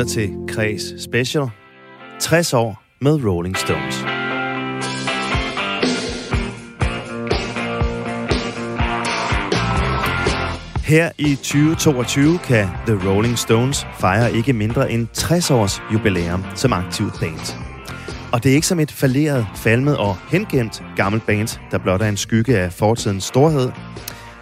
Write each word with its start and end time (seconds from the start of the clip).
lytter 0.00 0.12
til 0.12 0.30
Kreds 0.48 1.02
Special. 1.02 1.46
60 2.20 2.54
år 2.54 2.82
med 3.00 3.24
Rolling 3.24 3.56
Stones. 3.56 3.96
Her 10.84 11.10
i 11.18 11.34
2022 11.34 12.38
kan 12.38 12.68
The 12.86 13.10
Rolling 13.10 13.38
Stones 13.38 13.86
fejre 13.98 14.32
ikke 14.32 14.52
mindre 14.52 14.92
end 14.92 15.08
60 15.12 15.50
års 15.50 15.82
jubilæum 15.92 16.44
som 16.54 16.72
aktivt 16.72 17.14
band. 17.20 17.56
Og 18.32 18.42
det 18.42 18.50
er 18.50 18.54
ikke 18.54 18.66
som 18.66 18.80
et 18.80 18.92
falderet, 18.92 19.46
falmet 19.56 19.96
og 19.96 20.16
hengemt 20.30 20.82
gammelt 20.96 21.26
band, 21.26 21.60
der 21.70 21.78
blot 21.78 22.02
er 22.02 22.08
en 22.08 22.16
skygge 22.16 22.58
af 22.58 22.72
fortidens 22.72 23.24
storhed. 23.24 23.70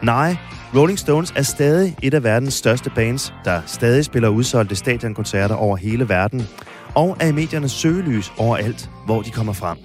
Nej, 0.03 0.37
Rolling 0.75 0.99
Stones 0.99 1.33
er 1.37 1.43
stadig 1.43 1.97
et 2.03 2.15
af 2.15 2.25
verdens 2.25 2.55
største 2.55 2.91
bands, 2.91 3.35
der 3.45 3.61
stadig 3.67 4.05
spiller 4.05 4.29
udsolgte 4.29 4.77
stadionkoncerter 4.77 5.55
over 5.55 5.77
hele 5.77 6.09
verden, 6.09 6.49
og 6.95 7.17
er 7.21 7.27
i 7.27 7.33
mediernes 7.33 7.73
søgelys 7.73 8.33
overalt, 8.39 8.91
hvor 9.05 9.23
de 9.23 9.31
kommer 9.31 9.53
frem. 9.53 9.79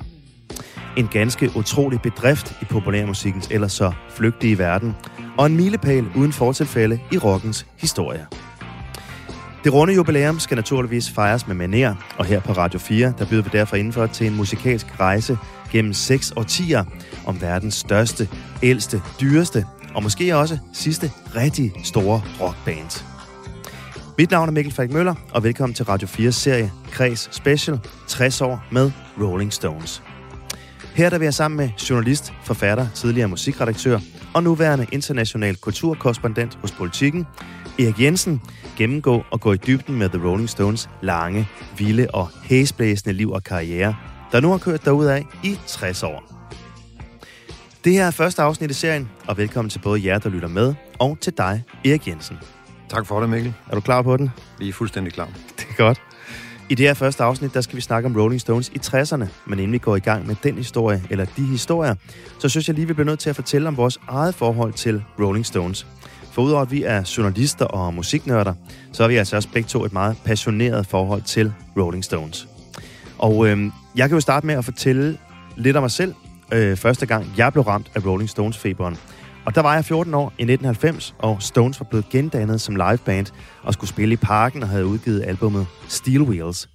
En 0.98 1.08
ganske 1.08 1.50
utrolig 1.56 2.02
bedrift 2.02 2.58
i 2.62 2.66
populærmusikkens 2.66 3.48
ellers 3.52 3.72
så 3.72 3.92
flygtige 4.10 4.58
verden, 4.58 4.96
og 5.38 5.46
en 5.46 5.56
milepæl 5.56 6.06
uden 6.16 6.34
fortilfælde 6.34 7.00
i 7.12 7.18
rockens 7.18 7.66
historie. 7.78 8.28
Det 9.64 9.74
runde 9.74 9.94
jubilæum 9.94 10.40
skal 10.40 10.56
naturligvis 10.56 11.10
fejres 11.10 11.48
med 11.48 11.56
maner, 11.56 11.96
og 12.18 12.26
her 12.26 12.40
på 12.40 12.54
Radio 12.54 12.80
4, 12.80 13.14
der 13.18 13.26
byder 13.26 13.44
vi 13.44 13.50
derfor 13.54 13.76
indenfor 13.76 14.08
til 14.08 14.28
en 14.28 14.36
musikalsk 14.36 15.00
rejse 15.00 15.38
gennem 15.72 15.94
seks 15.94 16.34
årtier 16.36 16.84
om 17.26 17.42
verdens 17.42 17.76
største, 17.76 18.30
ældste, 18.64 19.02
dyreste 19.22 19.66
og 19.96 20.04
måske 20.04 20.36
også 20.36 20.58
sidste 20.74 21.12
rigtig 21.36 21.74
store 21.84 22.22
rockband. 22.42 23.04
Mit 24.18 24.32
navn 24.32 24.50
er 24.50 24.54
Mikkel 24.54 24.74
Falk 24.74 24.92
Møller, 24.92 25.16
og 25.34 25.44
velkommen 25.44 25.74
til 25.74 25.86
Radio 25.86 26.08
4's 26.08 26.32
serie 26.32 26.72
Kreds 26.92 27.36
Special 27.36 27.80
60 28.08 28.42
år 28.42 28.64
med 28.72 28.92
Rolling 29.22 29.54
Stones. 29.54 30.04
Her 30.96 31.10
der 31.10 31.18
vil 31.18 31.26
jeg 31.26 31.34
sammen 31.34 31.58
med 31.58 31.70
journalist, 31.90 32.34
forfatter, 32.44 32.88
tidligere 32.96 33.28
musikredaktør 33.28 34.00
og 34.34 34.44
nuværende 34.44 34.86
international 34.92 35.56
kulturkorrespondent 35.56 36.56
hos 36.62 36.72
Politiken, 36.72 37.28
Erik 37.80 38.02
Jensen, 38.02 38.42
gennemgå 38.78 39.24
og 39.32 39.42
gå 39.42 39.54
i 39.54 39.58
dybden 39.58 39.96
med 39.98 40.10
The 40.10 40.28
Rolling 40.28 40.50
Stones 40.50 40.90
lange, 41.02 41.48
vilde 41.78 42.08
og 42.14 42.30
hæsblæsende 42.44 43.14
liv 43.14 43.32
og 43.32 43.44
karriere, 43.44 43.96
der 44.32 44.40
nu 44.40 44.50
har 44.50 44.58
kørt 44.58 44.88
af 44.88 45.26
i 45.44 45.60
60 45.68 46.04
år. 46.04 46.43
Det 47.84 47.94
her 47.94 48.08
er 48.08 48.12
første 48.12 48.42
afsnit 48.42 48.72
i 48.72 48.74
serien, 48.74 49.10
og 49.28 49.38
velkommen 49.38 49.70
til 49.70 49.80
både 49.80 50.06
jer, 50.06 50.20
der 50.20 50.30
lytter 50.30 50.48
med, 50.48 50.74
og 51.00 51.18
til 51.22 51.34
dig, 51.38 51.64
Erik 51.86 52.08
Jensen. 52.08 52.38
Tak 52.90 53.06
for 53.06 53.20
det, 53.20 53.30
Mikkel. 53.30 53.54
Er 53.70 53.76
du 53.76 53.82
klar 53.82 54.02
på 54.02 54.18
den? 54.18 54.30
Vi 54.60 54.70
er 54.70 54.74
fuldstændig 54.74 55.14
klar. 55.14 55.26
Det 55.58 55.66
er 55.70 55.74
godt. 55.74 56.02
I 56.70 56.76
det 56.76 56.86
her 56.86 56.94
første 56.94 57.24
afsnit, 57.24 57.54
der 57.54 57.62
skal 57.62 57.76
vi 57.76 57.82
snakke 57.82 58.06
om 58.06 58.16
Rolling 58.16 58.42
Stones 58.42 58.70
i 58.70 58.78
60'erne. 58.86 59.26
Men 59.46 59.60
inden 59.60 59.72
vi 59.72 59.78
går 59.78 59.96
i 59.96 60.00
gang 60.00 60.28
med 60.28 60.36
den 60.44 60.56
historie, 60.56 61.04
eller 61.10 61.26
de 61.38 61.46
historier, 61.46 61.96
så 62.40 62.50
synes 62.50 62.68
jeg 62.68 62.76
lige, 62.76 62.88
vi 62.88 62.94
bliver 62.94 63.06
nødt 63.06 63.20
til 63.20 63.30
at 63.30 63.36
fortælle 63.36 63.68
om 63.68 63.78
vores 63.78 64.00
eget 64.08 64.36
forhold 64.36 64.74
til 64.74 65.04
Rolling 65.20 65.46
Stones. 65.46 65.88
For 66.32 66.42
udover 66.42 66.62
at 66.62 66.72
vi 66.72 66.84
er 66.84 67.14
journalister 67.18 67.66
og 67.66 67.94
musiknørder, 67.94 68.54
så 68.92 69.04
har 69.04 69.08
vi 69.08 69.16
altså 69.16 69.36
også 69.36 69.50
begge 69.54 69.68
to 69.68 69.86
et 69.86 69.94
meget 69.94 70.18
passioneret 70.26 70.88
forhold 70.88 71.22
til 71.22 71.54
Rolling 71.78 72.04
Stones. 72.04 72.48
Og 73.18 73.48
øh, 73.48 73.66
jeg 73.96 74.10
kan 74.10 74.16
jo 74.16 74.22
starte 74.22 74.46
med 74.46 74.56
at 74.56 74.66
fortælle 74.66 75.18
lidt 75.56 75.78
om 75.78 75.84
mig 75.84 75.92
selv, 75.92 76.14
øh, 76.52 76.78
første 76.78 77.06
gang 77.06 77.28
jeg 77.38 77.54
blev 77.54 77.64
ramt 77.64 77.92
af 77.96 78.06
Rolling 78.06 78.30
Stones-feberen. 78.30 78.98
Og 79.46 79.56
der 79.56 79.62
var 79.62 79.76
jeg 79.76 79.86
14 79.86 80.14
år 80.14 80.34
i 80.38 80.44
1990, 80.44 81.16
og 81.20 81.42
Stones 81.42 81.80
var 81.80 81.86
blevet 81.90 82.10
gendannet 82.10 82.62
som 82.62 82.76
liveband 82.76 83.28
og 83.64 83.74
skulle 83.74 83.90
spille 83.90 84.14
i 84.14 84.18
parken 84.18 84.64
og 84.64 84.70
havde 84.70 84.86
udgivet 84.86 85.24
albumet 85.28 85.68
Steel 85.88 86.22
Wheels. 86.22 86.70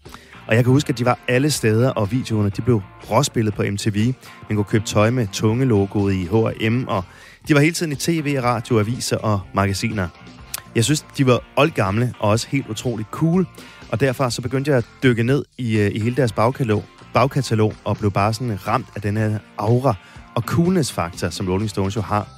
Og 0.47 0.55
jeg 0.55 0.65
kan 0.65 0.73
huske, 0.73 0.89
at 0.89 0.99
de 0.99 1.05
var 1.05 1.19
alle 1.29 1.51
steder, 1.51 1.91
og 1.91 2.13
videoerne 2.13 2.51
de 2.51 2.63
blev 2.63 2.83
råspillet 3.11 3.55
på 3.55 3.63
MTV. 3.63 4.15
Man 4.49 4.57
kunne 4.57 4.65
købe 4.65 4.85
tøj 4.85 5.11
med 5.11 5.27
tungelogoet 5.33 6.15
i 6.15 6.25
H&M, 6.25 6.85
og 6.89 7.05
de 7.49 7.55
var 7.55 7.61
hele 7.61 7.73
tiden 7.73 7.93
i 7.93 7.95
tv, 7.95 8.39
radio, 8.43 8.79
aviser 8.79 9.17
og 9.17 9.41
magasiner. 9.55 10.09
Jeg 10.75 10.85
synes, 10.85 11.07
de 11.19 11.27
var 11.27 11.41
oldgamle 11.57 12.15
og 12.19 12.31
også 12.31 12.49
helt 12.51 12.69
utroligt 12.69 13.09
cool, 13.11 13.47
og 13.89 14.01
derfor 14.01 14.29
så 14.29 14.43
begyndte 14.43 14.71
jeg 14.71 14.79
at 14.79 14.87
dykke 15.03 15.23
ned 15.23 15.45
i, 15.59 15.79
øh, 15.79 15.91
i 15.95 16.01
hele 16.01 16.17
deres 16.17 16.33
bagkatalog, 16.33 16.85
bagkatalog 17.15 17.75
og 17.85 17.99
blev 17.99 18.11
bare 18.11 18.33
sådan 18.33 18.67
ramt 18.67 18.87
af 18.97 19.03
den 19.03 19.17
her 19.17 19.39
aura 19.59 19.95
og 20.35 20.43
coolness-faktor, 20.43 21.31
som 21.31 21.49
Rolling 21.49 21.71
Stones 21.71 21.97
jo 21.97 22.01
har. 22.01 22.29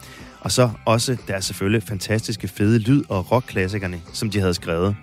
Og 0.41 0.53
så 0.53 0.71
også 0.87 1.17
deres 1.29 1.45
selvfølgelig 1.45 1.83
fantastiske 1.83 2.49
fede 2.49 2.79
lyd 2.79 3.03
og 3.09 3.33
rockklassikerne, 3.33 4.01
som 4.13 4.31
de 4.31 4.41
havde 4.41 4.55
skrevet. 4.55 4.97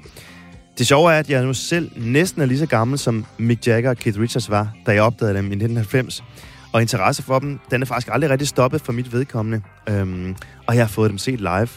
Det 0.77 0.87
sjove 0.87 1.13
er, 1.13 1.19
at 1.19 1.29
jeg 1.29 1.43
nu 1.43 1.53
selv 1.53 1.91
næsten 1.95 2.41
er 2.41 2.45
lige 2.45 2.59
så 2.59 2.65
gammel, 2.65 2.99
som 2.99 3.25
Mick 3.37 3.67
Jagger 3.67 3.89
og 3.89 3.97
Keith 3.97 4.19
Richards 4.19 4.49
var, 4.49 4.73
da 4.85 4.91
jeg 4.91 5.01
opdagede 5.01 5.37
dem 5.37 5.45
i 5.45 5.55
1990. 5.55 6.23
Og 6.73 6.81
interesse 6.81 7.23
for 7.23 7.39
dem, 7.39 7.59
den 7.71 7.81
er 7.81 7.85
faktisk 7.85 8.07
aldrig 8.11 8.29
rigtig 8.29 8.47
stoppet 8.47 8.81
for 8.81 8.93
mit 8.93 9.13
vedkommende. 9.13 9.61
Øhm, 9.89 10.35
og 10.67 10.75
jeg 10.75 10.83
har 10.83 10.89
fået 10.89 11.09
dem 11.09 11.17
set 11.17 11.39
live 11.39 11.67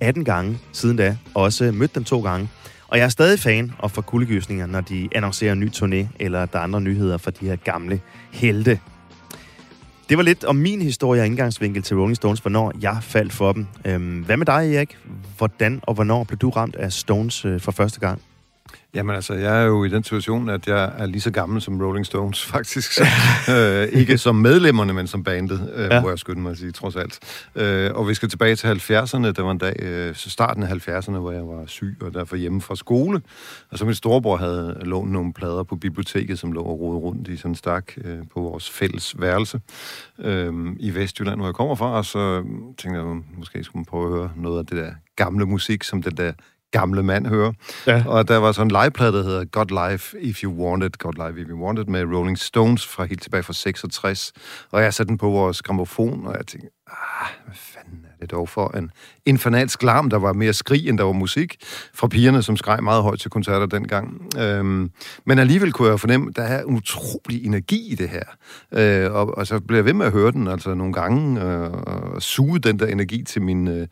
18 0.00 0.24
gange 0.24 0.58
siden 0.72 0.96
da, 0.96 1.16
og 1.34 1.42
også 1.42 1.72
mødt 1.72 1.94
dem 1.94 2.04
to 2.04 2.20
gange. 2.20 2.48
Og 2.90 2.98
jeg 2.98 3.04
er 3.04 3.08
stadig 3.08 3.38
fan 3.38 3.72
og 3.78 3.90
for 3.90 4.02
kuldegysninger, 4.02 4.66
når 4.66 4.80
de 4.80 5.08
annoncerer 5.12 5.52
en 5.52 5.60
ny 5.60 5.68
turné, 5.68 6.06
eller 6.20 6.46
der 6.46 6.58
er 6.58 6.62
andre 6.62 6.80
nyheder 6.80 7.18
for 7.18 7.30
de 7.30 7.46
her 7.46 7.56
gamle 7.56 8.00
helte. 8.30 8.80
Det 10.08 10.16
var 10.16 10.22
lidt 10.22 10.44
om 10.44 10.56
min 10.56 10.82
historie 10.82 11.22
og 11.22 11.26
indgangsvinkel 11.26 11.82
til 11.82 11.96
Rolling 11.96 12.16
Stones, 12.16 12.40
hvornår 12.40 12.72
jeg 12.80 12.98
faldt 13.02 13.32
for 13.32 13.52
dem. 13.52 13.66
Øhm, 13.84 14.18
hvad 14.18 14.36
med 14.36 14.46
dig, 14.46 14.74
Erik? 14.74 14.98
Hvordan 15.38 15.80
og 15.82 15.94
hvornår 15.94 16.24
blev 16.24 16.38
du 16.38 16.50
ramt 16.50 16.76
af 16.76 16.92
Stones 16.92 17.44
øh, 17.44 17.60
for 17.60 17.72
første 17.72 18.00
gang? 18.00 18.22
Jamen 18.94 19.16
altså, 19.16 19.34
jeg 19.34 19.62
er 19.62 19.66
jo 19.66 19.84
i 19.84 19.88
den 19.88 20.04
situation, 20.04 20.48
at 20.48 20.66
jeg 20.66 20.92
er 20.98 21.06
lige 21.06 21.20
så 21.20 21.30
gammel 21.30 21.62
som 21.62 21.82
Rolling 21.82 22.06
Stones, 22.06 22.46
faktisk. 22.54 22.92
Så, 22.92 23.04
øh, 23.50 24.00
ikke 24.00 24.18
som 24.18 24.34
medlemmerne, 24.34 24.92
men 24.92 25.06
som 25.06 25.24
bandet, 25.24 25.72
øh, 25.74 25.88
ja. 25.90 26.00
må 26.00 26.08
jeg 26.08 26.18
skynde 26.18 26.40
mig 26.40 26.50
at 26.50 26.58
sige, 26.58 26.72
trods 26.72 26.96
alt. 26.96 27.18
Øh, 27.54 27.90
og 27.94 28.08
vi 28.08 28.14
skal 28.14 28.28
tilbage 28.28 28.56
til 28.56 28.66
70'erne. 28.66 29.30
Der 29.32 29.42
var 29.42 29.50
en 29.50 29.58
dag, 29.58 29.76
øh, 29.78 30.14
starten 30.14 30.62
af 30.62 30.68
70'erne, 30.68 31.18
hvor 31.18 31.32
jeg 31.32 31.48
var 31.48 31.66
syg 31.66 31.96
og 32.00 32.14
derfor 32.14 32.36
hjemme 32.36 32.60
fra 32.60 32.76
skole. 32.76 33.22
Og 33.70 33.78
så 33.78 33.84
min 33.84 33.94
storebror 33.94 34.36
havde 34.36 34.80
lånt 34.82 35.12
nogle 35.12 35.32
plader 35.32 35.62
på 35.62 35.76
biblioteket, 35.76 36.38
som 36.38 36.52
lå 36.52 36.62
og 36.62 36.80
rode 36.80 36.98
rundt 36.98 37.28
i 37.28 37.36
sådan 37.36 37.50
en 37.50 37.54
stak 37.54 37.92
øh, 38.04 38.18
på 38.34 38.40
vores 38.40 38.70
fælles 38.70 39.20
værelse 39.20 39.60
øh, 40.18 40.52
i 40.78 40.94
Vestjylland, 40.94 41.38
hvor 41.38 41.46
jeg 41.46 41.54
kommer 41.54 41.74
fra. 41.74 41.86
Og 41.86 42.04
så 42.04 42.42
tænkte 42.78 43.00
jeg, 43.00 43.22
måske 43.36 43.64
skulle 43.64 43.80
man 43.80 43.84
prøve 43.84 44.06
at 44.06 44.18
høre 44.18 44.30
noget 44.36 44.58
af 44.58 44.66
det 44.66 44.76
der 44.76 44.92
gamle 45.16 45.46
musik, 45.46 45.84
som 45.84 46.02
den 46.02 46.16
der 46.16 46.32
gamle 46.70 47.02
mand 47.02 47.26
hører. 47.26 47.52
Ja. 47.86 48.04
Og 48.06 48.28
der 48.28 48.36
var 48.36 48.52
sådan 48.52 48.70
en 48.70 48.82
liveplade, 48.82 49.12
der 49.12 49.22
hedder 49.22 49.44
God 49.44 49.90
Life 49.90 50.20
If 50.20 50.42
You 50.42 50.66
Want 50.66 50.84
It, 50.84 50.98
God 50.98 51.28
Life 51.28 51.40
If 51.40 51.48
You 51.48 51.64
Want 51.64 51.78
It, 51.78 51.88
med 51.88 52.04
Rolling 52.04 52.38
Stones 52.38 52.86
fra 52.86 53.04
helt 53.04 53.22
tilbage 53.22 53.42
fra 53.42 53.52
66. 53.52 54.32
Og 54.70 54.82
jeg 54.82 54.94
satte 54.94 55.08
den 55.08 55.18
på 55.18 55.30
vores 55.30 55.62
gramofon, 55.62 56.26
og 56.26 56.34
jeg 56.38 56.46
tænkte, 56.46 56.68
ah, 56.86 57.28
hvad 57.44 57.54
fanden 57.54 58.04
er 58.04 58.16
det 58.20 58.30
dog 58.30 58.48
for 58.48 58.76
en 58.76 58.90
infernalsk 59.26 59.82
larm, 59.82 60.10
der 60.10 60.16
var 60.16 60.32
mere 60.32 60.52
skrig, 60.52 60.88
end 60.88 60.98
der 60.98 61.04
var 61.04 61.12
musik, 61.12 61.56
fra 61.94 62.08
pigerne, 62.08 62.42
som 62.42 62.56
skreg 62.56 62.82
meget 62.82 63.02
højt 63.02 63.20
til 63.20 63.30
koncerter 63.30 63.66
dengang. 63.66 64.28
Øhm, 64.38 64.90
men 65.26 65.38
alligevel 65.38 65.72
kunne 65.72 65.90
jeg 65.90 66.00
fornemme, 66.00 66.26
at 66.30 66.36
der 66.36 66.42
er 66.42 66.62
en 66.62 66.76
utrolig 66.76 67.46
energi 67.46 67.92
i 67.92 67.94
det 67.94 68.08
her. 68.08 68.24
Øh, 68.72 69.12
og, 69.12 69.38
og 69.38 69.46
så 69.46 69.60
blev 69.60 69.78
jeg 69.78 69.84
ved 69.84 69.92
med 69.92 70.06
at 70.06 70.12
høre 70.12 70.32
den, 70.32 70.48
altså 70.48 70.74
nogle 70.74 70.92
gange, 70.92 71.42
øh, 71.42 71.70
og 71.70 72.22
suge 72.22 72.58
den 72.58 72.78
der 72.78 72.86
energi 72.86 73.22
til 73.22 73.42
min... 73.42 73.68
Øh, 73.68 73.86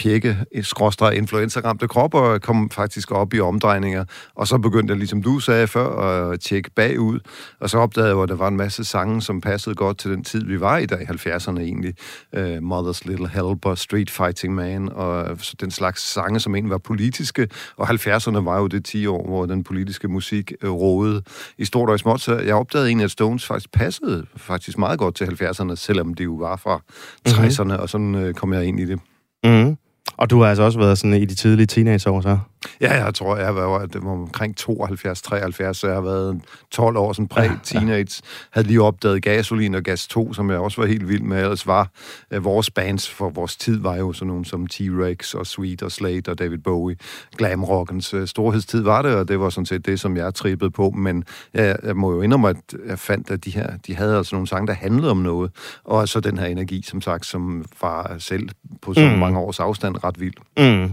pjekke, 0.00 0.36
skråstrej 0.62 1.10
influenzaramte 1.10 1.88
krop, 1.88 2.14
og 2.14 2.42
kom 2.42 2.70
faktisk 2.70 3.10
op 3.10 3.34
i 3.34 3.40
omdrejninger. 3.40 4.04
Og 4.34 4.46
så 4.46 4.58
begyndte 4.58 4.92
jeg, 4.92 4.98
ligesom 4.98 5.22
du 5.22 5.38
sagde 5.38 5.66
før, 5.66 5.88
at 6.30 6.40
tjekke 6.40 6.70
bagud, 6.70 7.20
og 7.60 7.70
så 7.70 7.78
opdagede 7.78 8.10
jeg, 8.10 8.22
at 8.22 8.28
der 8.28 8.34
var 8.34 8.48
en 8.48 8.56
masse 8.56 8.84
sange, 8.84 9.22
som 9.22 9.40
passede 9.40 9.74
godt 9.74 9.98
til 9.98 10.10
den 10.10 10.24
tid, 10.24 10.44
vi 10.44 10.60
var 10.60 10.78
i 10.78 10.86
der 10.86 10.98
i 10.98 11.04
70'erne 11.04 11.60
egentlig. 11.60 11.94
Uh, 12.36 12.40
Mother's 12.40 13.00
Little 13.04 13.28
Helper, 13.28 13.74
Street 13.74 14.10
Fighting 14.10 14.54
Man, 14.54 14.88
og 14.92 15.38
så 15.38 15.54
den 15.60 15.70
slags 15.70 16.12
sange, 16.12 16.40
som 16.40 16.54
egentlig 16.54 16.70
var 16.70 16.78
politiske. 16.78 17.48
Og 17.76 17.90
70'erne 17.90 18.38
var 18.38 18.58
jo 18.58 18.66
det 18.66 18.84
10 18.84 19.06
år, 19.06 19.26
hvor 19.28 19.46
den 19.46 19.64
politiske 19.64 20.08
musik 20.08 20.52
uh, 20.64 20.70
rådede 20.70 21.22
i 21.58 21.64
stort 21.64 21.88
og 21.88 21.94
i 21.94 21.98
småt. 21.98 22.20
Så 22.20 22.38
jeg 22.38 22.54
opdagede 22.54 22.88
egentlig, 22.88 23.04
at 23.04 23.10
Stones 23.10 23.46
faktisk 23.46 23.72
passede 23.72 24.26
faktisk 24.36 24.78
meget 24.78 24.98
godt 24.98 25.14
til 25.14 25.24
70'erne, 25.24 25.74
selvom 25.74 26.14
det 26.14 26.24
jo 26.24 26.34
var 26.34 26.56
fra 26.56 26.80
60'erne, 27.28 27.62
mm-hmm. 27.62 27.82
og 27.82 27.88
sådan 27.88 28.14
uh, 28.14 28.32
kom 28.32 28.52
jeg 28.52 28.64
ind 28.64 28.80
i 28.80 28.84
det. 28.84 29.00
Mm. 29.44 29.76
Og 30.20 30.30
du 30.30 30.40
har 30.40 30.48
altså 30.48 30.62
også 30.62 30.78
været 30.78 30.98
sådan 30.98 31.14
i 31.14 31.24
de 31.24 31.34
tidlige 31.34 31.66
teenageår, 31.66 32.20
så? 32.20 32.38
Ja, 32.80 33.04
jeg 33.04 33.14
tror, 33.14 33.36
jeg 33.36 33.56
været 33.56 33.92
det 33.92 34.04
var 34.04 34.10
omkring 34.10 34.56
72, 34.56 35.22
73, 35.22 35.76
så 35.76 35.86
jeg 35.86 35.96
har 35.96 36.02
været 36.02 36.40
12 36.70 36.96
år 36.96 37.12
som 37.12 37.28
præ-teenage. 37.28 38.22
Havde 38.50 38.66
lige 38.66 38.82
opdaget 38.82 39.22
Gasolin 39.22 39.74
og 39.74 39.82
Gas 39.82 40.06
2, 40.06 40.32
som 40.32 40.50
jeg 40.50 40.58
også 40.58 40.80
var 40.80 40.88
helt 40.88 41.08
vild 41.08 41.22
med. 41.22 41.42
Ellers 41.42 41.66
var 41.66 41.88
uh, 42.36 42.44
vores 42.44 42.70
bands 42.70 43.10
for 43.10 43.30
vores 43.30 43.56
tid 43.56 43.80
var 43.80 43.96
jo 43.96 44.12
sådan 44.12 44.28
nogle 44.28 44.44
som 44.44 44.66
T-Rex 44.72 45.34
og 45.34 45.46
Sweet 45.46 45.82
og 45.82 45.92
Slate 45.92 46.28
og 46.28 46.38
David 46.38 46.58
Bowie. 46.58 46.96
Glamrockens 47.36 48.14
uh, 48.14 48.26
storhedstid 48.26 48.82
var 48.82 49.02
det, 49.02 49.14
og 49.14 49.28
det 49.28 49.40
var 49.40 49.50
sådan 49.50 49.66
set 49.66 49.86
det, 49.86 50.00
som 50.00 50.16
jeg 50.16 50.34
trippede 50.34 50.70
på. 50.70 50.90
Men 50.90 51.24
jeg, 51.54 51.76
jeg 51.82 51.96
må 51.96 52.12
jo 52.12 52.22
indrømme, 52.22 52.48
at 52.48 52.56
jeg 52.86 52.98
fandt, 52.98 53.30
at 53.30 53.44
de 53.44 53.50
her, 53.50 53.76
de 53.86 53.94
havde 53.94 54.16
altså 54.16 54.34
nogle 54.34 54.48
sange, 54.48 54.66
der 54.66 54.72
handlede 54.72 55.10
om 55.10 55.16
noget. 55.16 55.50
Og 55.84 56.08
så 56.08 56.20
den 56.20 56.38
her 56.38 56.46
energi, 56.46 56.82
som 56.82 57.00
sagt, 57.00 57.26
som 57.26 57.64
var 57.80 58.14
selv 58.18 58.48
på 58.82 58.94
så 58.94 59.00
mm. 59.00 59.18
mange 59.18 59.38
års 59.38 59.60
afstand 59.60 60.04
ret 60.04 60.20
vild. 60.20 60.34
Mm. 60.58 60.92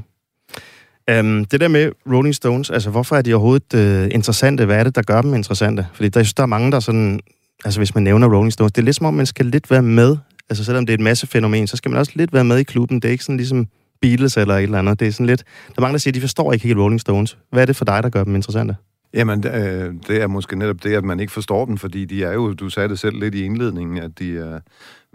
Øhm, 1.09 1.45
det 1.45 1.61
der 1.61 1.67
med 1.67 1.91
Rolling 2.11 2.35
Stones, 2.35 2.69
altså 2.69 2.89
hvorfor 2.89 3.15
er 3.15 3.21
de 3.21 3.33
overhovedet 3.33 3.73
øh, 3.73 4.09
interessante? 4.11 4.65
Hvad 4.65 4.79
er 4.79 4.83
det, 4.83 4.95
der 4.95 5.01
gør 5.01 5.21
dem 5.21 5.33
interessante? 5.33 5.87
Fordi 5.93 6.09
der, 6.09 6.19
jeg 6.19 6.25
synes, 6.25 6.33
der 6.33 6.43
er 6.43 6.47
mange, 6.47 6.71
der 6.71 6.79
sådan... 6.79 7.19
Altså 7.65 7.79
hvis 7.79 7.95
man 7.95 8.03
nævner 8.03 8.27
Rolling 8.27 8.53
Stones, 8.53 8.71
det 8.71 8.81
er 8.81 8.85
lidt 8.85 8.95
som 8.95 9.05
om, 9.05 9.13
man 9.13 9.25
skal 9.25 9.45
lidt 9.45 9.71
være 9.71 9.81
med. 9.81 10.17
Altså 10.49 10.63
selvom 10.63 10.85
det 10.85 10.93
er 10.93 10.97
et 10.97 11.03
masse 11.03 11.27
fænomen, 11.27 11.67
så 11.67 11.77
skal 11.77 11.91
man 11.91 11.99
også 11.99 12.11
lidt 12.15 12.33
være 12.33 12.43
med 12.43 12.57
i 12.57 12.63
klubben. 12.63 12.99
Det 12.99 13.07
er 13.07 13.11
ikke 13.11 13.23
sådan 13.23 13.37
ligesom 13.37 13.67
Beatles 14.01 14.37
eller 14.37 14.55
et 14.55 14.63
eller 14.63 14.79
andet. 14.79 14.99
Det 14.99 15.07
er 15.07 15.11
sådan 15.11 15.25
lidt... 15.25 15.43
Der 15.67 15.73
er 15.77 15.81
mange, 15.81 15.93
der 15.93 15.99
siger, 15.99 16.11
at 16.11 16.15
de 16.15 16.21
forstår 16.21 16.53
ikke 16.53 16.67
helt 16.67 16.79
Rolling 16.79 17.01
Stones. 17.01 17.37
Hvad 17.51 17.61
er 17.61 17.65
det 17.65 17.75
for 17.75 17.85
dig, 17.85 18.03
der 18.03 18.09
gør 18.09 18.23
dem 18.23 18.35
interessante? 18.35 18.75
Jamen, 19.13 19.47
øh, 19.47 19.93
det 20.07 20.21
er 20.21 20.27
måske 20.27 20.55
netop 20.55 20.83
det, 20.83 20.93
at 20.93 21.03
man 21.03 21.19
ikke 21.19 21.33
forstår 21.33 21.65
dem, 21.65 21.77
fordi 21.77 22.05
de 22.05 22.23
er 22.23 22.33
jo, 22.33 22.53
du 22.53 22.69
sagde 22.69 22.89
det 22.89 22.99
selv 22.99 23.19
lidt 23.19 23.35
i 23.35 23.43
indledningen, 23.43 23.97
at 23.97 24.19
de 24.19 24.37
er, 24.37 24.59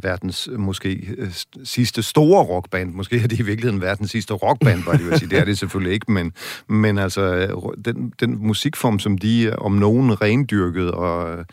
verdens 0.02 0.48
øh, 0.52 0.60
måske 0.60 1.14
øh, 1.18 1.28
sidste 1.64 2.02
store 2.02 2.44
rockband. 2.44 2.92
Måske 2.94 3.16
er 3.16 3.26
det 3.26 3.38
i 3.38 3.42
virkeligheden 3.42 3.80
verdens 3.80 4.10
sidste 4.10 4.34
rockband, 4.34 4.84
var 4.84 4.92
det 4.92 5.06
vil 5.06 5.18
sige. 5.18 5.30
Det 5.30 5.38
er 5.38 5.44
det 5.44 5.58
selvfølgelig 5.58 5.94
ikke, 5.94 6.12
men, 6.12 6.32
men 6.68 6.98
altså, 6.98 7.48
den, 7.84 8.12
den 8.20 8.46
musikform, 8.46 8.98
som 8.98 9.18
de 9.18 9.42
øh, 9.42 9.52
om 9.58 9.72
nogen 9.72 10.22
rendyrket 10.22 10.90
og 10.90 11.44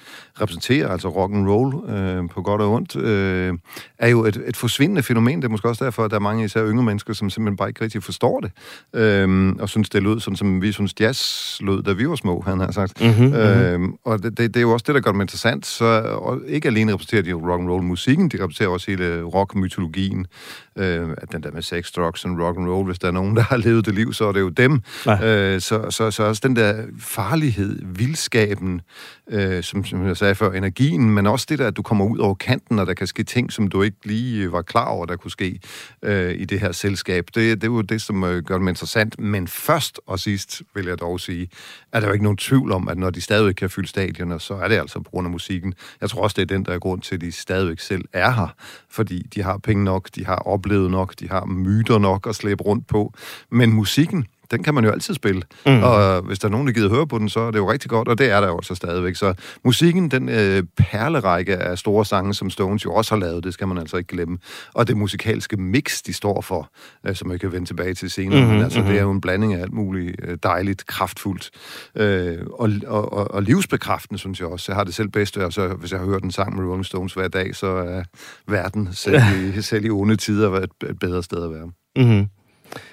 repræsenterer, 0.41 0.89
altså 0.89 1.09
rock 1.09 1.33
and 1.33 1.49
roll 1.49 1.89
øh, 1.89 2.29
på 2.29 2.41
godt 2.41 2.61
og 2.61 2.73
ondt, 2.73 2.95
øh, 2.95 3.53
er 3.99 4.07
jo 4.07 4.25
et, 4.25 4.41
et 4.47 4.57
forsvindende 4.57 5.03
fænomen. 5.03 5.41
Det 5.41 5.45
er 5.45 5.49
måske 5.49 5.69
også 5.69 5.85
derfor, 5.85 6.05
at 6.05 6.11
der 6.11 6.17
er 6.17 6.21
mange 6.21 6.45
især 6.45 6.67
yngre 6.67 6.83
mennesker, 6.83 7.13
som 7.13 7.29
simpelthen 7.29 7.57
bare 7.57 7.69
ikke 7.69 7.83
rigtig 7.83 8.03
forstår 8.03 8.39
det, 8.39 8.51
øh, 8.93 9.55
og 9.59 9.69
synes, 9.69 9.89
det 9.89 10.03
lød 10.03 10.19
sådan, 10.19 10.35
som 10.35 10.61
vi 10.61 10.71
synes 10.71 10.93
jazz 10.99 11.61
lød, 11.61 11.83
da 11.83 11.91
vi 11.91 12.09
var 12.09 12.15
små, 12.15 12.43
han 12.47 12.59
har 12.59 12.71
sagt. 12.71 13.01
Mm-hmm, 13.01 13.33
øh, 13.33 13.79
og 14.05 14.23
det, 14.23 14.37
det, 14.37 14.53
det 14.53 14.57
er 14.57 14.61
jo 14.61 14.71
også 14.71 14.83
det, 14.87 14.95
der 14.95 15.01
gør 15.01 15.11
dem 15.11 15.21
interessant. 15.21 15.65
Så 15.65 15.85
og 16.21 16.39
ikke 16.47 16.67
alene 16.67 16.93
repræsenterer 16.93 17.21
de 17.21 17.33
rock 17.33 17.61
and 17.61 17.69
roll 17.69 17.83
musikken, 17.83 18.29
de 18.29 18.38
repræsenterer 18.43 18.69
også 18.69 18.91
hele 18.91 19.23
rockmytologien. 19.23 20.25
Øh, 20.75 21.09
den 21.31 21.43
der 21.43 21.51
med 21.51 21.61
sex, 21.61 21.91
drugs 21.91 22.25
and 22.25 22.41
rock 22.41 22.57
and 22.57 22.69
roll, 22.69 22.85
hvis 22.85 22.99
der 22.99 23.07
er 23.07 23.11
nogen, 23.11 23.35
der 23.35 23.41
har 23.41 23.57
levet 23.57 23.85
det 23.85 23.95
liv, 23.95 24.13
så 24.13 24.25
er 24.25 24.31
det 24.31 24.39
jo 24.39 24.49
dem. 24.49 24.81
Øh, 25.23 25.61
så, 25.61 25.91
så, 25.91 26.11
så 26.11 26.23
også 26.23 26.41
den 26.43 26.55
der 26.55 26.83
farlighed, 26.99 27.79
vildskaben, 27.85 28.81
øh, 29.29 29.63
som, 29.63 29.85
som 29.85 30.07
jeg 30.07 30.17
sagde 30.17 30.35
før, 30.35 30.51
energien, 30.51 31.09
men 31.09 31.27
også 31.27 31.45
det 31.49 31.59
der, 31.59 31.67
at 31.67 31.77
du 31.77 31.81
kommer 31.81 32.05
ud 32.05 32.17
over 32.17 32.35
kanten, 32.35 32.79
og 32.79 32.87
der 32.87 32.93
kan 32.93 33.07
ske 33.07 33.23
ting, 33.23 33.51
som 33.51 33.67
du 33.67 33.81
ikke 33.81 33.97
lige 34.03 34.51
var 34.51 34.61
klar 34.61 34.85
over, 34.85 35.05
der 35.05 35.15
kunne 35.15 35.31
ske 35.31 35.59
øh, 36.03 36.35
i 36.35 36.45
det 36.45 36.59
her 36.59 36.71
selskab. 36.71 37.25
Det, 37.25 37.35
det 37.35 37.63
er 37.63 37.67
jo 37.67 37.81
det, 37.81 38.01
som 38.01 38.23
øh, 38.23 38.43
gør 38.43 38.57
det 38.57 38.69
interessant. 38.69 39.19
Men 39.19 39.47
først 39.47 39.99
og 40.07 40.19
sidst, 40.19 40.61
vil 40.75 40.85
jeg 40.85 40.99
dog 40.99 41.19
sige, 41.19 41.49
er 41.91 41.99
der 41.99 42.07
jo 42.07 42.13
ikke 42.13 42.23
nogen 42.23 42.37
tvivl 42.37 42.71
om, 42.71 42.87
at 42.87 42.97
når 42.97 43.09
de 43.09 43.21
stadigvæk 43.21 43.53
kan 43.53 43.69
fylde 43.69 43.87
stadioner, 43.87 44.37
så 44.37 44.53
er 44.53 44.67
det 44.67 44.75
altså 44.75 44.99
på 44.99 45.09
grund 45.09 45.27
af 45.27 45.31
musikken. 45.31 45.73
Jeg 46.01 46.09
tror 46.09 46.23
også, 46.23 46.35
det 46.35 46.41
er 46.41 46.55
den, 46.55 46.65
der 46.65 46.73
er 46.73 46.79
grund 46.79 47.01
til, 47.01 47.15
at 47.15 47.21
de 47.21 47.31
stadigvæk 47.31 47.79
selv 47.79 48.05
er 48.13 48.31
her, 48.31 48.55
fordi 48.89 49.21
de 49.35 49.43
har 49.43 49.57
penge 49.57 49.83
nok, 49.83 50.09
de 50.15 50.25
har 50.25 50.35
oplevet 50.69 50.91
nok, 50.91 51.13
de 51.19 51.29
har 51.29 51.45
myter 51.45 51.97
nok 51.99 52.27
at 52.27 52.35
slæbe 52.35 52.63
rundt 52.63 52.87
på. 52.87 53.13
Men 53.51 53.73
musikken, 53.73 54.25
den 54.51 54.63
kan 54.63 54.73
man 54.73 54.85
jo 54.85 54.91
altid 54.91 55.13
spille. 55.13 55.41
Mm. 55.65 55.83
Og 55.83 56.21
hvis 56.21 56.39
der 56.39 56.47
er 56.47 56.51
nogen, 56.51 56.67
der 56.67 56.73
gider 56.73 56.89
høre 56.89 57.07
på 57.07 57.19
den, 57.19 57.29
så 57.29 57.39
er 57.39 57.51
det 57.51 57.57
jo 57.57 57.71
rigtig 57.71 57.89
godt, 57.89 58.07
og 58.07 58.17
det 58.17 58.31
er 58.31 58.41
der 58.41 58.47
jo 58.47 58.57
også 58.57 58.75
stadigvæk. 58.75 59.15
Så 59.15 59.33
musikken, 59.65 60.11
den 60.11 60.29
øh, 60.29 60.63
perlerække 60.77 61.57
af 61.57 61.77
store 61.77 62.05
sange, 62.05 62.33
som 62.33 62.49
Stones 62.49 62.85
jo 62.85 62.93
også 62.93 63.15
har 63.15 63.19
lavet, 63.19 63.43
det 63.43 63.53
skal 63.53 63.67
man 63.67 63.77
altså 63.77 63.97
ikke 63.97 64.07
glemme. 64.07 64.37
Og 64.73 64.87
det 64.87 64.97
musikalske 64.97 65.57
mix, 65.57 66.01
de 66.01 66.13
står 66.13 66.41
for, 66.41 66.71
øh, 67.07 67.15
som 67.15 67.31
jeg 67.31 67.39
kan 67.39 67.51
vende 67.51 67.67
tilbage 67.67 67.93
til 67.93 68.09
senere. 68.09 68.39
Mm-hmm, 68.39 68.53
Men 68.53 68.63
altså, 68.63 68.79
mm-hmm. 68.79 68.91
det 68.91 68.99
er 68.99 69.03
jo 69.03 69.11
en 69.11 69.21
blanding 69.21 69.53
af 69.53 69.61
alt 69.61 69.73
muligt 69.73 70.15
øh, 70.23 70.37
dejligt, 70.43 70.85
kraftfuldt. 70.85 71.49
Øh, 71.95 72.37
og, 72.53 72.69
og, 72.87 73.13
og, 73.13 73.31
og 73.31 73.43
livsbekræftende, 73.43 74.19
synes 74.19 74.39
jeg 74.39 74.47
også. 74.47 74.71
Jeg 74.71 74.75
har 74.75 74.83
det 74.83 74.93
selv 74.93 75.09
bedst, 75.09 75.37
altså, 75.37 75.67
hvis 75.67 75.91
jeg 75.91 75.99
har 75.99 76.07
hørt 76.07 76.23
en 76.23 76.31
sang 76.31 76.55
med 76.55 76.65
Rolling 76.65 76.85
Stones 76.85 77.13
hver 77.13 77.27
dag, 77.27 77.55
så 77.55 77.67
er 77.67 78.03
verden 78.47 78.89
selv 78.91 79.21
i, 79.57 79.61
selv 79.71 79.85
i 79.85 79.89
onde 79.89 80.15
tider 80.15 80.51
et, 80.51 80.69
et 80.89 80.99
bedre 80.99 81.23
sted 81.23 81.43
at 81.43 81.51
være. 81.51 81.71
Mm-hmm. 81.97 82.38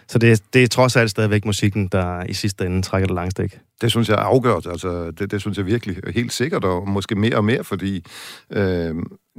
Så 0.09 0.19
det, 0.19 0.43
det 0.53 0.63
er 0.63 0.69
trods 0.69 0.97
alt 0.97 1.11
stadigvæk 1.11 1.45
musikken, 1.45 1.89
der 1.89 2.25
i 2.29 2.33
sidste 2.33 2.67
ende 2.67 2.83
trækker 2.83 3.07
det 3.07 3.15
langstik. 3.15 3.59
Det 3.81 3.91
synes 3.91 4.09
jeg 4.09 4.15
er 4.15 4.23
afgjort. 4.23 4.67
Altså, 4.67 5.11
det, 5.11 5.31
det 5.31 5.41
synes 5.41 5.59
jeg 5.59 5.67
virkelig 5.67 5.97
helt 6.15 6.33
sikkert, 6.33 6.65
og 6.65 6.89
måske 6.89 7.15
mere 7.15 7.37
og 7.37 7.45
mere, 7.45 7.65
fordi 7.65 8.05
øh, 8.53 8.95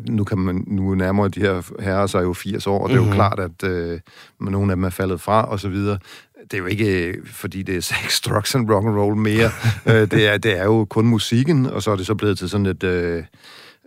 nu 0.09 0.23
kan 0.23 0.37
man 0.37 0.63
nu 0.67 0.95
nærmere 0.95 1.29
de 1.29 1.39
her 1.39 1.71
herrer 1.79 2.07
sig 2.07 2.23
jo 2.23 2.33
80 2.33 2.67
år, 2.67 2.83
og 2.83 2.89
det 2.89 2.93
er 2.95 2.97
jo 2.97 3.03
mm-hmm. 3.03 3.15
klart, 3.15 3.39
at 3.39 3.63
øh, 3.63 3.99
nogle 4.39 4.71
af 4.71 4.75
dem 4.75 4.83
er 4.83 4.89
faldet 4.89 5.21
fra, 5.21 5.43
og 5.43 5.59
så 5.59 5.69
videre. 5.69 5.97
Det 6.43 6.53
er 6.53 6.57
jo 6.57 6.65
ikke, 6.65 7.15
fordi 7.25 7.63
det 7.63 7.75
er 7.75 7.81
sex, 7.95 8.21
drugs 8.21 8.55
and 8.55 8.71
rock 8.71 8.85
and 8.85 8.95
roll 8.95 9.15
mere. 9.15 9.49
øh, 9.89 10.11
det, 10.11 10.27
er, 10.27 10.37
det 10.37 10.59
er 10.59 10.63
jo 10.63 10.85
kun 10.85 11.07
musikken, 11.07 11.65
og 11.65 11.83
så 11.83 11.91
er 11.91 11.95
det 11.95 12.05
så 12.05 12.15
blevet 12.15 12.37
til 12.37 12.49
sådan 12.49 12.65
et... 12.65 12.83
Øh, 12.83 13.23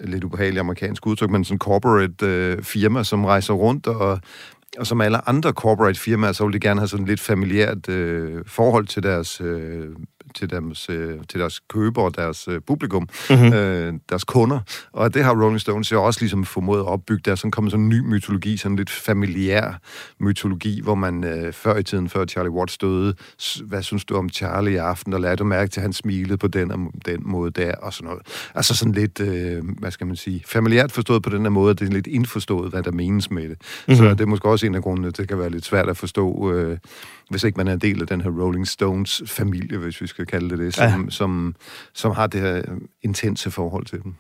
lidt 0.05 0.25
ubehageligt 0.25 0.61
amerikansk 0.61 1.07
udtryk, 1.07 1.31
men 1.31 1.45
sådan 1.45 1.59
corporate 1.59 2.27
øh, 2.27 2.63
firma, 2.63 3.05
som 3.05 3.25
rejser 3.25 3.55
rundt 3.55 3.87
og 3.87 4.21
og 4.79 4.87
som 4.87 5.01
alle 5.01 5.29
andre 5.29 5.51
corporate 5.51 6.01
firmaer, 6.01 6.33
så 6.33 6.45
vil 6.45 6.53
de 6.53 6.61
gerne 6.61 6.81
have 6.81 6.89
sådan 6.89 7.07
lidt 7.07 7.21
familiært 7.21 7.89
øh, 7.89 8.45
forhold 8.47 8.87
til 8.87 9.03
deres 9.03 9.41
øh, 9.41 9.89
til 10.35 10.51
deres, 10.51 10.91
øh, 10.91 11.19
til 11.29 11.41
deres 11.41 11.61
køber 11.69 12.03
og 12.03 12.17
deres 12.17 12.49
øh, 12.49 12.61
publikum, 12.67 13.09
mm-hmm. 13.31 13.53
øh, 13.53 13.95
deres 14.09 14.25
kunder. 14.25 14.61
Og 14.93 15.15
det 15.15 15.25
har 15.25 15.43
Rolling 15.43 15.61
Stones 15.61 15.93
jo 15.93 16.05
også 16.05 16.21
ligesom 16.21 16.45
formået 16.45 16.79
at 16.79 16.87
opbygge. 16.87 17.23
Der 17.25 17.31
er 17.31 17.35
sådan 17.35 17.51
kommet 17.51 17.71
sådan 17.71 17.85
en 17.85 17.89
ny 17.89 18.01
mytologi, 18.01 18.57
sådan 18.57 18.77
lidt 18.77 18.91
familiær 18.91 19.81
mytologi, 20.21 20.81
hvor 20.81 20.95
man 20.95 21.25
øh, 21.25 21.53
før 21.53 21.77
i 21.77 21.83
tiden, 21.83 22.09
før 22.09 22.27
Charlie 22.27 22.51
Watts 22.51 22.79
døde, 22.79 23.15
hvad 23.65 23.83
synes 23.83 24.05
du 24.05 24.17
om 24.17 24.29
Charlie 24.29 24.75
i 24.75 24.77
aften, 24.77 25.13
og 25.13 25.21
lagde 25.21 25.37
du 25.37 25.45
mærke 25.45 25.71
til, 25.71 25.81
at 25.81 25.83
han 25.83 25.93
smilede 25.93 26.37
på 26.37 26.49
den 26.49 26.71
og 26.71 26.79
den 27.07 27.23
måde 27.25 27.51
der, 27.51 27.75
og 27.75 27.93
sådan 27.93 28.07
noget. 28.07 28.51
Altså 28.55 28.77
sådan 28.77 28.95
lidt, 28.95 29.21
øh, 29.21 29.63
hvad 29.79 29.91
skal 29.91 30.07
man 30.07 30.17
sige, 30.17 30.43
familiært 30.47 30.93
forstået 30.93 31.23
på 31.23 31.31
den 31.31 31.43
her 31.43 31.49
måde, 31.49 31.75
det 31.75 31.89
er 31.89 31.93
lidt 31.93 32.07
indforstået, 32.07 32.71
hvad 32.71 32.83
der 32.83 32.93
menes 32.93 33.31
med 33.31 33.43
det. 33.43 33.49
Mm-hmm. 33.51 33.97
Så 33.97 34.11
det 34.11 34.21
er 34.21 34.27
måske 34.27 34.49
også 34.49 34.67
en 34.67 34.75
af 34.75 34.83
grundene, 34.83 35.11
det 35.11 35.29
kan 35.29 35.39
være 35.39 35.51
lidt 35.51 35.65
svært 35.65 35.89
at 35.89 35.97
forstå, 35.97 36.53
øh, 36.53 36.79
hvis 37.31 37.45
ikke 37.45 37.57
man 37.57 37.69
er 37.69 37.73
en 37.73 37.79
del 37.79 38.01
af 38.01 38.07
den 38.07 38.21
her 38.21 38.31
Rolling 38.31 38.69
Stones-familie, 38.69 39.79
hvis 39.79 40.01
vi 40.01 40.07
skal 40.07 40.27
kalde 40.27 40.51
det 40.51 40.59
det, 40.59 40.75
som, 40.75 41.05
ja. 41.05 41.11
som, 41.11 41.55
som 41.93 42.13
har 42.13 42.27
det 42.27 42.41
her 42.41 42.63
intense 43.03 43.51
forhold 43.51 43.87
til 43.87 44.03
dem. 44.03 44.15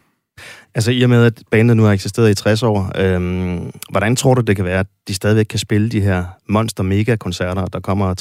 Altså 0.75 0.90
i 0.90 1.02
og 1.02 1.11
med, 1.11 1.25
at 1.25 1.43
bandet 1.50 1.76
nu 1.76 1.82
har 1.82 1.93
eksisteret 1.93 2.31
i 2.31 2.34
60 2.34 2.62
år, 2.62 2.93
øhm, 2.96 3.70
hvordan 3.90 4.17
tror 4.17 4.34
du, 4.34 4.40
det 4.40 4.56
kan 4.56 4.64
være, 4.64 4.81
at 4.81 4.87
de 5.08 5.14
stadigvæk 5.14 5.46
kan 5.46 5.58
spille 5.58 5.88
de 5.88 6.00
her 6.00 6.25
monster-mega-koncerter? 6.49 7.67
Der 7.67 7.81
kommer 7.81 8.14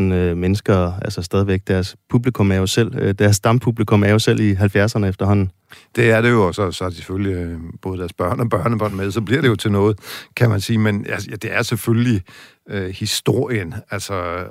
60-70.000 0.00 0.02
øh, 0.02 0.36
mennesker, 0.36 0.92
altså 1.02 1.22
stadigvæk 1.22 1.60
deres 1.68 1.96
publikum 2.10 2.52
er 2.52 2.56
jo 2.56 2.66
selv, 2.66 2.94
øh, 2.98 3.14
deres 3.18 3.36
stampublikum 3.36 4.04
er 4.04 4.10
jo 4.10 4.18
selv 4.18 4.40
i 4.40 4.52
70'erne 4.52 5.04
efterhånden. 5.04 5.50
Det 5.96 6.10
er 6.10 6.20
det 6.20 6.30
jo, 6.30 6.46
og 6.46 6.54
så, 6.54 6.72
så 6.72 6.84
er 6.84 6.88
de 6.88 6.94
selvfølgelig 6.94 7.34
øh, 7.34 7.58
både 7.82 7.98
deres 7.98 8.12
børn 8.12 8.40
og 8.40 8.48
børnebørn 8.48 8.96
med, 8.96 9.10
så 9.10 9.20
bliver 9.20 9.40
det 9.40 9.48
jo 9.48 9.56
til 9.56 9.72
noget, 9.72 9.98
kan 10.36 10.50
man 10.50 10.60
sige. 10.60 10.78
Men 10.78 11.06
altså, 11.08 11.28
ja, 11.30 11.36
det 11.36 11.54
er 11.54 11.62
selvfølgelig 11.62 12.22
øh, 12.70 12.88
historien, 12.88 13.74
altså 13.90 14.14
øh, 14.14 14.46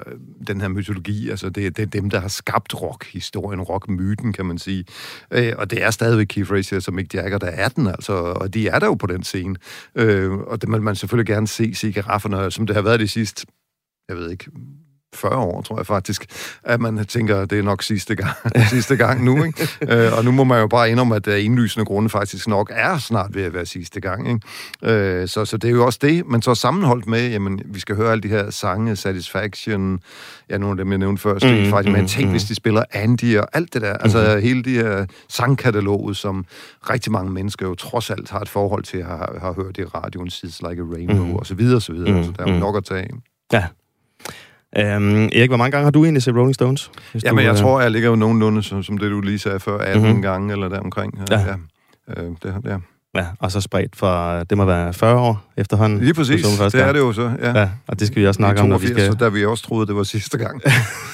den 0.47 0.61
her 0.61 0.67
mytologi, 0.67 1.29
altså 1.29 1.49
det, 1.49 1.77
det 1.77 1.83
er 1.83 1.87
dem, 1.87 2.09
der 2.09 2.19
har 2.19 2.27
skabt 2.27 2.81
rock-historien, 2.81 3.61
rock-myten, 3.61 4.33
kan 4.33 4.45
man 4.45 4.57
sige. 4.57 4.85
Øh, 5.31 5.53
og 5.57 5.71
det 5.71 5.83
er 5.83 5.91
stadigvæk 5.91 6.25
Keith 6.25 6.49
Frazier 6.49 6.79
som 6.79 6.99
ikke 6.99 7.09
Jagger, 7.13 7.37
der 7.37 7.47
er 7.47 7.69
den, 7.69 7.87
altså, 7.87 8.13
og 8.13 8.53
de 8.53 8.67
er 8.67 8.79
der 8.79 8.87
jo 8.87 8.93
på 8.93 9.07
den 9.07 9.23
scene. 9.23 9.55
Øh, 9.95 10.31
og 10.31 10.61
det 10.61 10.71
vil 10.71 10.81
man 10.81 10.95
selvfølgelig 10.95 11.35
gerne 11.35 11.47
se, 11.47 11.73
se 11.73 11.91
girafferne, 11.91 12.51
som 12.51 12.67
det 12.67 12.75
har 12.75 12.83
været 12.83 12.99
de 12.99 13.07
sidste, 13.07 13.45
jeg 14.09 14.17
ved 14.17 14.31
ikke, 14.31 14.51
40 15.15 15.35
år, 15.35 15.61
tror 15.61 15.77
jeg 15.77 15.85
faktisk, 15.85 16.25
at 16.63 16.81
man 16.81 17.05
tænker, 17.05 17.41
at 17.41 17.49
det 17.49 17.59
er 17.59 17.63
nok 17.63 17.83
sidste 17.83 18.15
gang, 18.15 18.35
sidste 18.69 18.95
gang 18.95 19.23
nu. 19.23 19.43
Ikke? 19.43 19.67
øh, 19.81 20.17
og 20.17 20.25
nu 20.25 20.31
må 20.31 20.43
man 20.43 20.59
jo 20.59 20.67
bare 20.67 20.91
indrømme, 20.91 21.15
at 21.15 21.27
indlysende 21.27 21.85
grunde 21.85 22.09
faktisk 22.09 22.47
nok 22.47 22.71
er 22.75 22.97
snart 22.97 23.35
ved 23.35 23.43
at 23.43 23.53
være 23.53 23.65
sidste 23.65 24.01
gang. 24.01 24.27
Ikke? 24.27 24.93
Øh, 24.93 25.27
så, 25.27 25.45
så 25.45 25.57
det 25.57 25.67
er 25.67 25.71
jo 25.71 25.85
også 25.85 25.99
det, 26.01 26.27
men 26.27 26.41
så 26.41 26.55
sammenholdt 26.55 27.07
med, 27.07 27.29
jamen, 27.29 27.61
vi 27.65 27.79
skal 27.79 27.95
høre 27.95 28.11
alle 28.11 28.21
de 28.21 28.27
her 28.27 28.49
sange, 28.49 28.95
Satisfaction, 28.95 29.99
ja, 30.49 30.57
nogle 30.57 30.71
af 30.71 30.77
dem, 30.77 30.91
jeg 30.91 30.97
nævnte 30.97 31.21
før, 31.21 31.39
Street 31.39 31.63
mm, 31.63 31.69
Fighter, 31.69 31.89
mm, 31.89 31.95
men 31.97 32.07
tænk, 32.07 32.25
mm. 32.25 32.31
hvis 32.31 32.43
de 32.43 32.55
spiller 32.55 32.83
Andy 32.91 33.37
og 33.37 33.47
alt 33.53 33.73
det 33.73 33.81
der, 33.81 33.93
altså 33.93 34.35
mm. 34.35 34.41
hele 34.41 34.63
de 34.63 34.73
her 34.73 35.05
sangkataloget, 35.29 36.17
som 36.17 36.45
rigtig 36.89 37.11
mange 37.11 37.31
mennesker 37.31 37.67
jo 37.67 37.75
trods 37.75 38.09
alt 38.09 38.29
har 38.29 38.39
et 38.39 38.49
forhold 38.49 38.83
til, 38.83 39.03
har, 39.03 39.37
har 39.41 39.53
hørt 39.53 39.77
i 39.77 39.83
radioen, 39.83 40.29
Seeds 40.29 40.61
Like 40.61 40.81
a 40.81 40.85
Rainbow, 40.95 41.25
mm. 41.25 41.35
og 41.35 41.45
så 41.45 41.55
videre, 41.55 41.75
og 41.75 41.81
så 41.81 41.93
videre. 41.93 42.17
Mm. 42.17 42.23
Så 42.23 42.31
der 42.37 42.43
er 42.43 42.47
jo 42.47 42.53
mm. 42.53 42.59
nok 42.59 42.77
at 42.77 42.85
tage. 42.85 43.09
Ja, 43.53 43.65
Øhm, 44.77 45.23
Erik, 45.23 45.49
hvor 45.49 45.57
mange 45.57 45.71
gange 45.71 45.83
har 45.83 45.91
du 45.91 46.03
egentlig 46.03 46.23
set 46.23 46.35
Rolling 46.35 46.55
Stones? 46.55 46.91
Jamen, 47.25 47.37
du, 47.37 47.43
jeg 47.43 47.51
øh... 47.51 47.57
tror, 47.57 47.81
jeg 47.81 47.91
ligger 47.91 48.09
jo 48.09 48.15
nogenlunde, 48.15 48.63
som, 48.63 48.83
som 48.83 48.97
det 48.97 49.11
du 49.11 49.21
lige 49.21 49.39
sagde 49.39 49.59
før, 49.59 49.77
18 49.77 50.03
mm-hmm. 50.03 50.21
gange 50.21 50.53
eller 50.53 50.69
deromkring. 50.69 51.19
Ja. 51.29 51.39
ja. 51.39 51.55
Øh, 52.17 52.29
det, 52.43 52.55
ja. 52.65 52.77
Ja, 53.15 53.25
og 53.39 53.51
så 53.51 53.61
spredt 53.61 53.95
for, 53.95 54.43
det 54.43 54.57
må 54.57 54.65
være 54.65 54.93
40 54.93 55.19
år 55.19 55.53
efterhånden. 55.57 55.99
Lige 55.99 56.13
præcis, 56.13 56.45
det 56.45 56.75
er 56.75 56.91
det 56.91 56.99
jo 56.99 57.13
så, 57.13 57.31
ja. 57.41 57.59
ja. 57.59 57.69
og 57.87 57.99
det 57.99 58.07
skal 58.07 58.21
vi 58.21 58.27
også 58.27 58.37
snakke 58.37 58.59
82, 58.59 58.61
om, 58.61 58.69
når 58.69 58.77
vi 58.77 58.87
skal... 58.87 59.11
Så 59.11 59.25
der 59.25 59.29
vi 59.29 59.45
også 59.45 59.63
troede, 59.63 59.87
det 59.87 59.95
var 59.95 60.03
sidste 60.03 60.37
gang. 60.37 60.61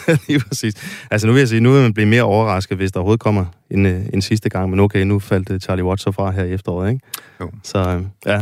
Lige 0.27 0.39
præcis. 0.39 0.73
Altså 1.11 1.27
nu 1.27 1.33
vil 1.33 1.39
jeg 1.39 1.47
sige, 1.47 1.61
nu 1.61 1.71
vil 1.71 1.81
man 1.81 1.93
blive 1.93 2.07
mere 2.07 2.23
overrasket, 2.23 2.77
hvis 2.77 2.91
der 2.91 2.99
overhovedet 2.99 3.21
kommer 3.21 3.45
en, 3.71 3.85
øh, 3.85 4.01
en 4.13 4.21
sidste 4.21 4.49
gang, 4.49 4.69
men 4.69 4.79
okay, 4.79 5.03
nu 5.03 5.19
faldt 5.19 5.51
øh, 5.51 5.59
Charlie 5.59 5.85
Watts 5.85 6.03
fra 6.03 6.31
her 6.31 6.43
i 6.43 6.53
efteråret, 6.53 6.91
ikke? 6.91 7.05
Jo. 7.41 7.51
Så 7.63 8.03
ja. 8.25 8.41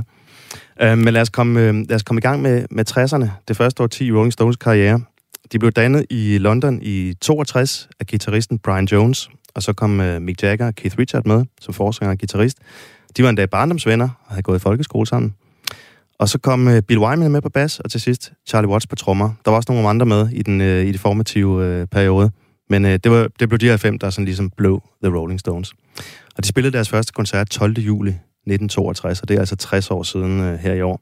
Øh, 0.81 0.97
men 0.97 1.13
lad 1.13 1.21
os, 1.21 1.29
komme, 1.29 1.61
øh, 1.61 1.75
lad 1.75 1.95
os 1.95 2.03
komme 2.03 2.19
i 2.19 2.21
gang 2.21 2.41
med, 2.41 2.65
med 2.71 2.97
60'erne, 2.97 3.29
det 3.47 3.57
første 3.57 3.83
år 3.83 3.87
10 3.87 4.05
i 4.05 4.11
Rolling 4.11 4.33
Stones 4.33 4.55
karriere. 4.55 5.01
De 5.51 5.59
blev 5.59 5.71
dannet 5.71 6.05
i 6.09 6.37
London 6.37 6.79
i 6.81 7.13
62 7.21 7.89
af 7.99 8.07
gitarristen 8.07 8.59
Brian 8.59 8.85
Jones, 8.85 9.29
og 9.55 9.63
så 9.63 9.73
kom 9.73 10.01
øh, 10.01 10.21
Mick 10.21 10.43
Jagger 10.43 10.67
og 10.67 10.75
Keith 10.75 10.99
Richard 10.99 11.25
med 11.25 11.45
som 11.61 11.73
forsanger 11.73 12.11
og 12.11 12.19
guitarist. 12.19 12.57
De 13.17 13.23
var 13.23 13.29
endda 13.29 13.45
barndomsvenner 13.45 14.09
og 14.25 14.31
havde 14.31 14.41
gået 14.41 14.55
i 14.55 14.59
folkeskole 14.59 15.07
sammen. 15.07 15.33
Og 16.19 16.29
så 16.29 16.37
kom 16.37 16.67
øh, 16.67 16.81
Bill 16.81 16.99
Wyman 16.99 17.31
med 17.31 17.41
på 17.41 17.49
bas, 17.49 17.79
og 17.79 17.91
til 17.91 18.01
sidst 18.01 18.33
Charlie 18.47 18.69
Watts 18.69 18.87
på 18.87 18.95
trommer. 18.95 19.29
Der 19.45 19.51
var 19.51 19.55
også 19.55 19.71
nogle 19.71 19.89
andre 19.89 20.05
med 20.05 20.29
i 20.29 20.43
den 20.43 20.61
øh, 20.61 20.85
i 20.85 20.91
det 20.91 20.99
formative 20.99 21.65
øh, 21.65 21.87
periode. 21.87 22.31
Men 22.69 22.85
øh, 22.85 22.99
det, 23.03 23.11
var, 23.11 23.27
det 23.39 23.49
blev 23.49 23.59
de 23.59 23.65
her 23.65 23.77
fem, 23.77 23.99
der 23.99 24.09
sådan 24.09 24.25
ligesom 24.25 24.49
blev 24.57 24.81
The 25.03 25.13
Rolling 25.15 25.39
Stones. 25.39 25.73
Og 26.37 26.43
de 26.43 26.47
spillede 26.47 26.73
deres 26.73 26.89
første 26.89 27.13
koncert 27.13 27.49
12. 27.49 27.79
juli 27.79 28.15
1962, 28.53 29.21
og 29.21 29.27
det 29.27 29.35
er 29.35 29.39
altså 29.39 29.55
60 29.55 29.91
år 29.91 30.03
siden 30.03 30.39
uh, 30.39 30.59
her 30.59 30.73
i 30.73 30.81
år. 30.81 31.01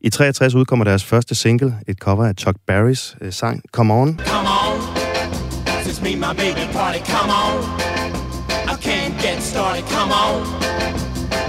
I 0.00 0.10
63 0.10 0.54
udkommer 0.54 0.84
deres 0.84 1.04
første 1.04 1.34
single, 1.34 1.74
et 1.88 1.96
cover 1.98 2.24
af 2.24 2.34
Chuck 2.38 2.56
Berrys 2.66 3.16
uh, 3.20 3.32
sang 3.32 3.62
Come 3.72 3.94
On. 3.94 4.20
Come 4.26 4.48
on, 4.48 4.80
since 5.84 6.02
me 6.02 6.10
my 6.16 6.34
baby 6.42 6.64
party, 6.72 6.98
come 7.14 7.30
on. 7.42 7.56
I 8.72 8.76
can't 8.88 9.14
get 9.26 9.42
started, 9.42 9.84
come 9.96 10.12
on. 10.24 10.62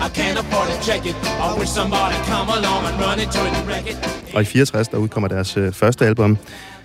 I 0.05 0.09
can't 0.19 0.37
afford 0.43 0.67
to 0.73 0.77
check 0.89 1.05
it. 1.05 1.15
I 1.45 1.59
wish 1.59 1.71
somebody 1.79 2.15
come 2.33 2.47
along 2.57 2.81
and 2.89 2.95
run 3.05 3.17
it 3.23 3.29
to 3.37 3.41
the 3.55 3.63
record. 3.73 3.97
Og 4.35 4.41
i 4.41 4.45
64, 4.45 4.87
der 4.87 4.97
udkommer 4.97 5.27
deres 5.27 5.57
uh, 5.57 5.73
første 5.73 6.05
album, 6.05 6.37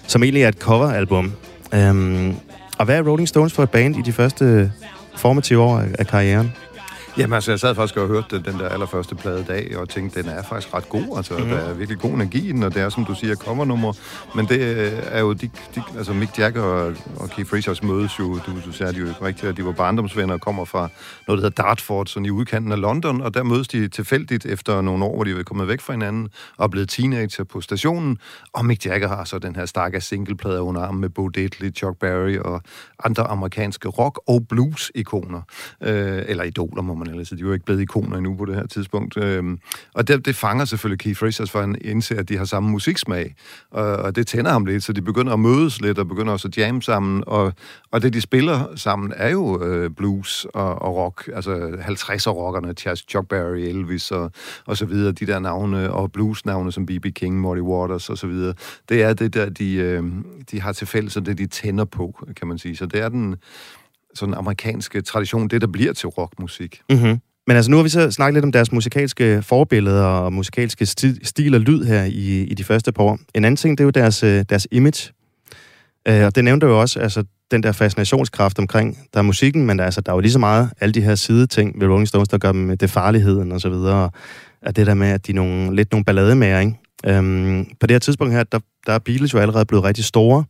som 0.07 0.23
egentlig 0.23 0.43
er 0.43 0.49
et 0.49 0.59
coveralbum. 0.59 1.33
Um, 1.73 2.37
og 2.79 2.85
hvad 2.85 2.99
er 2.99 3.03
Rolling 3.03 3.29
Stones 3.29 3.53
for 3.53 3.63
et 3.63 3.71
band 3.71 3.97
i 3.97 4.03
de 4.03 4.13
første 4.13 4.73
formative 5.17 5.61
år 5.61 5.79
af, 5.79 5.87
af 5.99 6.07
karrieren? 6.07 6.53
Jamen 7.19 7.33
altså, 7.33 7.53
jeg 7.53 7.61
sad 7.61 7.75
faktisk 7.75 7.97
og 7.97 8.09
hørte 8.09 8.43
den 8.43 8.59
der 8.59 8.69
allerførste 8.69 9.15
plade 9.15 9.41
i 9.41 9.45
dag, 9.45 9.77
og 9.77 9.89
tænkte, 9.89 10.23
den 10.23 10.29
er 10.29 10.43
faktisk 10.43 10.75
ret 10.75 10.89
god. 10.89 11.17
Altså, 11.17 11.35
mm-hmm. 11.35 11.51
der 11.51 11.59
er 11.59 11.75
virkelig 11.75 12.01
god 12.01 12.11
energi 12.11 12.49
i 12.49 12.53
den, 12.53 12.63
og 12.63 12.75
det 12.75 12.83
er, 12.83 12.89
som 12.89 13.05
du 13.05 13.15
siger, 13.15 13.35
covernummer. 13.35 13.93
Men 14.35 14.47
det 14.47 14.61
øh, 14.61 14.93
er 15.05 15.21
jo, 15.21 15.33
de, 15.33 15.51
de, 15.75 15.83
altså 15.97 16.13
Mick 16.13 16.39
Jagger 16.39 16.63
og, 16.63 16.95
og 17.17 17.31
Keith 17.31 17.53
Richards 17.53 17.83
mødes 17.83 18.19
jo, 18.19 18.35
du, 18.35 18.53
du 18.67 18.73
sagde 18.73 18.93
det 18.93 19.01
jo 19.01 19.07
rigtigt, 19.23 19.49
at 19.49 19.57
de 19.57 19.65
var 19.65 19.73
barndomsvenner 19.73 20.35
og 20.35 20.41
kommer 20.41 20.65
fra 20.65 20.89
noget, 21.29 21.43
der 21.43 21.49
hedder 21.49 21.63
Dartford, 21.63 22.07
sådan 22.07 22.27
i 22.27 22.31
udkanten 22.31 22.73
af 22.73 22.81
London, 22.81 23.21
og 23.21 23.35
der 23.35 23.43
mødes 23.43 23.69
de 23.69 23.89
tilfældigt 23.89 24.47
efter 24.47 24.81
nogle 24.81 25.05
år, 25.05 25.15
hvor 25.15 25.25
de 25.25 25.31
er 25.31 25.43
kommet 25.43 25.69
væk 25.69 25.81
fra 25.81 25.93
hinanden, 25.93 26.29
og 26.57 26.65
er 26.65 26.69
blevet 26.69 26.89
teenager 26.89 27.45
på 27.45 27.61
stationen, 27.61 28.19
og 28.53 28.65
Mick 28.65 28.87
Jagger 28.87 29.09
har 29.09 29.25
så 29.25 29.39
den 29.39 29.57
her 29.57 29.67
stakke 29.67 30.01
singleplade 30.01 30.63
under 30.63 30.83
armen 30.83 31.01
med 31.01 31.09
Bo 31.09 31.29
Diddley, 31.29 31.75
Chuck 31.77 31.99
Berry 31.99 32.37
og 32.37 32.63
andre 33.05 33.25
amerikanske 33.25 33.89
rock- 33.89 34.21
og 34.27 34.47
blues-ikoner, 34.49 35.41
øh, 35.83 36.23
eller 36.27 36.45
idoler, 36.45 36.83
må 36.83 36.95
man 36.95 37.08
ellers 37.09 37.29
De 37.29 37.43
var 37.43 37.49
jo 37.49 37.53
ikke 37.53 37.65
blevet 37.65 37.81
ikoner 37.81 38.17
endnu 38.17 38.35
på 38.35 38.45
det 38.45 38.55
her 38.55 38.67
tidspunkt. 38.67 39.17
Øhm, 39.17 39.59
og 39.95 40.09
det, 40.09 40.27
det 40.27 40.37
fanger 40.37 40.65
selvfølgelig 40.65 40.99
Keith 40.99 41.23
Richards, 41.23 41.51
for 41.51 41.61
han 41.61 41.77
indser, 41.81 42.19
at 42.19 42.29
de 42.29 42.37
har 42.37 42.45
samme 42.45 42.71
musiksmag. 42.71 43.35
Og, 43.71 43.87
og 43.97 44.17
det 44.17 44.27
tænder 44.27 44.51
ham 44.51 44.65
lidt, 44.65 44.85
så 44.85 44.93
de 44.93 45.03
begynder 45.03 45.33
at 45.33 45.41
mødes 45.41 45.81
lidt, 45.81 45.99
og 45.99 46.09
begynder 46.09 46.33
også 46.33 46.49
at 46.49 46.59
jamme 46.59 46.83
sammen. 46.83 47.25
Og, 47.27 47.53
og 47.91 48.03
det, 48.03 48.13
de 48.13 48.21
spiller 48.21 48.77
sammen, 48.77 49.13
er 49.17 49.29
jo 49.29 49.65
øh, 49.65 49.91
blues 49.91 50.47
og, 50.55 50.83
og 50.83 50.97
rock. 50.97 51.31
Altså 51.35 51.57
50'er-rockerne, 51.57 52.95
Chuck 53.09 53.29
Berry, 53.29 53.59
Elvis 53.59 54.11
og, 54.11 54.33
og 54.67 54.77
så 54.77 54.87
videre. 54.87 55.13
De 55.13 55.27
der 55.27 55.39
navne, 55.39 55.91
og 55.91 56.13
blues-navne 56.13 56.73
som 56.73 56.87
B.B. 56.87 57.07
King, 57.15 57.41
Muddy 57.41 57.61
Waters 57.61 58.11
og 58.11 58.19
så 58.19 58.27
videre. 58.27 58.55
Det 58.89 59.03
er 59.03 59.13
det 59.13 59.35
der, 59.35 59.51
de, 59.51 59.75
øh, 59.75 60.05
de 60.51 60.61
har 60.61 60.73
til 60.73 60.87
fælles, 60.87 61.17
og 61.17 61.27
det 61.27 61.39
de 61.39 61.47
tænder 61.47 61.85
på, 61.85 62.27
kan 62.37 62.49
man 62.49 62.59
sige. 62.59 62.77
Så 62.77 62.87
det 62.87 63.01
er 63.01 63.09
den 63.09 63.37
sådan 64.15 64.35
amerikanske 64.35 65.01
tradition, 65.01 65.49
det 65.49 65.61
der 65.61 65.67
bliver 65.67 65.93
til 65.93 66.09
rockmusik. 66.09 66.81
Mm-hmm. 66.91 67.19
Men 67.47 67.57
altså, 67.57 67.71
nu 67.71 67.77
har 67.77 67.85
vi 67.85 67.89
så 67.89 68.11
snakket 68.11 68.35
lidt 68.35 68.45
om 68.45 68.53
deres 68.53 68.73
musikalske 68.73 69.43
forbilleder 69.43 70.05
og 70.05 70.33
musikalske 70.33 70.85
sti- 70.85 71.25
stil 71.25 71.55
og 71.55 71.61
lyd 71.61 71.85
her 71.85 72.05
i, 72.05 72.43
i 72.43 72.55
de 72.55 72.65
første 72.65 72.93
par 72.93 73.03
år. 73.03 73.19
En 73.35 73.45
anden 73.45 73.57
ting, 73.57 73.79
det 73.79 73.85
er 73.85 73.87
jo 73.87 73.91
deres, 73.91 74.23
øh, 74.23 74.45
deres 74.49 74.67
image. 74.71 75.13
Øh, 76.09 76.25
og 76.25 76.35
det 76.35 76.45
nævnte 76.45 76.67
jo 76.67 76.81
også, 76.81 77.01
altså 77.01 77.25
den 77.51 77.63
der 77.63 77.73
fascinationskraft 77.73 78.59
omkring, 78.59 78.99
der 79.15 79.19
er 79.19 79.23
musikken, 79.23 79.67
men 79.67 79.79
der, 79.79 79.85
altså, 79.85 80.01
der 80.01 80.13
er 80.13 80.17
jo 80.17 80.21
lige 80.21 80.33
så 80.33 80.39
meget 80.39 80.71
alle 80.81 80.93
de 80.93 81.01
her 81.01 81.15
side 81.15 81.47
ting 81.47 81.81
ved 81.81 81.89
Rolling 81.89 82.09
Stones, 82.09 82.29
der 82.29 82.39
gør 82.39 82.53
dem 82.53 82.61
med 82.61 82.77
det 82.77 82.91
farligheden 82.91 83.53
og 83.53 83.61
så 83.61 83.69
videre. 83.69 84.11
Og 84.67 84.77
det 84.77 84.87
der 84.87 84.95
med, 84.95 85.09
at 85.09 85.27
de 85.27 85.33
er 85.33 85.37
nogle, 85.37 85.77
lidt 85.77 85.93
nogle 85.93 86.05
ballade 86.05 86.61
ikke? 86.61 86.75
Øhm, 87.07 87.65
på 87.81 87.87
det 87.87 87.95
her 87.95 87.99
tidspunkt 87.99 88.35
her, 88.35 88.45
der, 88.45 88.59
der 88.87 88.93
er 88.93 88.99
Beatles 88.99 89.35
jo 89.35 89.39
allerede 89.39 89.65
blevet 89.65 89.85
rigtig 89.85 90.05
store. 90.05 90.45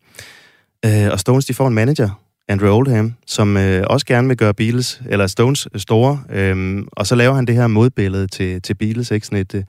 Øh, 0.85 1.13
og 1.13 1.21
Stones, 1.21 1.47
de 1.47 1.55
får 1.55 1.69
en 1.69 1.75
manager, 1.75 2.21
Andrew 2.49 2.75
Oldham, 2.77 3.15
som 3.27 3.57
øh, 3.57 3.85
også 3.87 4.07
gerne 4.07 4.29
vil 4.29 4.37
gøre 4.37 4.55
Beatles, 4.55 5.03
eller 5.09 5.27
Stones 5.27 5.69
øh, 5.75 5.81
store, 5.81 6.21
øh, 6.33 6.83
og 6.93 7.07
så 7.07 7.15
laver 7.15 7.35
han 7.35 7.47
det 7.47 7.55
her 7.55 7.67
modbillede 7.67 8.27
til, 8.27 8.63
til 8.63 8.75
Beatles, 8.75 9.11
ikke? 9.11 9.27
Sådan 9.27 9.39
et, 9.39 9.55
øh, 9.55 9.63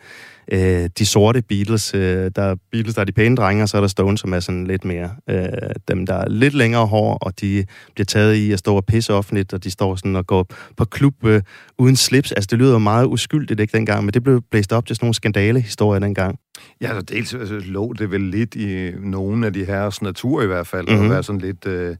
øh 0.51 0.89
de 0.98 1.05
sorte 1.05 1.41
Beatles, 1.41 1.93
øh, 1.95 2.31
der 2.36 2.41
er 2.41 2.55
Beatles, 2.71 2.95
der 2.95 3.01
er 3.01 3.05
de 3.05 3.12
pæne 3.12 3.36
drenge, 3.36 3.63
og 3.63 3.69
så 3.69 3.77
er 3.77 3.81
der 3.81 3.88
Stones, 3.88 4.19
som 4.19 4.33
er 4.33 4.39
sådan 4.39 4.67
lidt 4.67 4.86
mere, 4.86 5.09
øh, 5.29 5.45
dem 5.88 6.05
der 6.05 6.13
er 6.13 6.29
lidt 6.29 6.53
længere 6.53 6.86
hår, 6.86 7.17
og 7.17 7.41
de 7.41 7.65
bliver 7.95 8.05
taget 8.05 8.36
i 8.36 8.51
at 8.51 8.59
stå 8.59 8.75
og 8.75 8.86
pisse 8.86 9.13
offentligt, 9.13 9.53
og 9.53 9.63
de 9.63 9.71
står 9.71 9.95
sådan 9.95 10.15
og 10.15 10.27
går 10.27 10.48
på 10.77 10.86
klub 10.86 11.25
øh, 11.25 11.41
uden 11.77 11.95
slips. 11.95 12.31
Altså, 12.31 12.48
det 12.51 12.59
lyder 12.59 12.77
meget 12.77 13.05
uskyldigt, 13.05 13.59
ikke, 13.59 13.77
dengang, 13.77 14.05
men 14.05 14.13
det 14.13 14.24
blev 14.24 14.41
blæst 14.51 14.74
op 14.74 14.86
til 14.86 14.95
sådan 14.95 15.05
nogle 15.05 15.13
skandalehistorier 15.13 16.00
dengang. 16.00 16.39
Ja, 16.81 16.87
altså 16.87 17.01
dels 17.01 17.33
altså, 17.33 17.61
lå 17.65 17.93
det 17.93 18.11
vel 18.11 18.21
lidt 18.21 18.55
i 18.55 18.91
nogle 18.99 19.45
af 19.45 19.53
de 19.53 19.65
herres 19.65 20.01
natur 20.01 20.41
i 20.41 20.45
hvert 20.45 20.67
fald, 20.67 20.87
mm-hmm. 20.87 20.95
at 20.95 21.01
mhm. 21.01 21.13
være 21.13 21.23
sådan 21.23 21.41
lidt 21.41 21.65
øh, 21.65 21.95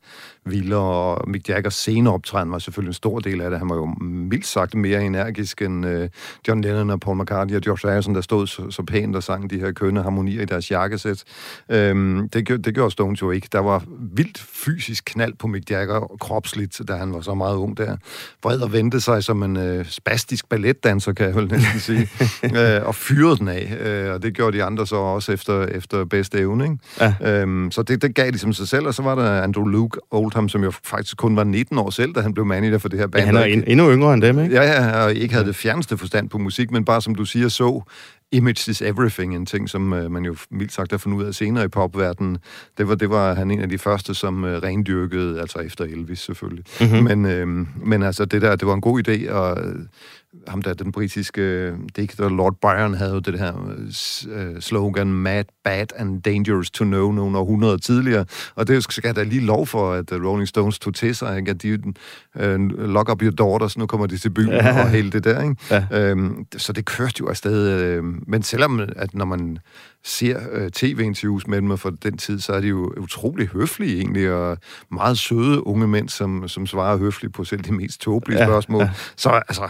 vildere, 0.46 0.80
og 0.80 1.30
Mick 1.30 1.50
Jaggers 1.50 1.74
sceneoptræden 1.74 2.52
var 2.52 2.60
selvfølgelig 2.60 2.90
en 2.90 2.94
stor 2.94 3.20
del 3.20 3.42
af 3.42 3.50
det. 3.50 3.60
Han 3.60 3.70
var 3.70 3.76
jo 3.76 3.86
mildt 4.02 4.46
sagt 4.46 4.76
mere 4.76 5.04
energisk 5.04 5.62
end 5.62 5.86
øh, 5.86 6.10
John 6.48 6.62
Lennon 6.62 6.90
og 6.90 7.00
Paul 7.00 7.22
McCartney 7.22 7.56
og 7.56 7.62
George 7.62 7.90
Harrison, 7.90 8.16
der 8.16 8.22
stod 8.22 8.48
så, 8.48 8.72
så 8.72 8.84
pænt 8.84 9.16
og 9.16 9.24
sang 9.24 9.50
de 9.50 9.60
her 9.60 9.72
kønne 9.72 10.04
harmonier 10.04 10.42
i 10.42 10.46
deres 10.46 10.72
jakkesæt. 10.72 11.24
Øhm, 11.70 12.30
det, 12.30 12.66
det 12.66 12.74
gjorde 12.74 12.92
Stones 12.92 13.22
jo 13.22 13.32
ikke. 13.32 13.48
Der 13.52 13.60
var 13.60 13.84
vildt 14.16 14.38
fysisk 14.38 15.04
knald 15.06 15.34
på 15.34 15.48
Mick 15.48 15.72
Jagger, 15.72 16.18
kropsligt, 16.20 16.82
da 16.88 16.94
han 16.96 17.14
var 17.14 17.22
så 17.22 17.34
meget 17.34 17.56
ung 17.56 17.78
der. 17.78 17.98
Vred 18.44 18.62
og 18.62 18.74
vendte 18.74 19.02
sig 19.02 19.24
som 19.24 19.44
en 19.44 19.58
øh, 19.58 19.86
spastisk 19.86 20.50
balletdanser, 20.50 21.14
kan 21.14 21.26
jeg 21.26 21.36
vel 21.36 21.48
næsten 21.48 21.80
sige, 21.80 22.10
øh, 22.78 22.88
og 22.88 22.96
fyrede 22.96 23.38
den 23.38 23.48
af, 23.48 23.78
øh, 23.80 24.14
og 24.14 24.24
det 24.24 24.34
gjorde 24.34 24.49
de 24.52 24.64
andre 24.64 24.88
så 24.88 24.96
også 24.96 25.32
efter, 25.32 25.66
efter 25.66 26.06
bedste 26.06 26.38
evne. 26.38 26.64
Ikke? 26.64 26.78
Ja. 27.22 27.42
Øhm, 27.42 27.72
så 27.72 27.84
det, 27.84 28.02
det 28.02 28.16
gav 28.16 28.30
ligesom 28.30 28.54
sig 28.54 28.68
selv, 28.68 28.88
og 28.88 28.94
så 28.94 29.02
var 29.02 29.16
der 29.16 29.42
Andrew 29.42 29.66
Luke 29.66 30.00
Oldham, 30.12 30.50
som 30.50 30.64
jo 30.64 30.72
faktisk 30.84 31.18
kun 31.18 31.36
var 31.36 31.44
19 31.44 31.78
år 31.78 31.90
selv, 31.90 32.14
da 32.14 32.22
han 32.22 32.34
blev 32.34 32.46
manager 32.46 32.78
for 32.78 32.90
det 32.90 33.00
her 33.00 33.08
band. 33.08 33.22
Ja, 33.22 33.26
han 33.26 33.36
er 33.36 33.44
en, 33.44 33.64
endnu 33.68 33.92
yngre 33.92 34.14
end 34.14 34.22
dem, 34.22 34.40
ikke? 34.40 34.56
Ja, 34.56 34.64
ja, 34.64 35.04
og 35.04 35.14
ikke 35.14 35.34
havde 35.34 35.48
det 35.48 35.56
fjerneste 35.56 35.98
forstand 35.98 36.30
på 36.30 36.38
musik, 36.38 36.72
men 36.72 36.86
bare 36.86 37.02
som 37.02 37.16
du 37.16 37.26
siger, 37.26 37.48
så 37.48 37.82
image 38.32 38.72
is 38.72 38.82
everything, 38.82 39.36
en 39.36 39.46
ting, 39.46 39.70
som 39.70 39.94
øh, 39.94 40.12
man 40.12 40.26
jo 40.26 40.36
mildt 40.52 40.74
sagt 40.74 40.92
har 40.92 40.98
fundet 40.98 41.18
ud 41.18 41.24
af 41.24 41.34
senere 41.34 41.66
i 41.66 41.68
popverdenen. 41.68 42.38
Det 42.78 42.88
var, 42.88 42.96
det 42.96 43.10
var 43.10 43.34
han 43.34 43.52
en 43.52 43.60
af 43.60 43.70
de 43.70 43.78
første, 43.78 44.14
som 44.14 44.46
øh, 44.46 44.64
rendyrkede, 44.64 45.40
altså 45.42 45.60
efter 45.60 45.84
Elvis 45.84 46.20
selvfølgelig. 46.20 46.64
Mm-hmm. 46.82 47.04
Men, 47.04 47.26
øh, 47.26 47.48
men 47.88 48.04
altså, 48.04 48.26
det 48.26 48.42
der, 48.42 48.56
det 48.56 48.68
var 48.68 48.74
en 48.74 48.82
god 48.82 49.08
idé, 49.08 49.32
og 49.32 49.58
ham 50.48 50.62
der, 50.62 50.74
den 50.74 50.92
britiske 50.92 51.74
digter 51.96 52.30
Lord 52.30 52.56
Byron, 52.62 52.94
havde 52.94 53.14
jo 53.14 53.20
det 53.20 53.40
her 53.40 53.54
øh, 54.30 54.62
slogan, 54.62 55.14
mad, 55.14 55.44
bad 55.64 55.86
and 55.96 56.22
dangerous 56.22 56.72
to 56.72 56.84
know, 56.84 57.12
nogle 57.12 57.38
århundreder 57.38 57.78
tidligere. 57.78 58.26
Og 58.56 58.68
det 58.68 58.84
skal 58.84 59.16
der 59.16 59.24
lige 59.24 59.46
lov 59.46 59.68
for, 59.68 59.94
at 59.94 60.12
øh, 60.12 60.26
Rolling 60.26 60.48
Stones 60.48 60.80
tog 60.80 60.96
til 60.96 61.16
sig, 61.16 61.38
ikke? 61.38 61.52
at 61.52 61.62
de 61.62 61.74
uh, 61.74 62.60
lock 62.90 63.10
up 63.10 63.22
your 63.22 63.32
daughters, 63.32 63.78
nu 63.78 63.86
kommer 63.86 64.08
de 64.08 64.18
til 64.18 64.30
byen 64.30 64.50
ja. 64.50 64.84
og 64.84 64.90
hele 64.90 65.12
det 65.12 65.24
der. 65.24 65.42
Ikke? 65.44 65.56
Ja. 65.92 66.12
Um, 66.12 66.46
så 66.58 66.74
det 66.74 66.86
kørte 66.86 67.14
jo 67.20 67.28
afsted. 67.28 67.98
Uh, 68.00 68.06
men 68.28 68.44
selvom, 68.44 68.80
at 68.96 69.14
når 69.14 69.26
man 69.26 69.58
ser 70.04 70.38
uh, 70.38 70.68
tv-interviews 70.68 71.48
med 71.48 71.62
dem 71.62 71.78
fra 71.78 71.92
den 72.04 72.18
tid, 72.18 72.40
så 72.40 72.54
er 72.54 72.62
de 72.62 72.68
jo 72.68 72.94
utrolig 72.98 73.48
høflige 73.48 73.98
egentlig, 73.98 74.32
og 74.32 74.58
meget 74.92 75.18
søde 75.18 75.68
unge 75.68 75.88
mænd, 75.88 76.10
som, 76.10 76.48
som 76.48 76.68
svarer 76.68 76.98
høfligt 76.98 77.34
på 77.34 77.44
selv 77.44 77.62
de 77.62 77.72
mest 77.72 78.02
tåbelige 78.02 78.40
ja. 78.40 78.46
spørgsmål. 78.46 78.82
Ja. 78.82 78.90
Så 79.16 79.30
altså, 79.30 79.70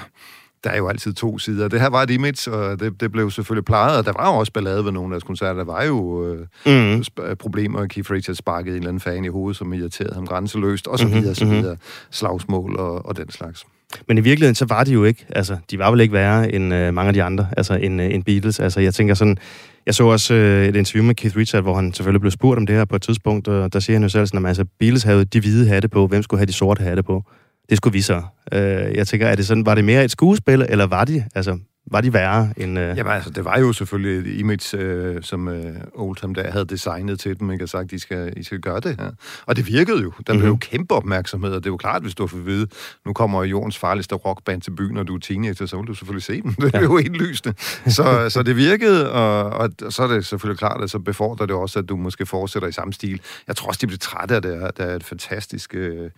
der 0.64 0.70
er 0.70 0.78
jo 0.78 0.88
altid 0.88 1.14
to 1.14 1.38
sider. 1.38 1.68
Det 1.68 1.82
her 1.82 1.90
var 1.90 2.04
et 2.04 2.10
image, 2.10 2.52
og 2.52 2.80
det, 2.80 3.02
det 3.02 3.12
blev 3.12 3.32
selvfølgelig 3.32 3.66
plejet, 3.66 3.98
og 3.98 4.06
der 4.06 4.14
var 4.20 4.32
jo 4.32 4.38
også 4.38 4.52
ballade 4.52 4.86
ved 4.86 4.92
nogle 4.92 5.08
af 5.08 5.12
deres 5.12 5.24
koncerter. 5.24 5.54
Der 5.54 5.64
var 5.64 5.84
jo 5.84 6.26
øh, 6.26 6.48
mm. 6.66 7.04
problemer, 7.40 7.86
Keith 7.86 8.12
Richards 8.12 8.38
sparkede 8.38 8.76
en 8.76 8.78
eller 8.78 8.90
anden 8.90 9.02
fan 9.02 9.26
i 9.26 9.28
hovedet, 9.28 9.58
som 9.58 9.74
irriterede 9.74 10.14
ham 10.14 10.28
grænseløst, 10.28 10.88
og 10.88 11.00
så 11.00 11.08
mhm, 11.08 11.16
videre, 11.16 11.36
så 11.36 11.46
videre. 11.46 11.78
Slagsmål 12.12 12.76
og, 12.76 13.06
og 13.06 13.18
den 13.18 13.32
slags. 13.32 13.66
Men 14.08 14.18
i 14.18 14.22
virkeligheden, 14.22 14.56
så 14.56 14.66
var 14.66 14.84
de 14.84 14.94
jo 14.94 15.04
ikke, 15.04 15.26
altså, 15.30 15.58
de 15.72 15.80
var 15.80 15.92
vel 15.92 16.00
ikke 16.00 16.14
værre 16.14 16.54
end 16.54 16.74
øh, 16.74 16.94
mange 16.94 17.08
af 17.08 17.14
de 17.14 17.24
andre, 17.24 17.48
altså 17.58 17.74
end, 17.74 18.02
øh, 18.02 18.14
end 18.14 18.24
Beatles. 18.24 18.60
Altså, 18.60 18.80
jeg 18.80 18.94
tænker 18.94 19.14
sådan, 19.14 19.38
jeg 19.86 19.96
så 19.96 20.04
også 20.04 20.34
øh, 20.34 20.68
et 20.68 20.76
interview 20.76 21.06
med 21.06 21.16
Keith 21.16 21.38
Richards, 21.38 21.64
hvor 21.64 21.76
han 21.76 21.94
selvfølgelig 21.94 22.22
blev 22.22 22.32
spurgt 22.32 22.58
om 22.58 22.66
det 22.66 22.76
her 22.76 22.86
på 22.86 22.96
et 22.96 23.02
tidspunkt, 23.02 23.48
og 23.48 23.74
der 23.74 23.80
siger 23.80 23.96
han 23.96 24.04
jo 24.04 24.10
selv 24.10 24.28
sådan, 24.28 24.46
at 24.46 24.50
altså, 24.50 24.66
Beatles 24.80 25.04
havde 25.04 25.26
de 25.26 25.40
hvide 25.40 25.68
hatte 25.68 25.88
på, 25.88 26.08
hvem 26.08 26.24
skulle 26.24 26.40
have 26.40 26.46
de 26.46 26.54
sorte 26.54 26.84
hatte 26.84 27.04
på? 27.04 27.24
Det 27.70 27.78
skulle 27.78 27.94
vi 27.94 28.02
så. 28.02 28.22
Øh, 28.52 28.62
jeg 28.96 29.08
tænker, 29.08 29.28
er 29.28 29.36
det 29.36 29.48
sådan, 29.48 29.66
var 29.66 29.76
det 29.76 29.86
mere 29.86 30.04
et 30.04 30.12
skuespil, 30.12 30.66
eller 30.70 30.86
var 30.86 31.06
de, 31.06 31.26
altså, 31.36 31.60
var 31.92 32.02
de 32.02 32.14
værre 32.14 32.54
end... 32.58 32.80
Øh... 32.80 32.98
Jamen 32.98 33.14
altså, 33.14 33.30
det 33.30 33.46
var 33.46 33.60
jo 33.60 33.74
selvfølgelig 33.74 34.32
et 34.32 34.40
image, 34.40 34.78
øh, 34.78 35.24
som 35.24 35.48
øh, 35.48 35.76
Oldham 35.96 36.34
der 36.34 36.52
havde 36.52 36.66
designet 36.66 37.20
til 37.20 37.40
dem, 37.40 37.52
ikke? 37.52 37.66
Og 37.66 37.70
sagt, 37.70 37.92
de 37.92 38.00
skal, 38.00 38.34
I 38.38 38.44
skal 38.44 38.60
gøre 38.60 38.80
det 38.80 38.96
her. 39.00 39.12
Og 39.46 39.56
det 39.56 39.68
virkede 39.68 40.02
jo. 40.02 40.10
Der 40.10 40.34
mm-hmm. 40.34 40.40
blev 40.40 40.48
jo 40.48 40.54
mhm. 40.54 40.60
kæmpe 40.60 40.96
opmærksomhed, 40.96 41.52
og 41.52 41.64
det 41.64 41.66
er 41.66 41.72
jo 41.72 41.78
klart, 41.78 42.02
hvis 42.02 42.16
du 42.16 42.28
får 42.28 42.38
vide, 42.38 42.68
nu 43.06 43.14
kommer 43.14 43.44
jordens 43.44 43.78
farligste 43.78 44.16
rockband 44.16 44.62
til 44.62 44.72
byen, 44.72 44.98
og 44.98 45.08
du 45.08 45.16
er 45.16 45.20
teenager, 45.20 45.66
så 45.66 45.78
vil 45.78 45.88
du 45.88 45.94
selvfølgelig 45.94 46.24
se 46.24 46.42
dem. 46.42 46.54
Det 46.60 46.76
er 46.76 46.80
ja. 46.80 46.84
jo 46.84 46.98
helt 46.98 47.18
lysende. 47.18 47.56
Så, 47.88 48.26
så 48.30 48.44
det 48.44 48.56
virkede, 48.56 49.12
og, 49.12 49.44
og, 49.44 49.70
så 49.90 50.04
er 50.04 50.08
det 50.08 50.26
selvfølgelig 50.26 50.60
klart, 50.60 50.84
at 50.84 50.90
så 50.90 51.00
befordrer 51.00 51.46
det 51.46 51.56
også, 51.56 51.80
at 51.80 51.90
du 51.90 51.96
måske 51.96 52.26
fortsætter 52.26 52.68
i 52.68 52.72
samme 52.72 52.94
stil. 52.94 53.22
Jeg 53.48 53.56
tror 53.56 53.68
også, 53.68 53.80
de 53.82 53.88
blev 53.88 54.00
trætte 54.00 54.36
af 54.36 54.42
det, 54.42 54.72
det 54.78 54.92
er 54.92 54.96
et 54.96 55.04
fantastisk... 55.04 55.76
Øh, 55.76 56.10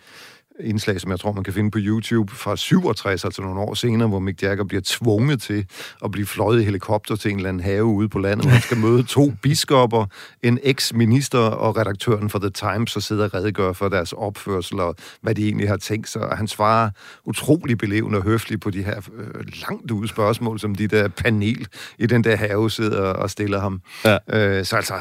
indslag, 0.60 1.02
som 1.02 1.12
jeg 1.12 1.20
tror, 1.20 1.32
man 1.32 1.44
kan 1.44 1.54
finde 1.54 1.72
på 1.72 1.78
YouTube 1.82 2.34
fra 2.36 2.56
67, 2.56 3.26
altså 3.26 3.42
nogle 3.42 3.60
år 3.60 3.74
senere, 3.74 4.10
hvor 4.10 4.20
Mick 4.20 4.44
Jagger 4.44 4.64
bliver 4.64 4.82
tvunget 4.86 5.42
til 5.42 5.66
at 6.04 6.12
blive 6.12 6.28
fløjet 6.28 6.62
i 6.62 6.64
helikopter 6.64 7.16
til 7.16 7.32
en 7.32 7.38
eller 7.38 7.50
anden 7.50 7.64
have 7.64 7.84
ude 7.84 8.10
på 8.10 8.20
landet, 8.20 8.46
hvor 8.46 8.52
han 8.52 8.62
skal 8.62 8.78
møde 8.78 9.04
to 9.04 9.34
biskopper, 9.44 10.06
en 10.44 10.60
eks-minister 10.64 11.40
og 11.40 11.78
redaktøren 11.78 12.30
for 12.30 12.40
The 12.40 12.50
Times, 12.50 12.96
og 12.96 13.04
sidder 13.04 13.24
og 13.26 13.34
redegør 13.34 13.74
for 13.74 13.90
deres 13.90 14.14
opførsel 14.14 14.80
og 14.80 14.96
hvad 15.22 15.36
de 15.36 15.46
egentlig 15.46 15.70
har 15.70 15.78
tænkt 15.78 16.10
sig. 16.10 16.22
Og 16.22 16.38
han 16.38 16.48
svarer 16.48 16.90
utrolig 17.26 17.78
belevende 17.78 18.18
og 18.18 18.24
høfligt 18.24 18.62
på 18.62 18.70
de 18.70 18.84
her 18.84 18.98
øh, 19.18 19.46
langt 19.70 19.92
ude 19.92 20.08
spørgsmål, 20.08 20.60
som 20.60 20.76
de 20.76 20.88
der 20.88 21.08
panel 21.08 21.68
i 21.98 22.06
den 22.06 22.24
der 22.24 22.36
have 22.36 22.72
sidder 22.72 23.02
og 23.02 23.30
stiller 23.30 23.60
ham. 23.60 23.82
Ja. 24.06 24.18
Øh, 24.30 24.66
så 24.66 24.76
altså, 24.76 24.94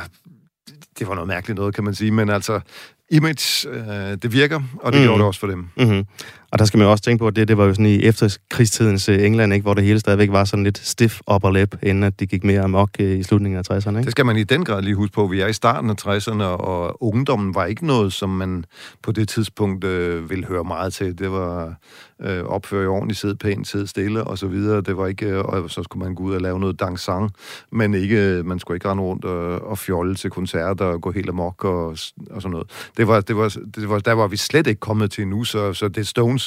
det 0.99 1.09
var 1.09 1.15
noget 1.15 1.29
mærkeligt 1.29 1.57
noget, 1.59 1.75
kan 1.75 1.85
man 1.85 1.95
sige, 1.95 2.11
men 2.11 2.31
altså, 2.31 2.61
image, 3.11 3.69
øh, 3.69 4.17
det 4.23 4.33
virker, 4.33 4.61
og 4.83 4.93
det 4.93 5.01
mm. 5.01 5.07
gjorde 5.07 5.19
det 5.19 5.27
også 5.27 5.41
for 5.41 5.47
dem. 5.47 5.69
Mm-hmm. 5.77 6.07
Og 6.53 6.59
der 6.59 6.65
skal 6.65 6.79
man 6.79 6.87
også 6.87 7.05
tænke 7.05 7.19
på, 7.23 7.27
at 7.27 7.37
det, 7.37 7.49
det 7.49 7.57
var 7.57 7.65
jo 7.65 7.75
sådan 7.75 7.87
i 7.87 8.03
efterkrigstidens 8.03 9.09
øh, 9.09 9.25
England, 9.25 9.53
ikke, 9.53 9.63
hvor 9.63 9.75
det 9.75 9.85
hele 9.85 10.01
stadigvæk 10.01 10.33
var 10.33 10.45
sådan 10.45 10.65
lidt 10.65 10.79
stiff 10.79 11.21
upper 11.35 11.51
lip, 11.51 11.77
inden 11.83 12.05
at 12.05 12.21
det 12.21 12.29
gik 12.29 12.45
mere 12.45 12.61
amok 12.61 12.91
øh, 13.01 13.19
i 13.19 13.23
slutningen 13.23 13.59
af 13.59 13.71
60'erne. 13.71 13.89
Ikke? 13.91 14.03
Det 14.03 14.11
skal 14.11 14.27
man 14.27 14.37
i 14.37 14.45
den 14.45 14.65
grad 14.65 14.83
lige 14.83 14.95
huske 14.95 15.15
på. 15.15 15.27
Vi 15.27 15.41
er 15.41 15.47
i 15.47 15.53
starten 15.53 15.91
af 15.91 15.95
60'erne, 16.07 16.43
og 16.43 17.03
ungdommen 17.03 17.55
var 17.55 17.65
ikke 17.65 17.87
noget, 17.87 18.13
som 18.13 18.29
man 18.29 18.65
på 19.03 19.13
det 19.13 19.29
tidspunkt 19.29 19.85
øh, 19.85 20.31
ville 20.31 20.47
høre 20.47 20.65
meget 20.65 20.93
til. 20.93 21.19
Det 21.19 21.31
var 21.31 21.75
øh, 22.23 22.45
opføre 22.45 22.85
i 22.85 22.87
ordentligt, 22.87 23.21
sidde 23.21 23.37
pænt, 23.37 23.69
sidde 23.69 23.87
stille 23.87 24.25
og 24.25 24.39
så 24.39 24.47
videre. 24.47 24.81
Det 24.81 24.97
var 24.97 25.07
ikke, 25.07 25.27
øh, 25.27 25.45
og 25.45 25.71
så 25.71 25.83
skulle 25.83 26.05
man 26.05 26.15
gå 26.15 26.23
ud 26.23 26.35
og 26.35 26.41
lave 26.41 26.61
noget 26.61 26.81
dansang, 26.81 27.31
men 27.73 27.95
ikke, 27.95 28.17
øh, 28.17 28.47
man 28.47 28.59
skulle 28.59 28.77
ikke 28.77 28.89
rende 28.89 29.03
rundt 29.03 29.25
og, 29.25 29.61
og 29.61 29.79
fjolle 29.79 30.15
til 30.15 30.31
koncerter 30.31 30.85
og 30.85 31.01
gå 31.01 31.11
helt 31.11 31.29
amok 31.29 31.65
og, 31.65 31.87
og 32.31 32.43
sådan 32.43 32.51
noget. 32.51 32.91
Det 32.97 33.09
var, 33.09 33.21
det 33.21 33.37
var, 33.37 33.57
det 33.75 33.89
var, 33.89 33.99
der 33.99 34.13
var 34.13 34.27
vi 34.27 34.37
slet 34.37 34.67
ikke 34.67 34.81
kommet 34.81 35.11
til 35.11 35.29
nu, 35.29 35.45
så, 35.45 35.73
så 35.73 35.89
det 35.89 36.07
Stones 36.07 36.40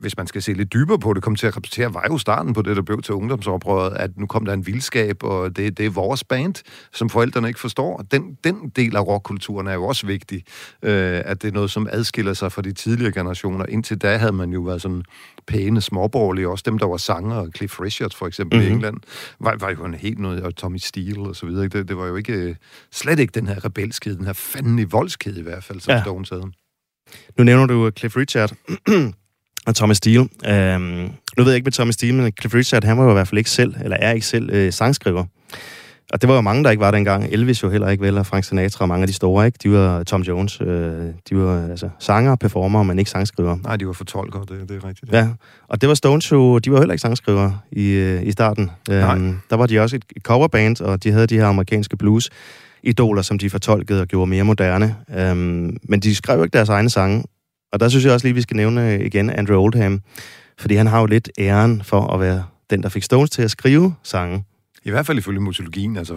hvis 0.00 0.16
man 0.16 0.26
skal 0.26 0.42
se 0.42 0.52
lidt 0.52 0.72
dybere 0.72 0.98
på 0.98 1.14
det, 1.14 1.22
kom 1.22 1.36
til 1.36 1.46
at 1.46 1.56
repræsentere, 1.56 1.94
var 1.94 2.06
jo 2.10 2.18
starten 2.18 2.52
på 2.52 2.62
det, 2.62 2.76
der 2.76 2.82
blev 2.82 3.02
til 3.02 3.14
ungdomsoprøret, 3.14 3.96
at 3.96 4.10
nu 4.16 4.26
kom 4.26 4.44
der 4.44 4.52
en 4.52 4.66
vildskab, 4.66 5.22
og 5.22 5.56
det, 5.56 5.78
det 5.78 5.86
er 5.86 5.90
vores 5.90 6.24
band, 6.24 6.54
som 6.92 7.10
forældrene 7.10 7.48
ikke 7.48 7.60
forstår. 7.60 8.06
Den, 8.10 8.38
den 8.44 8.68
del 8.76 8.96
af 8.96 9.06
rockkulturen 9.06 9.66
er 9.66 9.72
jo 9.72 9.84
også 9.84 10.06
vigtig, 10.06 10.44
øh, 10.82 11.22
at 11.24 11.42
det 11.42 11.48
er 11.48 11.52
noget, 11.52 11.70
som 11.70 11.88
adskiller 11.90 12.34
sig 12.34 12.52
fra 12.52 12.62
de 12.62 12.72
tidligere 12.72 13.12
generationer. 13.12 13.66
Indtil 13.66 13.98
da 13.98 14.16
havde 14.16 14.32
man 14.32 14.52
jo 14.52 14.60
været 14.60 14.82
sådan 14.82 15.02
pæne 15.46 15.80
småborgerlige, 15.80 16.48
også 16.48 16.62
dem, 16.66 16.78
der 16.78 16.86
var 16.86 16.96
sanger, 16.96 17.50
Cliff 17.56 17.80
Richard 17.80 18.14
for 18.14 18.26
eksempel 18.26 18.58
mm-hmm. 18.58 18.72
i 18.72 18.74
mhm. 18.74 18.84
England, 18.84 18.96
var, 19.40 19.56
var 19.60 19.70
jo 19.70 19.84
en 19.84 19.94
helt 19.94 20.18
noget, 20.18 20.42
og 20.42 20.56
Tommy 20.56 20.78
Steele 20.78 21.20
og 21.20 21.36
så 21.36 21.46
videre. 21.46 21.68
Det, 21.68 21.88
det 21.88 21.96
var 21.96 22.06
jo 22.06 22.16
ikke, 22.16 22.56
slet 22.92 23.18
ikke 23.18 23.32
den 23.40 23.46
her 23.46 23.64
rebelskede, 23.64 24.16
den 24.16 24.26
her 24.26 24.32
fanden 24.32 24.78
i 24.78 24.84
voldskede 24.84 25.40
i 25.40 25.42
hvert 25.42 25.64
fald, 25.64 25.80
som 25.80 25.92
ja. 25.92 26.02
Stones 26.02 26.28
havde. 26.28 26.52
Nu 27.38 27.44
nævner 27.44 27.66
du 27.66 27.90
Cliff 27.90 28.16
Richard. 28.16 28.52
og 29.66 29.76
Thomas 29.76 29.96
Steele. 29.96 30.28
Øhm, 30.46 31.10
nu 31.36 31.44
ved 31.44 31.46
jeg 31.46 31.54
ikke 31.54 31.66
med 31.66 31.72
Thomas 31.72 31.94
Steele, 31.94 32.16
men 32.16 32.32
Cliff 32.40 32.54
Richard, 32.54 32.84
han 32.84 32.98
var 32.98 33.04
jo 33.04 33.10
i 33.10 33.12
hvert 33.12 33.28
fald 33.28 33.38
ikke 33.38 33.50
selv, 33.50 33.74
eller 33.84 33.96
er 33.96 34.12
ikke 34.12 34.26
selv, 34.26 34.50
øh, 34.52 34.72
sangskriver. 34.72 35.24
Og 36.12 36.20
det 36.20 36.28
var 36.28 36.34
jo 36.34 36.40
mange, 36.40 36.64
der 36.64 36.70
ikke 36.70 36.80
var 36.80 36.90
dengang. 36.90 37.26
Elvis 37.30 37.62
jo 37.62 37.70
heller 37.70 37.88
ikke 37.88 38.04
vel, 38.04 38.18
og 38.18 38.26
Frank 38.26 38.44
Sinatra 38.44 38.84
og 38.84 38.88
mange 38.88 39.02
af 39.02 39.06
de 39.06 39.12
store, 39.12 39.46
ikke? 39.46 39.58
De 39.62 39.70
var 39.70 40.02
Tom 40.02 40.22
Jones. 40.22 40.60
Øh, 40.60 40.66
de 41.28 41.36
var 41.36 41.68
altså 41.70 41.88
sanger, 41.98 42.36
performer, 42.36 42.82
men 42.82 42.98
ikke 42.98 43.10
sangskriver. 43.10 43.56
Nej, 43.62 43.76
de 43.76 43.86
var 43.86 43.92
fortolkere, 43.92 44.42
det, 44.48 44.68
det 44.68 44.76
er 44.82 44.88
rigtigt. 44.88 45.12
Ja. 45.12 45.18
ja, 45.18 45.28
og 45.68 45.80
det 45.80 45.88
var 45.88 45.94
Stones 45.94 46.32
jo, 46.32 46.58
de 46.58 46.72
var 46.72 46.78
heller 46.78 46.92
ikke 46.92 47.02
sangskriver 47.02 47.50
i, 47.72 47.90
øh, 47.90 48.22
i 48.22 48.32
starten. 48.32 48.70
Øhm, 48.90 49.38
der 49.50 49.56
var 49.56 49.66
de 49.66 49.80
også 49.80 49.96
et 49.96 50.04
coverband, 50.22 50.80
og 50.80 51.04
de 51.04 51.12
havde 51.12 51.26
de 51.26 51.36
her 51.36 51.46
amerikanske 51.46 51.96
blues 51.96 52.30
idoler, 52.82 53.22
som 53.22 53.38
de 53.38 53.50
fortolkede 53.50 54.00
og 54.00 54.06
gjorde 54.06 54.30
mere 54.30 54.44
moderne. 54.44 54.96
Øhm, 55.16 55.76
men 55.82 56.00
de 56.00 56.14
skrev 56.14 56.36
jo 56.36 56.44
ikke 56.44 56.56
deres 56.56 56.68
egne 56.68 56.90
sange, 56.90 57.24
og 57.72 57.80
der 57.80 57.88
synes 57.88 58.04
jeg 58.04 58.12
også 58.12 58.26
lige, 58.26 58.34
vi 58.34 58.42
skal 58.42 58.56
nævne 58.56 58.94
øh, 58.94 59.00
igen 59.00 59.30
Andrew 59.30 59.62
Oldham, 59.62 60.02
fordi 60.58 60.74
han 60.74 60.86
har 60.86 61.00
jo 61.00 61.06
lidt 61.06 61.30
æren 61.38 61.82
for 61.82 62.14
at 62.14 62.20
være 62.20 62.44
den, 62.70 62.82
der 62.82 62.88
fik 62.88 63.02
Stones 63.02 63.30
til 63.30 63.42
at 63.42 63.50
skrive 63.50 63.94
sange. 64.02 64.44
I 64.84 64.90
hvert 64.90 65.06
fald 65.06 65.18
ifølge 65.18 65.40
mytologien, 65.40 65.96
altså 65.96 66.14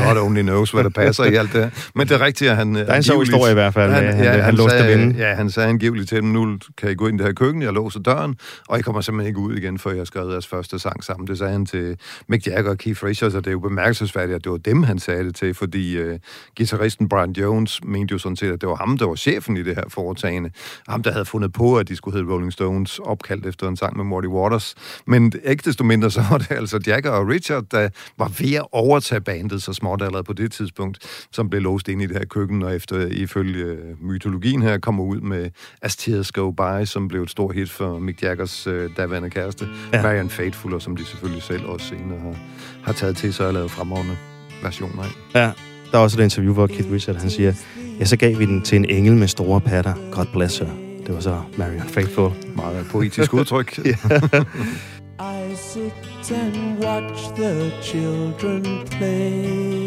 God 0.00 0.18
only 0.22 0.42
knows, 0.42 0.70
hvad 0.70 0.84
der 0.84 0.90
passer 0.90 1.24
i 1.24 1.34
alt 1.34 1.52
det 1.52 1.90
Men 1.94 2.08
det 2.08 2.14
er 2.14 2.24
rigtigt, 2.24 2.50
at 2.50 2.56
han... 2.56 2.74
Der 2.74 2.84
er 2.84 2.96
en 2.96 3.02
sjov 3.02 3.20
historie 3.20 3.50
i 3.50 3.54
hvert 3.54 3.74
fald, 3.74 3.92
han, 3.92 4.04
han, 4.04 4.24
ja, 4.24 4.30
han, 4.30 4.40
han 4.40 4.54
låste 4.54 4.86
vinde. 4.86 5.18
Ja, 5.18 5.34
han 5.34 5.50
sagde 5.50 5.68
angiveligt 5.68 6.08
til 6.08 6.16
dem, 6.16 6.28
nu 6.28 6.58
kan 6.78 6.90
I 6.90 6.94
gå 6.94 7.06
ind 7.06 7.14
i 7.14 7.18
det 7.18 7.26
her 7.26 7.34
køkken, 7.34 7.62
jeg 7.62 7.72
låser 7.72 8.00
døren, 8.00 8.36
og 8.68 8.78
I 8.78 8.82
kommer 8.82 9.00
simpelthen 9.00 9.28
ikke 9.28 9.40
ud 9.40 9.56
igen, 9.56 9.78
før 9.78 9.90
jeg 9.90 10.00
har 10.00 10.04
skrevet 10.04 10.32
jeres 10.32 10.46
første 10.46 10.78
sang 10.78 11.04
sammen. 11.04 11.26
Det 11.26 11.38
sagde 11.38 11.52
han 11.52 11.66
til 11.66 11.96
Mick 12.28 12.46
Jagger 12.46 12.70
og 12.70 12.78
Keith 12.78 13.04
Richards, 13.04 13.34
og 13.34 13.44
det 13.44 13.50
er 13.50 13.52
jo 13.52 13.60
bemærkelsesværdigt, 13.60 14.36
at 14.36 14.44
det 14.44 14.52
var 14.52 14.58
dem, 14.58 14.82
han 14.82 14.98
sagde 14.98 15.24
det 15.24 15.34
til, 15.34 15.54
fordi 15.54 16.02
uh, 16.02 16.16
guitaristen 16.56 17.08
Brian 17.08 17.32
Jones 17.32 17.80
mente 17.84 18.12
jo 18.12 18.18
sådan 18.18 18.36
set, 18.36 18.52
at 18.52 18.60
det 18.60 18.68
var 18.68 18.76
ham, 18.76 18.98
der 18.98 19.06
var 19.06 19.14
chefen 19.14 19.56
i 19.56 19.62
det 19.62 19.74
her 19.74 19.84
foretagende. 19.88 20.50
Ham, 20.88 21.02
der 21.02 21.12
havde 21.12 21.24
fundet 21.24 21.52
på, 21.52 21.76
at 21.76 21.88
de 21.88 21.96
skulle 21.96 22.18
hedde 22.18 22.32
Rolling 22.32 22.52
Stones, 22.52 22.98
opkaldt 22.98 23.46
efter 23.46 23.68
en 23.68 23.76
sang 23.76 23.96
med 23.96 24.04
Morty 24.04 24.28
Waters. 24.28 24.74
Men 25.06 25.32
ikke 25.44 25.62
desto 25.64 25.84
mindre, 25.84 26.10
så 26.10 26.24
var 26.30 26.38
det 26.38 26.50
altså 26.50 26.80
Jagger 26.86 27.10
og 27.10 27.28
Richard, 27.28 27.64
der 27.70 27.88
var 28.18 28.32
ved 28.38 28.54
at 28.54 28.66
overtage 28.72 29.20
bandet 29.20 29.62
så 29.62 29.72
småt 29.72 30.02
allerede 30.02 30.24
på 30.24 30.32
det 30.32 30.52
tidspunkt, 30.52 30.98
som 31.32 31.50
blev 31.50 31.62
låst 31.62 31.88
ind 31.88 32.02
i 32.02 32.06
det 32.06 32.16
her 32.16 32.24
køkken, 32.24 32.62
og 32.62 32.76
efter 32.76 33.06
ifølge 33.06 33.64
øh, 33.64 34.02
mytologien 34.04 34.62
her 34.62 34.78
kommer 34.78 35.04
ud 35.04 35.20
med 35.20 35.50
As 35.82 35.96
Tears 35.96 36.32
Go 36.32 36.50
By, 36.50 36.84
som 36.84 37.08
blev 37.08 37.22
et 37.22 37.30
stort 37.30 37.54
hit 37.54 37.70
for 37.70 37.98
Mick 37.98 38.22
Jaggers 38.22 38.66
øh, 38.66 38.90
daværende 38.96 39.30
kæreste, 39.30 39.68
ja. 39.92 40.02
Marian 40.02 40.30
Faithful, 40.30 40.74
og 40.74 40.82
som 40.82 40.96
de 40.96 41.04
selvfølgelig 41.04 41.42
selv 41.42 41.64
også 41.64 41.86
senere 41.86 42.20
har, 42.20 42.36
har 42.82 42.92
taget 42.92 43.16
til 43.16 43.34
sig 43.34 43.46
og 43.46 43.54
lavet 43.54 43.70
fremragende 43.70 44.16
versioner 44.62 45.02
af. 45.02 45.08
Ja, 45.34 45.52
der 45.92 45.98
er 45.98 46.02
også 46.02 46.20
et 46.20 46.24
interview, 46.24 46.54
hvor 46.54 46.66
Keith 46.66 46.92
Richard 46.92 47.16
han 47.16 47.30
siger, 47.30 47.52
ja, 48.00 48.04
så 48.04 48.16
gav 48.16 48.38
vi 48.38 48.46
den 48.46 48.62
til 48.62 48.76
en 48.76 48.84
engel 48.84 49.16
med 49.16 49.28
store 49.28 49.60
patter. 49.60 49.94
God 50.10 50.26
bless 50.32 50.58
her. 50.58 50.68
Det 51.06 51.14
var 51.14 51.20
så 51.20 51.42
Marian 51.56 51.88
Faithful. 51.88 52.30
Meget 52.56 52.86
poetisk 52.90 53.34
udtryk. 53.34 53.78
I 55.18 55.54
sit 55.54 55.92
and 56.30 56.82
watch 56.82 57.28
the 57.36 57.72
children 57.82 58.86
play. 58.86 59.82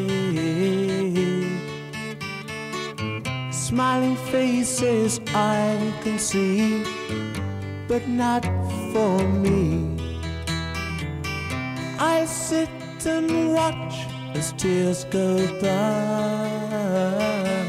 Smiling 3.51 4.15
faces 4.31 5.19
I 5.33 5.93
can 6.03 6.19
see, 6.19 6.83
but 7.87 8.07
not 8.07 8.43
for 8.93 9.19
me. 9.27 9.97
I 11.99 12.25
sit 12.25 12.69
and 13.05 13.53
watch 13.53 13.95
as 14.35 14.53
tears 14.53 15.05
go 15.05 15.37
by. 15.61 17.64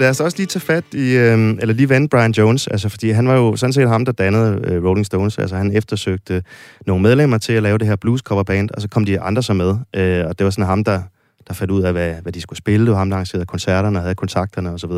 Lad 0.00 0.10
os 0.10 0.20
også 0.20 0.36
lige 0.36 0.46
tage 0.46 0.60
fat 0.60 0.84
i, 0.92 1.16
øh, 1.16 1.38
eller 1.60 1.72
lige 1.74 1.88
vende 1.88 2.08
Brian 2.08 2.32
Jones, 2.32 2.66
altså 2.66 2.88
fordi 2.88 3.10
han 3.10 3.28
var 3.28 3.34
jo 3.34 3.56
sådan 3.56 3.72
set 3.72 3.88
ham, 3.88 4.04
der 4.04 4.12
dannede 4.12 4.60
øh, 4.64 4.84
Rolling 4.84 5.06
Stones, 5.06 5.38
altså 5.38 5.56
han 5.56 5.76
eftersøgte 5.76 6.42
nogle 6.86 7.02
medlemmer 7.02 7.38
til 7.38 7.52
at 7.52 7.62
lave 7.62 7.78
det 7.78 7.86
her 7.86 7.96
blues 7.96 8.20
cover 8.20 8.42
band, 8.42 8.70
og 8.70 8.82
så 8.82 8.88
kom 8.88 9.04
de 9.04 9.20
andre 9.20 9.42
så 9.42 9.52
med, 9.52 9.76
øh, 9.96 10.26
og 10.26 10.38
det 10.38 10.44
var 10.44 10.50
sådan 10.50 10.64
ham, 10.64 10.84
der, 10.84 11.02
der 11.48 11.54
fandt 11.54 11.70
ud 11.70 11.82
af, 11.82 11.92
hvad, 11.92 12.14
hvad 12.22 12.32
de 12.32 12.40
skulle 12.40 12.56
spille, 12.56 12.86
det 12.86 12.92
var 12.92 12.98
ham, 12.98 13.10
der 13.10 13.16
arrangerede 13.16 13.46
koncerterne 13.46 13.98
og 13.98 14.02
havde 14.02 14.14
kontakterne 14.14 14.70
osv. 14.70 14.90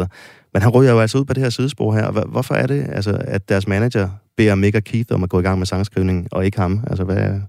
Men 0.53 0.63
han 0.63 0.71
ryger 0.71 0.93
jo 0.93 1.01
altså 1.01 1.19
ud 1.19 1.25
på 1.25 1.33
det 1.33 1.43
her 1.43 1.51
sidespor 1.51 1.95
her, 1.95 2.05
og 2.05 2.29
hvorfor 2.29 2.55
er 2.55 2.67
det, 2.67 2.87
altså, 2.93 3.23
at 3.25 3.49
deres 3.49 3.69
manager 3.69 4.09
beder 4.37 4.55
Mick 4.55 4.77
og 4.77 4.85
Keith 4.85 5.15
om 5.15 5.23
at 5.23 5.31
gå 5.31 5.41
i 5.41 5.43
gang 5.43 5.59
med 5.59 5.67
sangskrivning, 5.67 6.29
og 6.31 6.45
ikke 6.45 6.61
ham? 6.61 6.81
Altså, 6.87 7.05
hvad, 7.05 7.41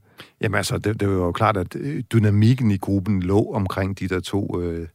Jamen 0.42 0.58
altså, 0.58 0.78
det, 0.78 1.00
det 1.00 1.08
var 1.08 1.13
jo 1.13 1.32
klart, 1.32 1.58
at 1.58 1.76
øh, 1.76 2.04
dynamikken 2.13 2.72
i 2.72 2.78
gruppen 2.78 3.24
lå 3.24 3.52
omkring 3.54 4.00
de 4.00 4.08
der 4.08 4.20
to 4.20 4.62
øh, 4.62 4.88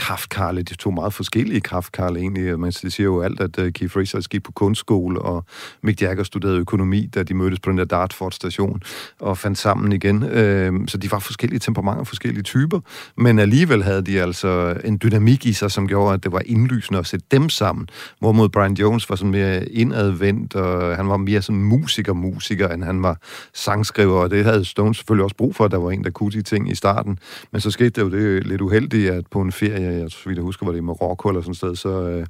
kraftkarle, 0.00 0.62
de 0.62 0.74
to 0.74 0.90
meget 0.90 1.14
forskellige 1.14 1.60
kraftkarle 1.60 2.20
egentlig. 2.20 2.60
Man 2.60 2.72
siger 2.72 3.04
jo 3.04 3.22
alt, 3.22 3.40
at 3.40 3.58
øh, 3.58 3.72
Keith 3.72 3.96
Richards 3.96 4.28
gik 4.28 4.42
på 4.42 4.52
kunstskole, 4.52 5.22
og 5.22 5.44
Mick 5.82 6.02
Jagger 6.02 6.24
studerede 6.24 6.58
økonomi, 6.58 7.06
da 7.06 7.22
de 7.22 7.34
mødtes 7.34 7.60
på 7.60 7.70
den 7.70 7.78
der 7.78 7.84
Dartford-station, 7.84 8.82
og 9.20 9.38
fandt 9.38 9.58
sammen 9.58 9.92
igen. 9.92 10.22
Øh, 10.22 10.72
så 10.88 10.98
de 10.98 11.12
var 11.12 11.18
forskellige 11.18 11.58
temperamenter, 11.58 12.04
forskellige 12.04 12.42
typer, 12.42 12.80
men 13.16 13.38
alligevel 13.38 13.82
havde 13.82 14.02
de 14.02 14.22
altså 14.22 14.76
en 14.84 14.98
dynamik 15.02 15.46
i 15.46 15.52
sig, 15.52 15.70
som 15.70 15.88
gjorde, 15.88 16.14
at 16.14 16.24
det 16.24 16.32
var 16.32 16.42
indlysende 16.46 16.98
at 16.98 17.06
sætte 17.06 17.26
dem 17.30 17.48
sammen. 17.48 17.88
Hvorimod 18.18 18.48
Brian 18.48 18.74
Jones 18.74 19.10
var 19.10 19.16
sådan 19.16 19.30
mere 19.30 19.68
indadvendt, 19.68 20.54
og 20.54 20.96
han 20.96 21.08
var 21.08 21.16
mere 21.16 21.42
sådan 21.42 21.62
musiker-musiker, 21.62 22.68
end 22.68 22.84
han 22.84 23.02
var 23.02 23.18
sangskriver, 23.54 24.20
og 24.20 24.30
det 24.30 24.44
havde 24.44 24.64
Stones 24.64 24.96
selvfølgelig 24.96 25.24
også 25.24 25.36
brug 25.36 25.56
for, 25.56 25.64
at 25.64 25.70
der 25.70 25.78
var 25.78 25.90
en, 25.90 26.04
der 26.04 26.10
kunne 26.10 26.30
de 26.30 26.42
ting 26.42 26.70
i 26.70 26.74
starten. 26.74 27.18
Men 27.52 27.60
så 27.60 27.70
skete 27.70 27.90
det 27.90 28.02
jo 28.02 28.10
det 28.10 28.46
lidt 28.46 28.60
uheldigt, 28.60 29.10
at 29.10 29.24
på 29.30 29.40
en 29.40 29.52
ferie 29.52 29.89
jeg, 29.92 30.10
så 30.10 30.18
vidt 30.26 30.36
jeg 30.36 30.44
husker, 30.44 30.66
var 30.66 30.72
det 30.72 30.78
i 30.78 30.82
Marokko 30.82 31.28
eller 31.28 31.40
sådan 31.40 31.50
et 31.50 31.56
sted, 31.56 31.76
så, 31.76 32.08
øh, 32.08 32.26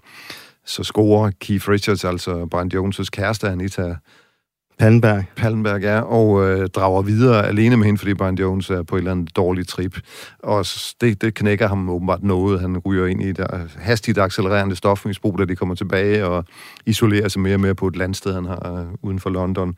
så 0.65 0.85
scorer 0.85 1.31
Keith 1.41 1.69
Richards, 1.69 2.05
altså 2.05 2.47
Brian 2.47 2.71
Jones' 2.75 3.09
kæreste, 3.13 3.49
Anita 3.49 3.95
Pallenberg. 4.81 5.25
Pallenberg, 5.37 5.81
ja, 5.81 6.01
og 6.01 6.49
øh, 6.49 6.69
drager 6.69 7.03
videre 7.03 7.47
alene 7.47 7.77
med 7.77 7.87
hende, 7.87 7.99
fordi 7.99 8.15
Brian 8.15 8.35
Jones 8.35 8.71
er 8.71 8.83
på 8.83 8.97
et 8.97 8.99
eller 8.99 9.11
andet 9.11 9.37
dårligt 9.37 9.69
trip. 9.69 10.01
Og 10.39 10.65
det, 11.01 11.23
det 11.23 11.35
knækker 11.35 11.69
ham 11.69 11.91
åbenbart 11.91 12.23
noget. 12.23 12.61
Han 12.61 12.79
ryger 12.79 13.07
ind 13.07 13.23
i 13.23 13.29
et 13.29 13.69
hastigt 13.77 14.19
accelererende 14.19 14.77
stofmisbrug, 14.77 15.39
da 15.39 15.45
de 15.45 15.57
kommer 15.57 15.75
tilbage 15.75 16.27
og 16.27 16.45
isolerer 16.87 17.29
sig 17.29 17.43
mere 17.43 17.55
og 17.55 17.61
mere 17.61 17.75
på 17.75 17.87
et 17.87 17.97
landsted, 17.97 18.35
han 18.35 18.45
har 18.45 18.81
øh, 18.81 18.87
uden 19.03 19.19
for 19.21 19.31
London. 19.31 19.75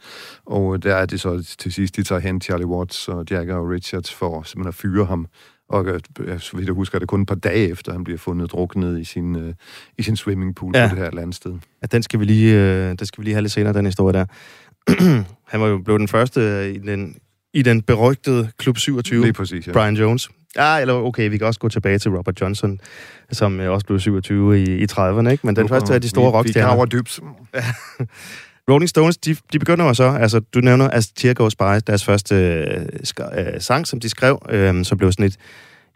Og 0.47 0.83
der 0.83 0.95
er 0.95 1.07
det 1.07 1.21
så 1.21 1.55
til 1.59 1.73
sidst, 1.73 1.97
de 1.97 2.03
tager 2.03 2.21
hen 2.21 2.40
Charlie 2.40 2.66
Watts 2.66 3.09
og 3.09 3.25
Jagger 3.31 3.57
og 3.57 3.68
Richards 3.68 4.14
for 4.14 4.42
simpelthen 4.42 4.68
at 4.68 4.75
fyre 4.75 5.05
ham 5.05 5.27
Og 5.72 5.87
øh, 5.87 6.40
så 6.40 6.56
vidt 6.56 6.66
jeg 6.66 6.74
husker, 6.74 6.96
er 6.96 6.98
det 6.98 7.08
kun 7.08 7.22
et 7.22 7.28
par 7.28 7.35
dage 7.35 7.68
efter, 7.68 7.92
han 7.92 8.04
bliver 8.04 8.18
fundet 8.18 8.52
druknet 8.52 9.00
i 9.00 9.04
sin, 9.04 9.37
øh, 9.37 9.54
i 9.98 10.02
sin 10.02 10.16
swimmingpool 10.16 10.76
ja. 10.76 10.88
på 10.88 10.94
det 10.94 11.04
her 11.04 11.11
landsted. 11.11 11.52
Ja, 11.82 11.87
den 11.87 12.02
skal 12.02 12.20
vi 12.20 12.24
lige, 12.24 12.54
øh, 12.54 12.88
den 12.98 13.06
skal 13.06 13.20
vi 13.20 13.24
lige 13.24 13.35
have 13.35 13.42
lidt 13.42 13.52
senere, 13.52 13.72
den 13.72 13.87
historie 13.87 14.12
der. 14.12 14.24
han 15.52 15.61
var 15.61 15.66
jo 15.66 15.78
blevet 15.78 16.00
den 16.00 16.08
første 16.08 16.72
i 16.72 16.78
den, 16.78 17.16
i 17.54 17.62
den 17.62 17.82
berygtede 17.82 18.50
Klub 18.58 18.78
27, 18.78 19.22
Lige 19.22 19.32
præcis, 19.32 19.66
ja. 19.66 19.72
Brian 19.72 19.96
Jones. 19.96 20.30
Ja, 20.56 20.80
eller 20.80 20.94
okay, 20.94 21.30
vi 21.30 21.38
kan 21.38 21.46
også 21.46 21.61
gå 21.61 21.68
tilbage 21.68 21.98
til 21.98 22.11
Robert 22.11 22.40
Johnson, 22.40 22.80
som 23.30 23.61
øh, 23.61 23.70
også 23.70 23.87
blev 23.87 24.00
27 24.00 24.62
i, 24.62 24.62
i 24.62 24.87
30'erne, 24.92 25.28
ikke? 25.28 25.46
Men 25.46 25.56
den 25.56 25.68
første 25.68 25.94
af 25.94 26.00
de 26.00 26.08
store 26.08 26.30
rockstjerner. 26.30 26.68
Vi 26.68 26.72
graver 26.72 26.87
dybt. 26.87 27.20
Rolling 28.72 28.88
Stones, 28.88 29.16
de, 29.16 29.37
de 29.52 29.58
begynder 29.58 29.85
jo 29.85 29.94
så, 29.94 30.04
altså 30.04 30.40
du 30.40 30.61
nævner 30.61 30.90
As 30.90 31.08
Tear 31.08 31.35
Goes 31.35 31.54
By, 31.54 31.80
deres 31.87 32.04
første 32.04 32.35
øh, 32.35 32.87
øh, 33.38 33.61
sang, 33.61 33.87
som 33.87 34.00
de 34.00 34.08
skrev, 34.08 34.42
øh, 34.48 34.85
som 34.85 34.98
blev 34.98 35.12
sådan 35.12 35.24
et, 35.24 35.37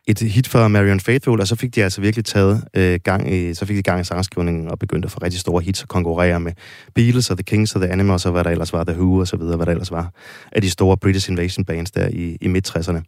et 0.06 0.18
hit 0.20 0.48
for 0.48 0.68
Marion 0.68 1.00
Faithfull, 1.00 1.40
og 1.40 1.46
så 1.46 1.56
fik 1.56 1.74
de 1.74 1.84
altså 1.84 2.00
virkelig 2.00 2.24
taget 2.24 2.64
øh, 2.74 3.00
gang 3.04 3.34
i, 3.34 3.54
så 3.54 3.66
fik 3.66 3.76
de 3.76 3.82
gang 3.82 4.00
i 4.00 4.04
sangskrivningen 4.04 4.68
og 4.68 4.78
begyndte 4.78 5.06
at 5.06 5.12
få 5.12 5.18
rigtig 5.22 5.40
store 5.40 5.62
hits 5.62 5.82
og 5.82 5.88
konkurrere 5.88 6.40
med 6.40 6.52
Beatles 6.94 7.30
og 7.30 7.36
The 7.36 7.44
Kings 7.44 7.74
og 7.74 7.80
The 7.80 7.90
Animals 7.90 8.26
og 8.26 8.32
hvad 8.32 8.44
der 8.44 8.50
ellers 8.50 8.72
var, 8.72 8.84
The 8.84 8.96
Who 8.98 9.18
og 9.18 9.28
så 9.28 9.36
videre, 9.36 9.56
hvad 9.56 9.66
der 9.66 9.72
ellers 9.72 9.90
var, 9.90 10.10
af 10.52 10.62
de 10.62 10.70
store 10.70 10.96
British 10.96 11.30
Invasion 11.30 11.64
bands 11.64 11.90
der 11.90 12.08
i, 12.08 12.36
i 12.40 12.48
midt-60'erne. 12.48 13.00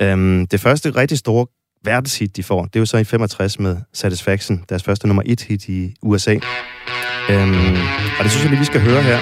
Øhm, 0.00 0.46
det 0.46 0.60
første 0.60 0.90
rigtig 0.90 1.18
store 1.18 1.46
verdenshit, 1.84 2.36
de 2.36 2.42
får, 2.42 2.64
det 2.64 2.76
er 2.76 2.80
jo 2.80 2.86
så 2.86 2.96
i 2.96 3.04
65 3.04 3.58
med 3.58 3.76
Satisfaction, 3.92 4.64
deres 4.68 4.82
første 4.82 5.06
nummer 5.06 5.22
et 5.26 5.42
hit 5.42 5.68
i 5.68 5.94
USA. 6.02 6.38
Øhm, 7.30 7.76
og 8.18 8.24
det 8.24 8.30
synes 8.30 8.42
jeg 8.44 8.50
lige, 8.50 8.58
vi 8.58 8.64
skal 8.64 8.80
høre 8.80 9.02
her. 9.02 9.18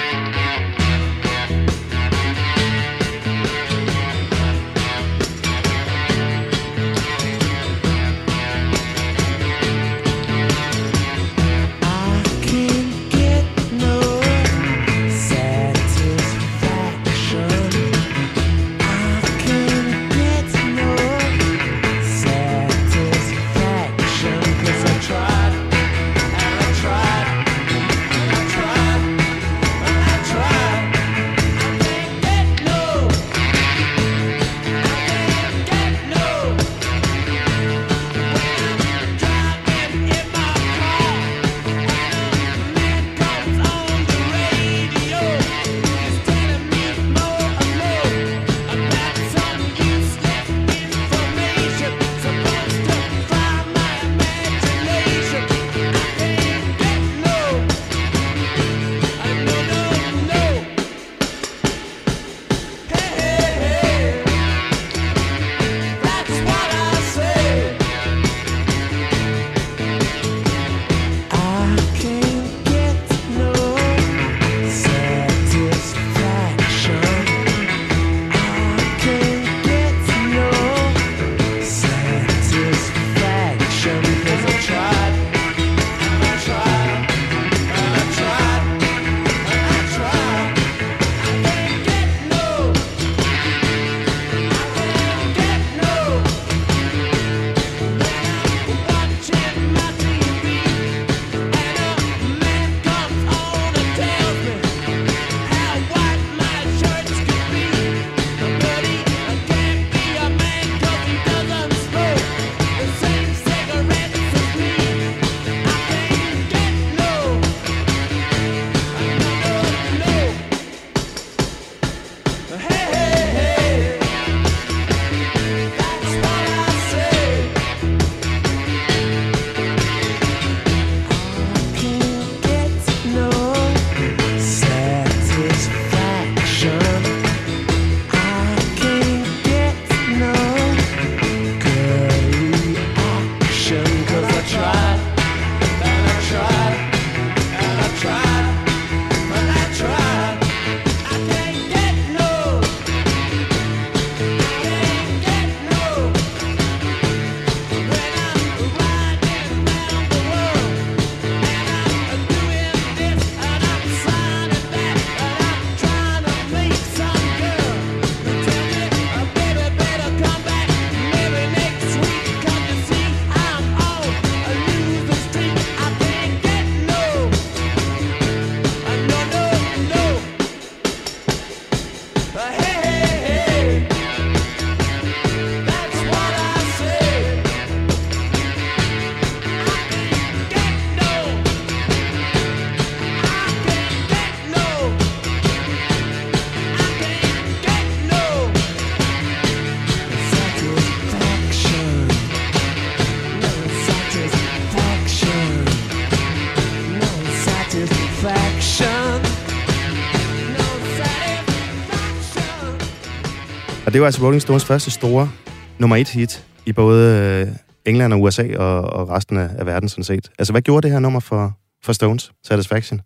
Det 213.92 214.00
var 214.00 214.06
altså 214.06 214.22
Rolling 214.22 214.42
Stones 214.42 214.64
første 214.64 214.90
store 214.90 215.30
nummer 215.78 215.96
et 215.96 216.08
hit 216.08 216.46
i 216.66 216.72
både 216.72 217.46
øh, 217.48 217.56
England 217.84 218.12
og 218.12 218.22
USA 218.22 218.56
og, 218.58 218.80
og 218.80 219.08
resten 219.08 219.36
af, 219.36 219.50
af 219.58 219.66
verden 219.66 219.88
sådan 219.88 220.04
set. 220.04 220.30
Altså, 220.38 220.52
hvad 220.52 220.62
gjorde 220.62 220.82
det 220.82 220.90
her 220.90 220.98
nummer 220.98 221.20
for, 221.20 221.58
for 221.84 221.92
Stones, 221.92 222.32
Satisfaction? 222.44 223.00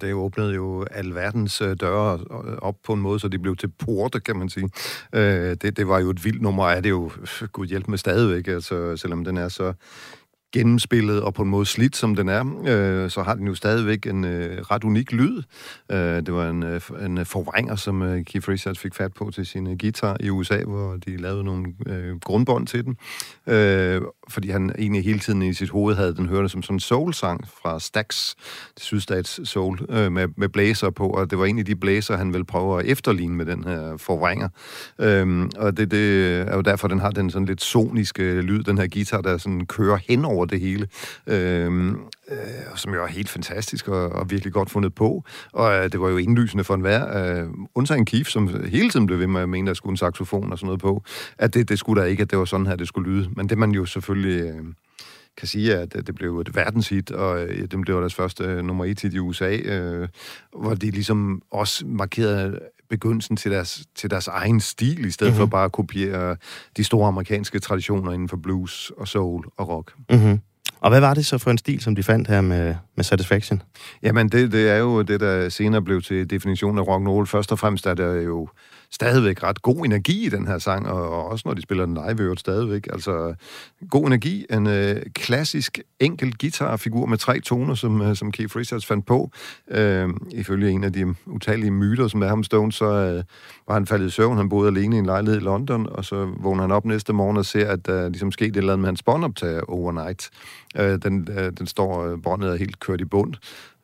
Det 0.00 0.14
åbnede 0.14 0.54
jo 0.54 0.86
alverdens 0.90 1.60
øh, 1.60 1.76
døre 1.80 2.18
op 2.58 2.74
på 2.84 2.92
en 2.92 3.00
måde, 3.00 3.20
så 3.20 3.28
de 3.28 3.38
blev 3.38 3.56
til 3.56 3.68
porte, 3.78 4.20
kan 4.20 4.36
man 4.36 4.48
sige. 4.48 4.68
Øh, 5.12 5.56
det, 5.62 5.76
det 5.76 5.88
var 5.88 6.00
jo 6.00 6.10
et 6.10 6.24
vildt 6.24 6.42
nummer, 6.42 6.68
er 6.68 6.80
det 6.80 6.90
jo, 6.90 7.10
øh, 7.42 7.48
gud 7.48 7.66
hjælp 7.66 7.88
med 7.88 7.98
stadigvæk, 7.98 8.48
altså, 8.48 8.96
selvom 8.96 9.24
den 9.24 9.36
er 9.36 9.48
så 9.48 9.72
gennemspillet 10.52 11.22
og 11.22 11.34
på 11.34 11.42
en 11.42 11.48
måde 11.48 11.66
slidt, 11.66 11.96
som 11.96 12.16
den 12.16 12.28
er, 12.28 12.44
øh, 12.66 13.10
så 13.10 13.22
har 13.22 13.34
den 13.34 13.46
jo 13.46 13.54
stadigvæk 13.54 14.06
en 14.06 14.24
øh, 14.24 14.58
ret 14.60 14.84
unik 14.84 15.12
lyd. 15.12 15.42
Øh, 15.92 15.98
det 15.98 16.32
var 16.32 16.50
en, 16.50 16.62
øh, 16.62 16.80
en 17.04 17.18
øh, 17.18 17.26
forvrænger, 17.26 17.76
som 17.76 18.02
øh, 18.02 18.24
Keith 18.24 18.48
Richards 18.48 18.78
fik 18.78 18.94
fat 18.94 19.12
på 19.14 19.30
til 19.30 19.46
sin 19.46 19.66
øh, 19.66 19.76
guitar 19.80 20.16
i 20.20 20.30
USA, 20.30 20.62
hvor 20.64 20.96
de 21.06 21.16
lavede 21.16 21.44
nogle 21.44 21.66
øh, 21.86 22.20
grundbånd 22.20 22.66
til 22.66 22.84
den. 22.84 22.96
Øh, 23.46 24.02
fordi 24.28 24.50
han 24.50 24.72
egentlig 24.78 25.04
hele 25.04 25.18
tiden 25.18 25.42
i 25.42 25.54
sit 25.54 25.70
hoved 25.70 25.96
havde 25.96 26.14
den 26.16 26.28
hørende 26.28 26.48
som 26.48 26.62
sådan 26.62 26.76
en 26.76 26.80
soul-sang 26.80 27.48
fra 27.62 27.80
Stax, 27.80 28.34
det 28.74 28.82
sydstats 28.82 29.48
soul, 29.48 29.78
øh, 29.88 30.12
med, 30.12 30.28
med 30.36 30.48
blæser 30.48 30.90
på, 30.90 31.08
og 31.08 31.30
det 31.30 31.38
var 31.38 31.44
egentlig 31.44 31.66
de 31.66 31.76
blæser, 31.76 32.16
han 32.16 32.32
ville 32.32 32.44
prøve 32.44 32.80
at 32.80 32.86
efterligne 32.86 33.36
med 33.36 33.46
den 33.46 33.64
her 33.64 33.96
forvrænger. 33.96 34.48
Øh, 34.98 35.48
og 35.56 35.76
det, 35.76 35.90
det 35.90 36.32
er 36.48 36.56
jo 36.56 36.60
derfor, 36.60 36.88
den 36.88 37.00
har 37.00 37.10
den 37.10 37.30
sådan 37.30 37.46
lidt 37.46 37.62
soniske 37.62 38.40
lyd, 38.40 38.62
den 38.62 38.78
her 38.78 38.86
guitar, 38.92 39.20
der 39.20 39.38
sådan 39.38 39.66
kører 39.66 39.98
hen 40.08 40.24
over 40.42 40.46
det 40.46 40.60
hele. 40.60 40.88
Øh, 41.26 41.88
øh, 42.28 42.76
som 42.76 42.94
jo 42.94 43.02
er 43.02 43.06
helt 43.06 43.28
fantastisk 43.28 43.88
og, 43.88 44.08
og 44.08 44.30
virkelig 44.30 44.52
godt 44.52 44.70
fundet 44.70 44.94
på. 44.94 45.24
Og 45.52 45.74
øh, 45.74 45.92
det 45.92 46.00
var 46.00 46.08
jo 46.08 46.16
indlysende 46.16 46.64
for 46.64 46.74
enhver, 46.74 47.02
øh, 47.42 47.48
undtagen 47.74 48.04
Keith, 48.04 48.30
som 48.30 48.64
hele 48.64 48.90
tiden 48.90 49.06
blev 49.06 49.18
ved 49.18 49.26
med 49.26 49.40
at 49.40 49.48
mene, 49.48 49.66
der 49.66 49.74
skulle 49.74 49.92
en 49.92 49.96
saxofon 49.96 50.52
og 50.52 50.58
sådan 50.58 50.66
noget 50.66 50.80
på, 50.80 51.02
at 51.38 51.54
det, 51.54 51.68
det 51.68 51.78
skulle 51.78 52.02
der 52.02 52.06
ikke, 52.08 52.22
at 52.22 52.30
det 52.30 52.38
var 52.38 52.44
sådan 52.44 52.66
her, 52.66 52.76
det 52.76 52.88
skulle 52.88 53.10
lyde. 53.10 53.28
Men 53.36 53.48
det 53.48 53.58
man 53.58 53.70
jo 53.70 53.84
selvfølgelig... 53.84 54.42
Øh, 54.42 54.64
kan 55.36 55.48
sige, 55.48 55.76
at 55.76 55.92
det 55.92 56.14
blev 56.14 56.40
et 56.40 56.56
verdenshit, 56.56 57.10
og 57.10 57.42
øh, 57.42 57.68
det 57.70 57.80
blev 57.80 58.00
deres 58.00 58.14
første 58.14 58.44
øh, 58.44 58.64
nummer 58.64 58.84
et 58.84 59.00
hit 59.00 59.14
i 59.14 59.18
USA, 59.18 59.56
øh, 59.56 60.08
hvor 60.56 60.74
de 60.74 60.90
ligesom 60.90 61.42
også 61.50 61.86
markerede 61.86 62.58
begyndelsen 62.92 63.36
til 63.36 63.50
deres, 63.50 63.84
til 63.94 64.10
deres 64.10 64.28
egen 64.28 64.60
stil, 64.60 65.04
i 65.04 65.10
stedet 65.10 65.32
mm-hmm. 65.32 65.42
for 65.42 65.46
bare 65.46 65.64
at 65.64 65.72
kopiere 65.72 66.36
de 66.76 66.84
store 66.84 67.08
amerikanske 67.08 67.58
traditioner 67.58 68.12
inden 68.12 68.28
for 68.28 68.36
blues 68.36 68.92
og 68.96 69.08
soul 69.08 69.44
og 69.56 69.68
rock. 69.68 69.92
Mm-hmm. 70.10 70.40
Og 70.80 70.90
hvad 70.90 71.00
var 71.00 71.14
det 71.14 71.26
så 71.26 71.38
for 71.38 71.50
en 71.50 71.58
stil, 71.58 71.80
som 71.80 71.94
de 71.94 72.02
fandt 72.02 72.28
her 72.28 72.40
med, 72.40 72.74
med 72.96 73.04
Satisfaction? 73.04 73.62
Jamen, 74.02 74.28
det, 74.28 74.52
det 74.52 74.70
er 74.70 74.76
jo 74.76 75.02
det, 75.02 75.20
der 75.20 75.48
senere 75.48 75.82
blev 75.82 76.02
til 76.02 76.30
definitionen 76.30 76.78
af 76.78 76.86
rock 76.86 77.00
and 77.00 77.08
roll. 77.08 77.26
Først 77.26 77.52
og 77.52 77.58
fremmest 77.58 77.86
er 77.86 77.94
der 77.94 78.12
jo 78.14 78.48
stadigvæk 78.92 79.42
ret 79.42 79.62
god 79.62 79.84
energi 79.84 80.26
i 80.26 80.28
den 80.28 80.46
her 80.46 80.58
sang, 80.58 80.88
og 80.88 81.28
også 81.28 81.42
når 81.46 81.54
de 81.54 81.62
spiller 81.62 81.86
den 81.86 81.94
live, 81.94 82.20
øvrigt 82.20 82.40
stadigvæk. 82.40 82.86
Altså, 82.92 83.34
god 83.90 84.06
energi, 84.06 84.46
en 84.50 84.66
øh, 84.66 85.02
klassisk 85.14 85.80
enkel 86.00 86.34
guitarfigur 86.40 87.06
med 87.06 87.18
tre 87.18 87.40
toner, 87.40 87.74
som, 87.74 88.02
øh, 88.02 88.16
som 88.16 88.32
Keith 88.32 88.56
Richards 88.56 88.86
fandt 88.86 89.06
på. 89.06 89.30
Øh, 89.70 90.08
ifølge 90.30 90.70
en 90.70 90.84
af 90.84 90.92
de 90.92 91.14
utallige 91.26 91.70
myter, 91.70 92.08
som 92.08 92.22
er 92.22 92.28
ham 92.28 92.44
Stone, 92.44 92.72
så 92.72 92.84
øh, 92.84 93.24
var 93.68 93.74
han 93.74 93.86
faldet 93.86 94.06
i 94.06 94.10
søvn. 94.10 94.36
Han 94.36 94.48
boede 94.48 94.68
alene 94.68 94.96
i 94.96 94.98
en 94.98 95.06
lejlighed 95.06 95.40
i 95.40 95.44
London, 95.44 95.86
og 95.90 96.04
så 96.04 96.32
vågner 96.36 96.62
han 96.62 96.72
op 96.72 96.84
næste 96.84 97.12
morgen 97.12 97.36
og 97.36 97.44
ser, 97.44 97.68
at 97.68 97.86
der 97.86 98.08
ligesom 98.08 98.32
skete 98.32 98.48
et 98.48 98.56
eller 98.56 98.72
andet 98.72 98.82
med 98.82 98.88
hans 98.88 99.02
båndoptager 99.02 99.60
overnight. 99.68 100.30
Øh, 100.76 100.98
den, 101.02 101.28
øh, 101.38 101.52
den 101.58 101.66
står, 101.66 102.06
øh, 102.06 102.22
båndet 102.22 102.50
er 102.50 102.56
helt 102.56 102.80
kørt 102.80 103.00
i 103.00 103.04
bund. 103.04 103.34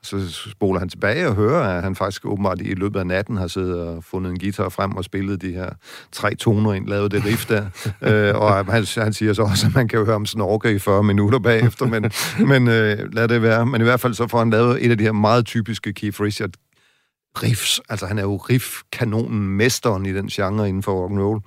Så 0.08 0.50
spoler 0.50 0.78
han 0.78 0.88
tilbage 0.88 1.28
og 1.28 1.34
hører, 1.34 1.76
at 1.76 1.82
han 1.82 1.96
faktisk 1.96 2.26
åbenbart 2.26 2.60
i 2.60 2.74
løbet 2.74 3.00
af 3.00 3.06
natten 3.06 3.36
har 3.36 3.46
siddet 3.46 3.80
og 3.80 4.04
fundet 4.04 4.30
en 4.30 4.38
guitar 4.38 4.68
frem 4.68 4.96
og 4.96 5.04
spillet 5.04 5.42
de 5.42 5.52
her 5.52 5.70
tre 6.12 6.34
toner 6.34 6.72
ind, 6.72 6.88
lavet 6.88 7.10
det 7.10 7.24
riff 7.24 7.46
der. 7.46 7.64
øh, 8.08 8.34
og 8.34 8.72
han, 8.72 8.86
han 8.96 9.12
siger 9.12 9.32
så 9.32 9.42
også, 9.42 9.66
at 9.66 9.74
man 9.74 9.88
kan 9.88 9.98
jo 9.98 10.04
høre 10.04 10.16
om 10.16 10.26
snorke 10.26 10.72
i 10.72 10.78
40 10.78 11.02
minutter 11.02 11.38
bagefter, 11.38 11.86
men, 11.86 12.10
men 12.46 12.68
øh, 12.68 13.12
lad 13.12 13.28
det 13.28 13.42
være. 13.42 13.66
Men 13.66 13.80
i 13.80 13.84
hvert 13.84 14.00
fald 14.00 14.14
så 14.14 14.26
får 14.26 14.38
han 14.38 14.50
lavet 14.50 14.84
et 14.84 14.90
af 14.90 14.98
de 14.98 15.04
her 15.04 15.12
meget 15.12 15.46
typiske 15.46 15.92
Keith 15.92 16.20
Richard 16.20 16.50
riffs. 17.42 17.80
Altså, 17.88 18.06
han 18.06 18.18
er 18.18 18.22
jo 18.22 18.36
riff-kanonen, 18.36 19.48
mesteren 19.48 20.06
i 20.06 20.12
den 20.12 20.28
genre 20.28 20.68
inden 20.68 20.82
for 20.82 20.92
rock 20.92 21.12
and 21.12 21.20
roll. 21.20 21.40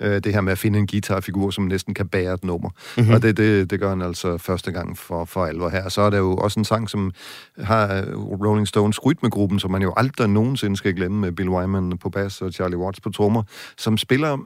Øh, 0.00 0.24
det 0.24 0.34
her 0.34 0.40
med 0.40 0.52
at 0.52 0.58
finde 0.58 0.78
en 0.78 0.86
guitarfigur, 0.86 1.50
som 1.50 1.64
næsten 1.64 1.94
kan 1.94 2.08
bære 2.08 2.34
et 2.34 2.44
nummer. 2.44 2.70
Mm-hmm. 2.96 3.14
Og 3.14 3.22
det, 3.22 3.36
det, 3.36 3.70
det 3.70 3.80
gør 3.80 3.88
han 3.88 4.02
altså 4.02 4.38
første 4.38 4.72
gang 4.72 4.98
for, 4.98 5.24
for 5.24 5.44
alvor 5.44 5.68
her. 5.68 5.88
Så 5.88 6.02
er 6.02 6.10
der 6.10 6.18
jo 6.18 6.36
også 6.36 6.60
en 6.60 6.64
sang, 6.64 6.90
som 6.90 7.12
har 7.58 8.04
Rolling 8.14 8.68
Stones 8.68 9.06
rytmegruppen, 9.06 9.58
som 9.58 9.70
man 9.70 9.82
jo 9.82 9.94
aldrig 9.96 10.28
nogensinde 10.28 10.76
skal 10.76 10.94
glemme, 10.94 11.20
med 11.20 11.32
Bill 11.32 11.48
Wyman 11.48 11.98
på 11.98 12.10
bas 12.10 12.42
og 12.42 12.52
Charlie 12.52 12.78
Watts 12.78 13.00
på 13.00 13.10
trommer, 13.10 13.42
som 13.76 13.96
spiller 13.96 14.38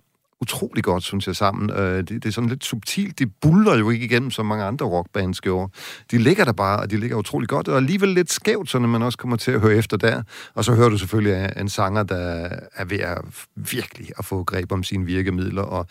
utrolig 0.42 0.84
godt, 0.84 1.02
synes 1.02 1.26
jeg, 1.26 1.36
sammen. 1.36 1.70
Øh, 1.70 1.98
det, 1.98 2.08
det 2.08 2.24
er 2.24 2.30
sådan 2.30 2.48
lidt 2.48 2.64
subtilt. 2.64 3.18
De 3.18 3.26
buller 3.26 3.78
jo 3.78 3.90
ikke 3.90 4.04
igennem, 4.04 4.30
som 4.30 4.46
mange 4.46 4.64
andre 4.64 4.86
rockbands 4.86 5.40
gjorde. 5.40 5.72
De 6.10 6.18
ligger 6.18 6.44
der 6.44 6.52
bare, 6.52 6.80
og 6.80 6.90
de 6.90 6.96
ligger 6.96 7.16
utrolig 7.16 7.48
godt, 7.48 7.68
og 7.68 7.76
alligevel 7.76 8.08
lidt 8.08 8.32
skævt, 8.32 8.70
så 8.70 8.78
man 8.78 9.02
også 9.02 9.18
kommer 9.18 9.36
til 9.36 9.50
at 9.50 9.60
høre 9.60 9.74
efter 9.74 9.96
der. 9.96 10.22
Og 10.54 10.64
så 10.64 10.74
hører 10.74 10.88
du 10.88 10.98
selvfølgelig 10.98 11.52
en 11.56 11.68
sanger, 11.68 12.02
der 12.02 12.48
er 12.74 12.84
ved 12.84 12.98
at 12.98 13.18
virkelig 13.56 14.10
at 14.18 14.24
få 14.24 14.44
greb 14.44 14.72
om 14.72 14.82
sine 14.82 15.06
virkemidler, 15.06 15.62
og 15.62 15.86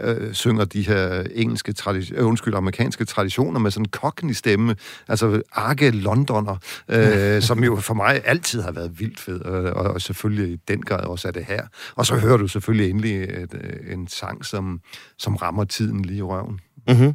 øh, 0.00 0.32
synger 0.32 0.64
de 0.64 0.82
her 0.82 1.22
engelske 1.34 1.74
tradi- 1.80 2.14
øh, 2.14 2.26
undskyld, 2.26 2.54
amerikanske 2.54 3.04
traditioner 3.04 3.60
med 3.60 3.70
sådan 3.70 3.84
en 3.84 3.90
cockney 3.90 4.32
stemme, 4.32 4.76
altså 5.08 5.42
arke 5.52 5.90
londoner, 5.90 6.56
øh, 6.88 7.42
som 7.42 7.64
jo 7.64 7.76
for 7.76 7.94
mig 7.94 8.20
altid 8.24 8.62
har 8.62 8.72
været 8.72 9.00
vildt 9.00 9.20
fed, 9.20 9.40
øh, 9.46 9.64
og, 9.64 9.72
og 9.72 10.00
selvfølgelig 10.00 10.52
i 10.52 10.56
den 10.68 10.82
grad 10.82 11.04
også 11.04 11.28
er 11.28 11.32
det 11.32 11.44
her. 11.44 11.62
Og 11.94 12.06
så 12.06 12.16
hører 12.16 12.36
du 12.36 12.48
selvfølgelig 12.48 12.90
endelig 12.90 13.22
et, 13.22 13.54
øh, 13.54 13.92
en 13.92 14.08
sang, 14.08 14.44
som, 14.44 14.80
som 15.18 15.36
rammer 15.36 15.64
tiden 15.64 16.04
lige 16.04 16.18
i 16.18 16.22
røven. 16.22 16.60
Mm-hmm. 16.88 17.14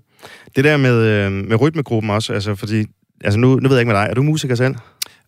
Det 0.56 0.64
der 0.64 0.78
med, 0.78 0.96
øh, 0.96 1.32
med 1.32 1.62
rytmegruppen 1.62 2.10
også, 2.10 2.34
altså 2.34 2.56
fordi, 2.56 2.86
altså 3.24 3.40
nu, 3.40 3.56
nu 3.56 3.70
ved 3.70 3.78
jeg 3.78 3.82
ikke 3.82 3.92
med 3.94 4.00
dig, 4.00 4.08
er 4.10 4.14
du 4.14 4.24
musiker 4.24 4.56
selv? 4.56 4.76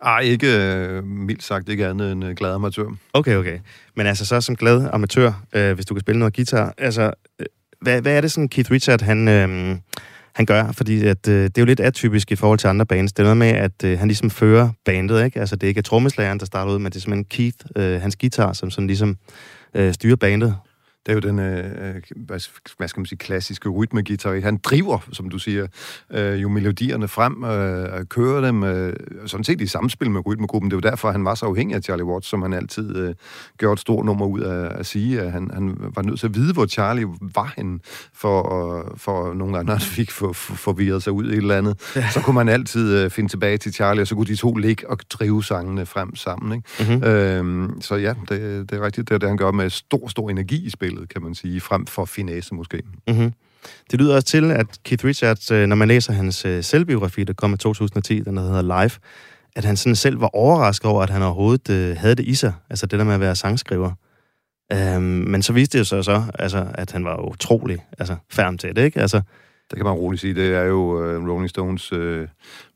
Ej, 0.02 0.20
ikke 0.20 0.58
øh, 0.58 1.04
mildt 1.04 1.44
sagt, 1.44 1.70
ikke 1.70 1.88
andet 1.88 2.12
end 2.12 2.26
øh, 2.26 2.36
glad 2.36 2.54
amatør. 2.54 2.86
Okay, 3.14 3.36
okay. 3.36 3.60
Men 3.96 4.08
altså 4.08 4.26
så 4.26 4.42
som 4.42 4.56
glad 4.56 4.90
amatør, 4.94 5.44
øh, 5.54 5.74
hvis 5.74 5.86
du 5.86 5.94
kan 5.94 6.02
spille 6.02 6.20
noget 6.20 6.36
guitar, 6.36 6.74
altså, 6.78 7.12
øh, 7.40 7.46
hvad, 7.82 8.02
hvad 8.02 8.18
er 8.18 8.22
det 8.22 8.32
sådan 8.32 8.50
Keith 8.50 8.72
Richard, 8.72 9.02
han, 9.02 9.28
øh, 9.28 9.78
han 10.36 10.46
gør? 10.46 10.72
Fordi 10.72 11.08
at, 11.08 11.28
øh, 11.28 11.44
det 11.44 11.58
er 11.58 11.62
jo 11.62 11.66
lidt 11.66 11.80
atypisk 11.80 12.32
i 12.32 12.36
forhold 12.36 12.60
til 12.60 12.68
andre 12.68 12.86
bands. 12.86 13.14
Det 13.14 13.20
er 13.20 13.24
noget 13.24 13.38
med, 13.38 13.48
at 13.48 13.84
øh, 13.84 14.00
han 14.00 14.08
ligesom 14.08 14.30
fører 14.30 14.70
bandet, 14.86 15.26
ikke? 15.26 15.40
Altså 15.40 15.56
det 15.56 15.64
er 15.64 15.68
ikke 15.68 15.82
trommeslageren, 15.82 16.40
der 16.40 16.46
starter 16.46 16.74
ud, 16.74 16.80
men 16.80 16.92
det 16.92 16.96
er 16.96 17.02
simpelthen 17.02 17.26
Keith, 17.26 17.58
øh, 17.76 18.02
hans 18.02 18.16
guitar, 18.16 18.54
som 18.54 18.72
sådan 18.72 18.88
ligesom 18.88 19.18
øh, 19.76 19.94
styrer 19.94 20.16
bandet 20.16 20.56
det 21.06 21.12
er 21.12 21.14
jo 21.14 21.20
den, 21.20 21.40
øh, 21.40 22.02
hvad 22.78 22.88
skal 22.88 23.00
man 23.00 23.06
sige, 23.06 23.18
klassiske 23.18 23.70
rytmegitar. 23.70 24.40
Han 24.40 24.58
driver, 24.58 25.00
som 25.12 25.30
du 25.30 25.40
siger, 25.40 25.68
øh, 26.12 26.42
jo 26.42 26.50
melodierne 26.50 27.08
frem, 27.08 27.44
øh, 27.44 28.06
kører 28.06 28.42
dem, 28.42 28.64
øh, 28.64 28.94
sådan 29.26 29.44
set 29.44 29.62
i 29.62 29.68
samspil 29.68 30.12
med 30.12 30.26
rytmegruppen. 30.26 30.72
Det 30.72 30.76
er 30.76 30.82
jo 30.86 30.90
derfor, 30.90 31.12
han 31.12 31.26
var 31.26 31.36
så 31.36 31.46
afhængig 31.46 31.76
af 31.76 31.84
Charlie 31.84 32.06
Watts, 32.06 32.28
som 32.28 32.42
han 32.42 32.54
altid 32.54 32.96
øh, 32.96 33.16
gjorde 33.58 33.74
et 33.74 33.80
stort 33.80 34.06
nummer 34.06 34.26
ud 34.26 34.40
af 34.40 34.80
at 34.80 34.86
sige, 34.86 35.22
at 35.22 35.32
han, 35.32 35.52
han 35.54 35.78
var 35.96 36.02
nødt 36.02 36.20
til 36.20 36.28
at 36.28 36.36
vide, 36.36 36.54
hvor 36.54 36.66
Charlie 36.66 37.06
var 37.22 37.54
henne, 37.58 37.80
for, 38.14 38.78
øh, 38.80 38.98
for 38.98 39.34
nogle 39.34 39.54
gange, 39.54 39.68
når 39.68 39.74
han 39.74 39.82
fik 39.82 40.12
for, 40.12 40.34
for, 40.34 40.54
forvirret 40.54 41.04
sig 41.04 41.14
ud 41.14 41.26
i 41.26 41.32
et 41.32 41.38
eller 41.38 41.58
andet. 41.58 41.92
Ja. 41.96 42.10
Så 42.10 42.22
kunne 42.22 42.36
man 42.36 42.50
altid 42.50 42.98
øh, 42.98 43.10
finde 43.10 43.30
tilbage 43.30 43.58
til 43.58 43.74
Charlie, 43.74 44.02
og 44.02 44.08
så 44.08 44.16
kunne 44.16 44.28
de 44.28 44.36
to 44.36 44.56
ligge 44.56 44.90
og 44.90 44.98
drive 45.10 45.44
sangene 45.44 45.86
frem 45.86 46.16
sammen. 46.16 46.56
Ikke? 46.56 46.94
Mm-hmm. 46.94 47.04
Øh, 47.04 47.70
så 47.82 47.96
ja, 47.96 48.14
det, 48.30 48.70
det 48.70 48.78
er 48.78 48.86
rigtigt, 48.86 49.10
det 49.10 49.16
er 49.16 49.20
det, 49.20 49.30
han 49.30 49.38
gør 49.38 49.52
med 49.52 49.70
stor, 49.70 50.08
stor 50.08 50.30
energi 50.30 50.66
i 50.66 50.70
spil 50.70 50.91
spillet, 50.92 51.10
kan 51.10 51.22
man 51.22 51.36
sige, 51.36 51.62
frem 51.62 51.86
for 51.86 52.06
finesse 52.06 52.56
måske. 52.56 52.82
Mm-hmm. 53.08 53.34
Det 53.92 54.00
lyder 54.00 54.16
også 54.16 54.28
til, 54.28 54.52
at 54.52 54.68
Keith 54.84 55.06
Richards, 55.06 55.52
øh, 55.52 55.68
når 55.68 55.76
man 55.76 55.88
læser 55.88 56.14
hans 56.14 56.46
øh, 56.46 56.64
selvbiografi, 56.64 57.24
der 57.24 57.34
kom 57.34 57.54
i 57.54 57.58
2010, 57.58 58.20
den 58.20 58.38
der 58.38 58.44
hedder 58.44 58.62
Live, 58.62 58.92
at 59.56 59.66
han 59.66 59.78
sådan 59.78 59.96
selv 59.96 60.22
var 60.22 60.36
overrasket 60.36 60.86
over, 60.92 61.04
at 61.04 61.10
han 61.10 61.22
overhovedet 61.22 61.70
øh, 61.70 61.98
havde 61.98 62.16
det 62.16 62.26
i 62.26 62.36
sig, 62.36 62.54
altså 62.70 62.86
det 62.86 63.00
der 63.00 63.06
med 63.06 63.14
at 63.14 63.20
være 63.20 63.36
sangskriver. 63.36 63.92
Um, 64.96 65.02
men 65.02 65.42
så 65.42 65.54
viste 65.54 65.78
det 65.78 65.88
sig 65.88 66.06
så, 66.06 66.24
altså, 66.40 66.68
at 66.74 66.92
han 66.92 67.06
var 67.06 67.32
utrolig 67.32 67.86
altså, 68.00 68.16
færm 68.30 68.58
til 68.58 68.76
det, 68.76 68.84
ikke? 68.84 69.00
Altså, 69.00 69.22
det 69.72 69.78
kan 69.78 69.86
man 69.86 69.94
roligt 69.94 70.22
sige. 70.22 70.34
Det 70.34 70.56
er 70.56 70.64
jo 70.64 70.78
uh, 70.78 71.30
Rolling 71.30 71.50
Stones 71.50 71.94
uh, 71.94 72.28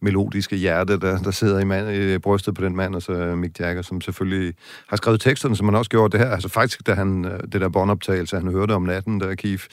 melodiske 0.01 0.55
hjerte, 0.55 0.99
der, 0.99 1.17
der 1.17 1.31
sidder 1.31 1.59
i, 1.59 1.63
mand, 1.63 1.91
i 1.91 2.17
brystet 2.17 2.55
på 2.55 2.65
den 2.65 2.75
mand, 2.75 2.95
og 2.95 3.01
så 3.01 3.11
Mick 3.11 3.59
Jagger, 3.59 3.81
som 3.81 4.01
selvfølgelig 4.01 4.53
har 4.87 4.97
skrevet 4.97 5.21
teksterne, 5.21 5.55
som 5.55 5.67
han 5.67 5.75
også 5.75 5.89
gjorde 5.89 6.17
det 6.17 6.27
her. 6.27 6.33
Altså 6.33 6.49
faktisk, 6.49 6.87
da 6.87 6.93
han, 6.93 7.25
øh, 7.25 7.39
det 7.51 7.61
der 7.61 7.69
båndoptagelse, 7.69 8.35
han 8.35 8.47
hørte 8.47 8.71
om 8.71 8.81
natten, 8.81 9.19
der 9.19 9.35
Keith, 9.35 9.63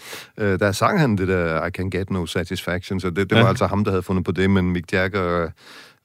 uh, 0.40 0.44
der 0.44 0.72
sang 0.72 1.00
han 1.00 1.16
det 1.16 1.28
der 1.28 1.66
I 1.66 1.70
can 1.70 1.90
get 1.90 2.10
no 2.10 2.26
satisfaction, 2.26 3.00
så 3.00 3.10
det, 3.10 3.16
det 3.16 3.36
var 3.36 3.42
ja. 3.42 3.48
altså 3.48 3.66
ham, 3.66 3.84
der 3.84 3.90
havde 3.90 4.02
fundet 4.02 4.24
på 4.24 4.32
det, 4.32 4.50
men 4.50 4.72
Mick 4.72 4.92
Jagger 4.92 5.42
øh, 5.42 5.50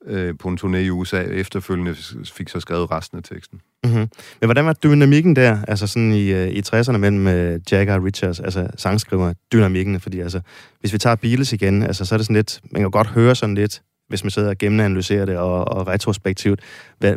Øh, 0.10 0.34
på 0.40 0.48
en 0.48 0.58
turné 0.62 0.78
i 0.78 0.90
USA 0.90 1.22
efterfølgende 1.22 1.96
fik 2.34 2.50
så 2.50 2.60
skrevet 2.60 2.92
resten 2.92 3.18
af 3.18 3.24
teksten. 3.24 3.62
Mm-hmm. 3.84 4.10
Men 4.42 4.48
hvordan 4.48 4.66
var 4.66 4.74
dynamikken 4.74 5.36
der, 5.36 5.58
altså 5.68 5.88
sådan 5.88 6.12
i, 6.12 6.32
øh, 6.32 6.48
i 6.48 6.62
60'erne 6.68 6.98
mellem 6.98 7.28
øh, 7.28 7.60
Jagger 7.72 7.96
og 7.96 8.04
Richards, 8.04 8.40
altså 8.40 8.68
sangskriver 8.78 9.34
dynamikken, 9.54 10.00
fordi 10.00 10.20
altså, 10.20 10.42
hvis 10.80 10.94
vi 10.94 10.98
tager 10.98 11.16
Beatles 11.16 11.54
igen, 11.54 11.84
altså 11.84 12.06
så 12.06 12.16
er 12.16 12.18
det 12.18 12.26
sådan 12.26 12.36
lidt, 12.36 12.62
man 12.72 12.82
kan 12.82 12.92
godt 12.92 13.08
høre 13.08 13.36
sådan 13.36 13.56
lidt, 13.56 13.82
hvis 14.10 14.24
man 14.24 14.32
sidder 14.32 14.50
og 14.50 14.58
gennemanalyserer 14.58 15.26
det 15.26 15.38
og, 15.38 15.68
og 15.68 15.88
retrospektivt, 15.88 16.60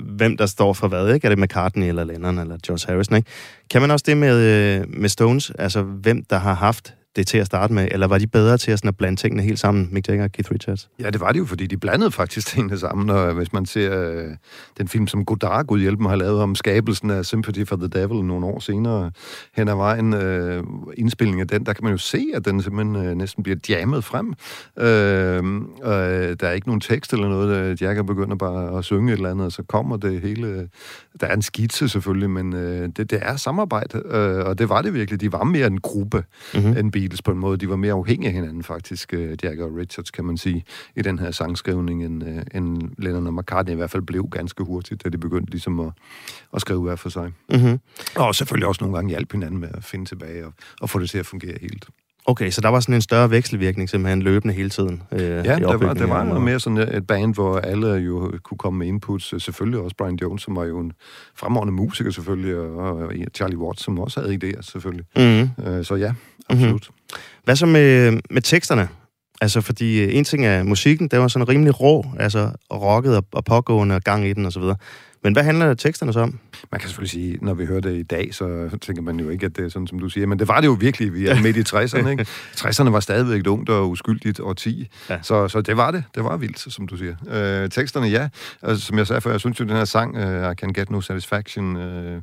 hvem 0.02 0.36
der 0.36 0.46
står 0.46 0.72
for 0.72 0.88
hvad, 0.88 1.14
ikke? 1.14 1.24
Er 1.24 1.28
det 1.28 1.38
McCartney 1.38 1.88
eller 1.88 2.04
Lennon 2.04 2.38
eller 2.38 2.56
George 2.66 2.92
Harrison, 2.92 3.16
ikke? 3.16 3.30
Kan 3.70 3.80
man 3.80 3.90
også 3.90 4.04
det 4.06 4.16
med, 4.16 4.86
med 4.86 5.08
Stones, 5.08 5.52
altså 5.58 5.82
hvem 5.82 6.24
der 6.24 6.38
har 6.38 6.54
haft 6.54 6.94
det 7.20 7.26
til 7.26 7.38
at 7.38 7.46
starte 7.46 7.72
med, 7.72 7.88
eller 7.90 8.06
var 8.06 8.18
de 8.18 8.26
bedre 8.26 8.58
til 8.58 8.70
at, 8.70 8.78
sådan 8.78 8.88
at 8.88 8.96
blande 8.96 9.16
tingene 9.16 9.42
helt 9.42 9.58
sammen, 9.58 9.88
Mick 9.92 10.08
Jagger 10.08 10.24
og 10.24 10.32
Keith 10.32 10.52
Richards? 10.52 10.88
Ja, 11.00 11.10
det 11.10 11.20
var 11.20 11.32
det 11.32 11.38
jo, 11.38 11.44
fordi 11.44 11.66
de 11.66 11.76
blandede 11.76 12.10
faktisk 12.10 12.46
tingene 12.54 12.78
sammen, 12.78 13.10
og 13.10 13.32
hvis 13.32 13.52
man 13.52 13.66
ser 13.66 14.10
øh, 14.10 14.24
den 14.78 14.88
film, 14.88 15.06
som 15.06 15.24
Godard, 15.24 15.66
Gud 15.66 15.80
hjælp 15.80 15.98
mig, 15.98 16.10
har 16.10 16.16
lavet 16.16 16.40
om 16.40 16.54
skabelsen 16.54 17.10
af 17.10 17.24
Sympathy 17.24 17.66
for 17.66 17.76
the 17.76 17.88
Devil 17.88 18.24
nogle 18.24 18.46
år 18.46 18.58
senere 18.58 19.10
hen 19.56 19.68
ad 19.68 19.74
vejen, 19.74 20.14
øh, 20.14 20.62
indspilling 20.96 21.40
af 21.40 21.48
den, 21.48 21.66
der 21.66 21.72
kan 21.72 21.84
man 21.84 21.92
jo 21.92 21.98
se, 21.98 22.26
at 22.34 22.44
den 22.44 22.62
simpelthen 22.62 22.96
øh, 22.96 23.14
næsten 23.14 23.42
bliver 23.42 23.58
jammet 23.68 24.04
frem. 24.04 24.34
Øh, 24.78 25.44
øh, 25.84 26.36
der 26.40 26.48
er 26.48 26.52
ikke 26.52 26.66
nogen 26.66 26.80
tekst 26.80 27.12
eller 27.12 27.28
noget, 27.28 27.82
Jagger 27.82 28.02
begynder 28.02 28.36
bare 28.36 28.78
at 28.78 28.84
synge 28.84 29.12
et 29.12 29.16
eller 29.16 29.30
andet, 29.30 29.46
og 29.46 29.52
så 29.52 29.62
kommer 29.62 29.96
det 29.96 30.20
hele... 30.20 30.68
Der 31.20 31.26
er 31.26 31.34
en 31.34 31.42
skitse 31.42 31.88
selvfølgelig, 31.88 32.30
men 32.30 32.54
øh, 32.54 32.88
det, 32.96 33.10
det 33.10 33.18
er 33.22 33.36
samarbejde, 33.36 34.02
øh, 34.10 34.46
og 34.46 34.58
det 34.58 34.68
var 34.68 34.82
det 34.82 34.94
virkelig. 34.94 35.20
De 35.20 35.32
var 35.32 35.44
mere 35.44 35.66
en 35.66 35.80
gruppe 35.80 36.24
mm-hmm. 36.54 36.76
end 36.76 36.92
Beatles 36.92 37.09
på 37.24 37.30
en 37.30 37.38
måde. 37.38 37.56
De 37.56 37.68
var 37.68 37.76
mere 37.76 37.92
afhængige 37.92 38.28
af 38.28 38.34
hinanden 38.34 38.62
faktisk, 38.62 39.14
øh, 39.14 39.36
Jagger 39.42 39.64
og 39.64 39.76
Richards, 39.76 40.10
kan 40.10 40.24
man 40.24 40.36
sige, 40.36 40.64
i 40.96 41.02
den 41.02 41.18
her 41.18 41.30
sangskrivning, 41.30 42.04
end, 42.04 42.24
øh, 42.24 42.42
end 42.54 42.82
Lennon 42.98 43.26
og 43.26 43.34
McCartney 43.34 43.72
i 43.72 43.76
hvert 43.76 43.90
fald 43.90 44.02
blev 44.02 44.28
ganske 44.30 44.64
hurtigt, 44.64 45.04
da 45.04 45.08
de 45.08 45.18
begyndte 45.18 45.50
ligesom 45.50 45.80
at, 45.80 45.92
at 46.54 46.60
skrive 46.60 46.82
hver 46.82 46.96
for 46.96 47.08
sig. 47.08 47.32
Mm-hmm. 47.52 47.80
Og 48.16 48.34
selvfølgelig 48.34 48.68
også 48.68 48.84
nogle 48.84 48.96
gange 48.96 49.08
hjælpe 49.08 49.36
hinanden 49.36 49.60
med 49.60 49.68
at 49.74 49.84
finde 49.84 50.04
tilbage 50.04 50.46
og, 50.46 50.52
og 50.80 50.90
få 50.90 50.98
det 50.98 51.10
til 51.10 51.18
at 51.18 51.26
fungere 51.26 51.58
helt. 51.60 51.88
Okay, 52.26 52.50
så 52.50 52.60
der 52.60 52.68
var 52.68 52.80
sådan 52.80 52.94
en 52.94 53.02
større 53.02 53.30
vekselvirkning 53.30 53.90
simpelthen 53.90 54.22
løbende 54.22 54.54
hele 54.54 54.70
tiden? 54.70 55.02
Øh, 55.12 55.20
ja, 55.20 55.42
der 55.42 55.76
var, 55.76 55.94
der 55.94 56.06
var 56.06 56.24
noget 56.24 56.42
mere 56.42 56.60
sådan 56.60 56.78
et 56.78 57.06
band, 57.06 57.34
hvor 57.34 57.58
alle 57.58 57.88
jo 57.88 58.32
kunne 58.42 58.58
komme 58.58 58.78
med 58.78 58.86
inputs. 58.86 59.42
Selvfølgelig 59.42 59.80
også 59.80 59.96
Brian 59.96 60.18
Jones, 60.22 60.42
som 60.42 60.56
var 60.56 60.64
jo 60.64 60.78
en 60.78 60.92
fremragende 61.34 61.72
musiker 61.72 62.10
selvfølgelig, 62.10 62.56
og, 62.56 62.76
og 62.76 63.12
Charlie 63.34 63.58
Watts, 63.58 63.82
som 63.82 63.98
også 63.98 64.20
havde 64.20 64.38
idéer 64.42 64.62
selvfølgelig. 64.62 65.04
Mm-hmm. 65.16 65.66
Øh, 65.66 65.84
så 65.84 65.94
ja, 65.94 66.12
absolut. 66.48 66.72
Mm-hmm. 66.72 66.99
Hvad 67.44 67.56
så 67.56 67.66
med, 67.66 68.20
med 68.30 68.42
teksterne? 68.42 68.88
Altså, 69.40 69.60
fordi 69.60 70.02
øh, 70.02 70.14
en 70.14 70.24
ting 70.24 70.46
er 70.46 70.62
musikken, 70.62 71.08
det 71.08 71.18
var 71.18 71.28
sådan 71.28 71.48
rimelig 71.48 71.80
rå, 71.80 72.04
altså 72.18 72.50
rocket 72.72 73.16
og, 73.16 73.24
og 73.32 73.44
pågående 73.44 73.94
og 73.94 74.02
gang 74.02 74.26
i 74.26 74.32
den 74.32 74.46
osv. 74.46 74.62
Men 75.24 75.32
hvad 75.32 75.42
handler 75.42 75.74
teksterne 75.74 76.12
så 76.12 76.20
om? 76.20 76.38
Man 76.72 76.80
kan 76.80 76.88
selvfølgelig 76.88 77.10
sige, 77.10 77.38
når 77.42 77.54
vi 77.54 77.66
hører 77.66 77.80
det 77.80 77.98
i 77.98 78.02
dag, 78.02 78.34
så 78.34 78.78
tænker 78.82 79.02
man 79.02 79.20
jo 79.20 79.28
ikke, 79.28 79.46
at 79.46 79.56
det 79.56 79.64
er 79.64 79.68
sådan, 79.68 79.86
som 79.86 79.98
du 79.98 80.08
siger. 80.08 80.26
Men 80.26 80.38
det 80.38 80.48
var 80.48 80.60
det 80.60 80.66
jo 80.66 80.76
virkelig, 80.80 81.14
vi 81.14 81.26
er 81.26 81.40
midt 81.42 81.56
i 81.56 81.60
60'erne. 81.60 82.08
Ikke? 82.08 82.26
60'erne 82.60 82.90
var 82.90 83.00
stadigvæk 83.00 83.40
et 83.40 83.46
ungt 83.46 83.68
og 83.68 83.90
uskyldigt 83.90 84.40
årti. 84.40 84.88
Ja. 85.10 85.18
Så, 85.22 85.48
så 85.48 85.60
det 85.60 85.76
var 85.76 85.90
det. 85.90 86.04
Det 86.14 86.24
var 86.24 86.36
vildt, 86.36 86.72
som 86.72 86.88
du 86.88 86.96
siger. 86.96 87.14
Øh, 87.30 87.70
teksterne, 87.70 88.06
ja. 88.06 88.28
Altså, 88.62 88.86
som 88.86 88.98
jeg 88.98 89.06
sagde 89.06 89.20
før, 89.20 89.30
jeg 89.30 89.40
synes 89.40 89.60
jo, 89.60 89.64
den 89.64 89.76
her 89.76 89.84
sang, 89.84 90.16
uh, 90.16 90.52
I 90.52 90.54
Can 90.54 90.72
Get 90.72 90.90
No 90.90 91.00
Satisfaction, 91.00 91.76
uh, 91.76 92.22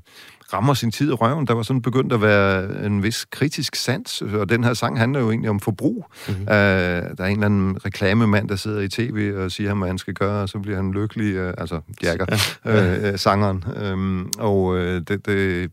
rammer 0.53 0.73
sin 0.73 0.91
tid 0.91 1.09
i 1.09 1.13
røven. 1.13 1.47
Der 1.47 1.53
var 1.53 1.63
sådan 1.63 1.81
begyndt 1.81 2.13
at 2.13 2.21
være 2.21 2.85
en 2.85 3.03
vis 3.03 3.25
kritisk 3.25 3.75
sans, 3.75 4.21
og 4.21 4.49
den 4.49 4.63
her 4.63 4.73
sang 4.73 4.99
handler 4.99 5.19
jo 5.19 5.29
egentlig 5.29 5.49
om 5.49 5.59
forbrug. 5.59 6.05
Mm-hmm. 6.27 6.41
Uh, 6.41 6.47
der 6.47 7.15
er 7.19 7.25
en 7.25 7.31
eller 7.31 7.45
anden 7.45 7.85
reklamemand, 7.85 8.49
der 8.49 8.55
sidder 8.55 8.81
i 8.81 8.89
tv 8.89 9.33
og 9.37 9.51
siger 9.51 9.69
ham, 9.69 9.77
hvad 9.77 9.87
han 9.87 9.97
skal 9.97 10.13
gøre, 10.13 10.41
og 10.41 10.49
så 10.49 10.59
bliver 10.59 10.77
han 10.77 10.91
lykkelig, 10.91 11.41
uh, 11.43 11.53
altså 11.57 11.81
Jagger, 12.03 12.25
ja. 12.65 13.11
uh, 13.11 13.19
sangeren. 13.19 13.63
Um, 13.93 14.31
og 14.39 14.63
uh, 14.63 14.79
det, 14.79 15.25
det 15.25 15.71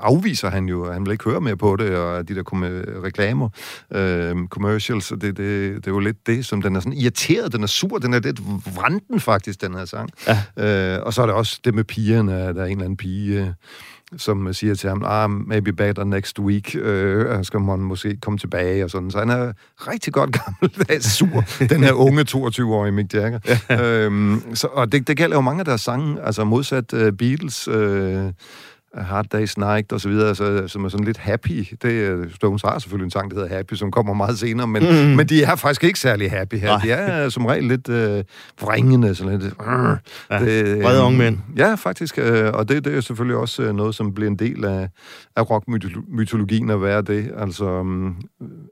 afviser 0.00 0.50
han 0.50 0.68
jo, 0.68 0.92
han 0.92 1.06
vil 1.06 1.12
ikke 1.12 1.24
høre 1.24 1.40
mere 1.40 1.56
på 1.56 1.76
det, 1.76 1.96
og 1.96 2.28
de 2.28 2.34
der 2.34 2.42
reklamer, 3.04 3.48
uh, 3.90 4.48
commercials, 4.48 5.08
det, 5.08 5.22
det, 5.22 5.36
det 5.36 5.86
er 5.86 5.90
jo 5.90 5.98
lidt 5.98 6.26
det, 6.26 6.46
som 6.46 6.62
den 6.62 6.76
er 6.76 6.80
sådan 6.80 6.92
irriteret, 6.92 7.52
den 7.52 7.62
er 7.62 7.66
sur, 7.66 7.98
den 7.98 8.14
er 8.14 8.20
lidt 8.20 8.40
vranden 8.76 9.20
faktisk, 9.20 9.60
den 9.60 9.74
her 9.74 9.84
sang. 9.84 10.10
Ja. 10.56 10.96
Uh, 10.96 11.06
og 11.06 11.14
så 11.14 11.22
er 11.22 11.26
der 11.26 11.34
også 11.34 11.60
det 11.64 11.74
med 11.74 11.84
pigerne, 11.84 12.32
der 12.32 12.62
er 12.62 12.66
en 12.66 12.70
eller 12.70 12.84
anden 12.84 12.96
pige, 12.96 13.54
som 14.16 14.52
siger 14.52 14.74
til 14.74 14.88
ham, 14.88 15.02
ah, 15.06 15.30
maybe 15.30 15.72
better 15.72 16.04
next 16.04 16.38
week, 16.38 16.76
øh, 16.76 17.44
skal 17.44 17.60
man 17.60 17.78
måske 17.78 18.16
komme 18.22 18.38
tilbage 18.38 18.84
og 18.84 18.90
sådan. 18.90 19.10
Så 19.10 19.18
han 19.18 19.30
er 19.30 19.52
rigtig 19.78 20.12
godt 20.12 20.30
gammel, 20.44 21.02
sur, 21.02 21.44
den 21.68 21.82
her 21.82 21.92
unge 21.92 22.24
22-årige 22.30 22.92
Mick 22.92 23.14
Jagger. 23.14 23.38
Ja. 23.70 23.82
Øhm, 23.82 24.54
så, 24.54 24.66
og 24.66 24.92
det, 24.92 25.08
det 25.08 25.16
gælder 25.16 25.36
jo 25.36 25.40
mange 25.40 25.60
af 25.60 25.64
deres 25.64 25.80
sange, 25.80 26.22
altså 26.22 26.44
modsat 26.44 26.92
uh, 26.92 27.12
Beatles, 27.18 27.68
øh, 27.68 28.32
Hard 28.94 29.26
Day's 29.34 29.54
Night 29.56 29.92
og 29.92 30.00
så 30.00 30.08
videre, 30.08 30.34
som 30.68 30.84
er 30.84 30.88
sådan 30.88 31.06
lidt 31.06 31.18
happy. 31.18 31.64
Det, 31.82 32.34
Stones 32.34 32.62
har 32.62 32.78
selvfølgelig 32.78 33.04
en 33.04 33.10
sang, 33.10 33.30
der 33.30 33.36
hedder 33.36 33.56
Happy, 33.56 33.74
som 33.74 33.90
kommer 33.90 34.14
meget 34.14 34.38
senere, 34.38 34.66
men, 34.66 34.82
mm. 34.82 35.16
men 35.16 35.26
de 35.26 35.42
er 35.42 35.56
faktisk 35.56 35.84
ikke 35.84 35.98
særlig 35.98 36.30
happy 36.30 36.54
her. 36.54 36.68
Nej. 36.68 36.80
De 36.84 36.90
er 36.90 37.28
som 37.28 37.46
regel 37.46 37.64
lidt 37.64 37.88
øh, 37.88 38.24
vringende, 38.60 39.14
sådan 39.14 39.38
lidt... 39.38 39.44
Øh, 39.44 39.96
ja, 40.30 40.44
det, 40.44 40.78
øh, 40.78 41.04
unge 41.06 41.18
mænd. 41.18 41.38
Ja, 41.56 41.74
faktisk, 41.74 42.18
øh, 42.18 42.50
og 42.54 42.68
det, 42.68 42.84
det 42.84 42.96
er 42.96 43.00
selvfølgelig 43.00 43.36
også 43.36 43.62
øh, 43.62 43.74
noget, 43.74 43.94
som 43.94 44.14
bliver 44.14 44.30
en 44.30 44.36
del 44.36 44.64
af, 44.64 44.88
af 45.36 45.50
rockmytologien 45.50 46.70
at 46.70 46.82
være 46.82 47.02
det. 47.02 47.30
Altså, 47.38 47.64
um, 47.64 48.16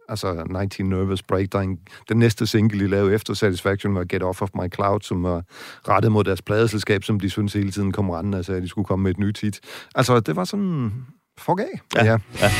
altså 0.09 0.45
19 0.61 0.89
Nervous 0.89 1.23
Breakdown, 1.23 1.79
den 2.09 2.19
næste 2.19 2.47
single, 2.47 2.81
de 2.81 2.87
lavede 2.89 3.15
efter 3.15 3.35
Satisfaction, 3.35 3.95
var 3.95 4.05
Get 4.05 4.23
Off 4.23 4.43
of 4.43 4.49
My 4.55 4.75
Cloud, 4.75 5.01
som 5.01 5.23
var 5.23 5.43
rettet 5.89 6.13
mod 6.13 6.25
deres 6.25 6.43
pladeselskab, 6.43 7.05
som 7.05 7.21
de 7.21 7.31
synes 7.31 7.53
hele 7.53 7.71
tiden 7.71 7.93
kom 7.93 8.11
rendende 8.11 8.39
og 8.39 8.45
sagde, 8.45 8.57
at 8.57 8.63
de 8.63 8.69
skulle 8.69 8.85
komme 8.87 9.03
med 9.03 9.11
et 9.11 9.19
nyt 9.19 9.41
hit. 9.41 9.61
Altså, 9.95 10.14
det 10.21 10.37
var 10.37 10.45
sådan... 10.45 10.93
Fuck 11.39 11.61
af. 11.61 11.81
Ja. 11.97 12.05
ja. 12.05 12.19
ja. 12.41 12.51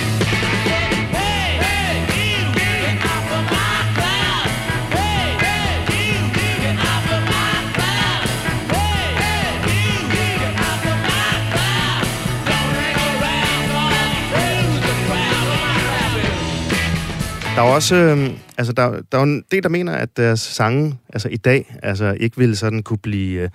Der 17.57 17.63
er 17.63 17.67
også, 17.67 17.95
øh, 17.95 18.31
altså 18.59 18.73
der, 18.73 19.03
der 19.13 19.19
er 19.19 19.23
en 19.23 19.45
del, 19.51 19.63
der 19.63 19.69
mener, 19.69 19.93
at 19.93 20.17
deres 20.17 20.41
sange, 20.41 20.99
altså 21.13 21.29
i 21.29 21.37
dag, 21.37 21.77
altså 21.83 22.17
ikke 22.21 22.37
ville 22.37 22.57
sådan 22.57 22.83
kunne 22.83 22.99
blive, 22.99 23.41
øh, 23.41 23.49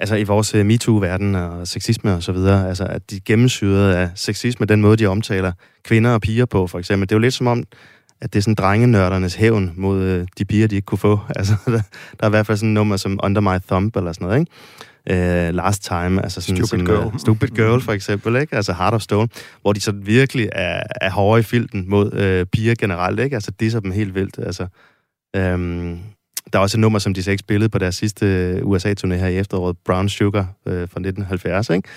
altså 0.00 0.16
i 0.16 0.22
vores 0.22 0.54
øh, 0.54 0.66
MeToo-verden 0.66 1.34
og 1.34 1.68
sexisme 1.68 2.14
og 2.14 2.22
så 2.22 2.32
videre, 2.32 2.68
altså 2.68 2.84
at 2.84 3.10
de 3.10 3.20
gennemsyrede 3.20 3.96
af 3.96 4.10
sexisme, 4.14 4.66
den 4.66 4.80
måde, 4.80 4.96
de 4.96 5.06
omtaler 5.06 5.52
kvinder 5.84 6.10
og 6.10 6.20
piger 6.20 6.44
på, 6.44 6.66
for 6.66 6.78
eksempel. 6.78 7.08
Det 7.08 7.14
er 7.14 7.16
jo 7.16 7.20
lidt 7.20 7.34
som 7.34 7.46
om, 7.46 7.64
at 8.20 8.32
det 8.32 8.38
er 8.38 8.42
sådan 8.42 8.54
drengenørdernes 8.54 9.34
hævn 9.34 9.72
mod 9.76 10.02
øh, 10.02 10.26
de 10.38 10.44
piger, 10.44 10.68
de 10.68 10.76
ikke 10.76 10.86
kunne 10.86 10.98
få. 10.98 11.20
Altså, 11.36 11.54
der, 11.66 11.72
der 12.20 12.22
er 12.22 12.26
i 12.26 12.30
hvert 12.30 12.46
fald 12.46 12.58
sådan 12.58 12.68
en 12.68 12.74
nummer 12.74 12.96
som 12.96 13.20
Under 13.22 13.40
My 13.40 13.58
Thumb 13.68 13.96
eller 13.96 14.12
sådan 14.12 14.26
noget, 14.26 14.40
ikke? 14.40 14.52
uh, 15.10 15.54
Last 15.54 15.82
Time, 15.82 16.22
altså 16.22 16.40
sådan 16.40 16.66
Stupid 16.66 16.86
som, 16.86 16.86
Girl. 16.86 17.06
Uh, 17.06 17.18
Stupid 17.18 17.48
Girl 17.48 17.80
for 17.80 17.92
eksempel, 17.92 18.36
ikke? 18.36 18.56
Altså 18.56 18.72
Heart 18.72 18.94
of 18.94 19.00
Stone, 19.00 19.28
hvor 19.62 19.72
de 19.72 19.80
så 19.80 19.92
virkelig 19.92 20.48
er, 20.52 20.82
er 21.00 21.10
hårde 21.10 21.40
i 21.40 21.42
filten 21.42 21.84
mod 21.88 22.12
uh, 22.12 22.46
piger 22.52 22.74
generelt, 22.74 23.20
ikke? 23.20 23.36
Altså 23.36 23.50
disser 23.60 23.80
dem 23.80 23.90
helt 23.90 24.14
vildt, 24.14 24.38
altså. 24.38 24.66
Um, 25.38 25.98
der 26.52 26.58
er 26.58 26.62
også 26.62 26.76
et 26.76 26.80
nummer, 26.80 26.98
som 26.98 27.14
de 27.14 27.22
så 27.22 27.30
ikke 27.30 27.40
spillede 27.40 27.68
på 27.68 27.78
deres 27.78 27.94
sidste 27.94 28.26
øh, 28.26 28.62
USA-turné 28.62 29.14
her 29.14 29.26
i 29.26 29.38
efteråret, 29.38 29.76
Brown 29.84 30.08
Sugar 30.08 30.54
øh, 30.66 30.74
fra 30.74 30.82
1970, 30.82 31.70
ikke? 31.70 31.88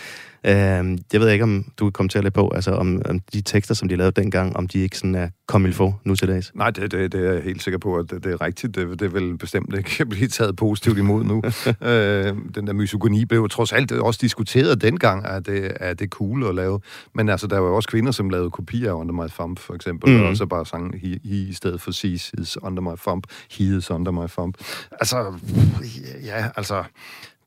Øh, 0.46 0.98
jeg 1.14 1.22
ved 1.22 1.30
ikke, 1.30 1.44
om 1.44 1.66
du 1.80 1.86
kan 1.86 1.92
kommentere 1.92 2.24
lidt 2.24 2.34
på, 2.34 2.52
altså 2.56 2.72
om, 2.72 3.02
om 3.10 3.20
de 3.20 3.42
tekster, 3.42 3.76
som 3.76 3.90
de 3.90 3.96
lavede 3.96 4.22
dengang, 4.22 4.58
om 4.58 4.68
de 4.68 4.80
ikke 4.80 4.98
sådan 4.98 5.16
er 5.16 5.30
kommet 5.48 5.76
få 5.76 5.94
nu 6.04 6.16
til 6.16 6.28
dags. 6.28 6.52
Nej, 6.56 6.70
det, 6.70 6.92
det, 6.92 7.12
det 7.12 7.28
er 7.28 7.34
jeg 7.34 7.44
helt 7.44 7.64
sikker 7.64 7.78
på, 7.78 7.96
at 7.96 8.12
det, 8.12 8.24
det 8.24 8.32
er 8.32 8.42
rigtigt. 8.42 8.76
Det, 8.76 9.00
det 9.00 9.14
vil 9.14 9.38
bestemt 9.38 9.76
ikke 9.78 10.06
blive 10.06 10.28
taget 10.28 10.56
positivt 10.56 10.98
imod 10.98 11.24
nu. 11.24 11.42
øh, 11.90 12.36
den 12.56 12.68
der 12.68 12.74
misogoni 12.74 13.26
blev 13.26 13.50
trods 13.50 13.74
alt 13.74 13.92
også 13.92 14.20
diskuteret 14.22 14.82
dengang, 14.82 15.26
at 15.26 15.46
det, 15.46 15.72
er 15.80 15.94
det 15.94 16.10
cool 16.10 16.48
at 16.48 16.56
lave. 16.56 16.80
Men 17.16 17.30
altså, 17.30 17.48
der 17.48 17.60
var 17.60 17.68
jo 17.68 17.76
også 17.76 17.90
kvinder, 17.90 18.12
som 18.12 18.30
lavede 18.30 18.52
kopier 18.52 18.92
af 18.92 18.96
Under 18.96 19.14
My 19.14 19.28
Thumb, 19.28 19.60
for 19.60 19.74
eksempel, 19.74 20.18
mm. 20.18 20.24
og 20.24 20.38
så 20.38 20.46
bare 20.46 20.66
sang 20.66 21.00
he, 21.02 21.20
he 21.24 21.36
i 21.36 21.54
stedet 21.54 21.82
for 21.82 21.92
She's 21.92 22.56
Under 22.62 22.82
My 22.82 22.98
Thumb, 23.08 23.24
He 23.52 23.78
is 23.78 23.92
Under 23.92 24.12
My 24.12 24.28
Thumb. 24.28 24.56
Altså, 24.92 25.34
ja, 26.24 26.50
altså 26.56 26.84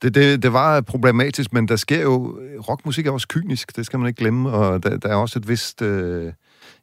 det, 0.03 0.15
det, 0.15 0.43
det 0.43 0.53
var 0.53 0.81
problematisk, 0.81 1.53
men 1.53 1.69
der 1.69 1.77
sker 1.77 2.03
jo... 2.03 2.39
Rockmusik 2.69 3.07
er 3.07 3.11
også 3.11 3.29
kynisk, 3.29 3.77
det 3.77 3.87
skal 3.87 3.99
man 3.99 4.09
ikke 4.09 4.19
glemme, 4.19 4.51
og 4.51 4.83
der, 4.83 4.97
der 4.97 5.09
er 5.09 5.15
også 5.15 5.39
et 5.39 5.49
vist... 5.49 5.83
Øh, 5.83 6.33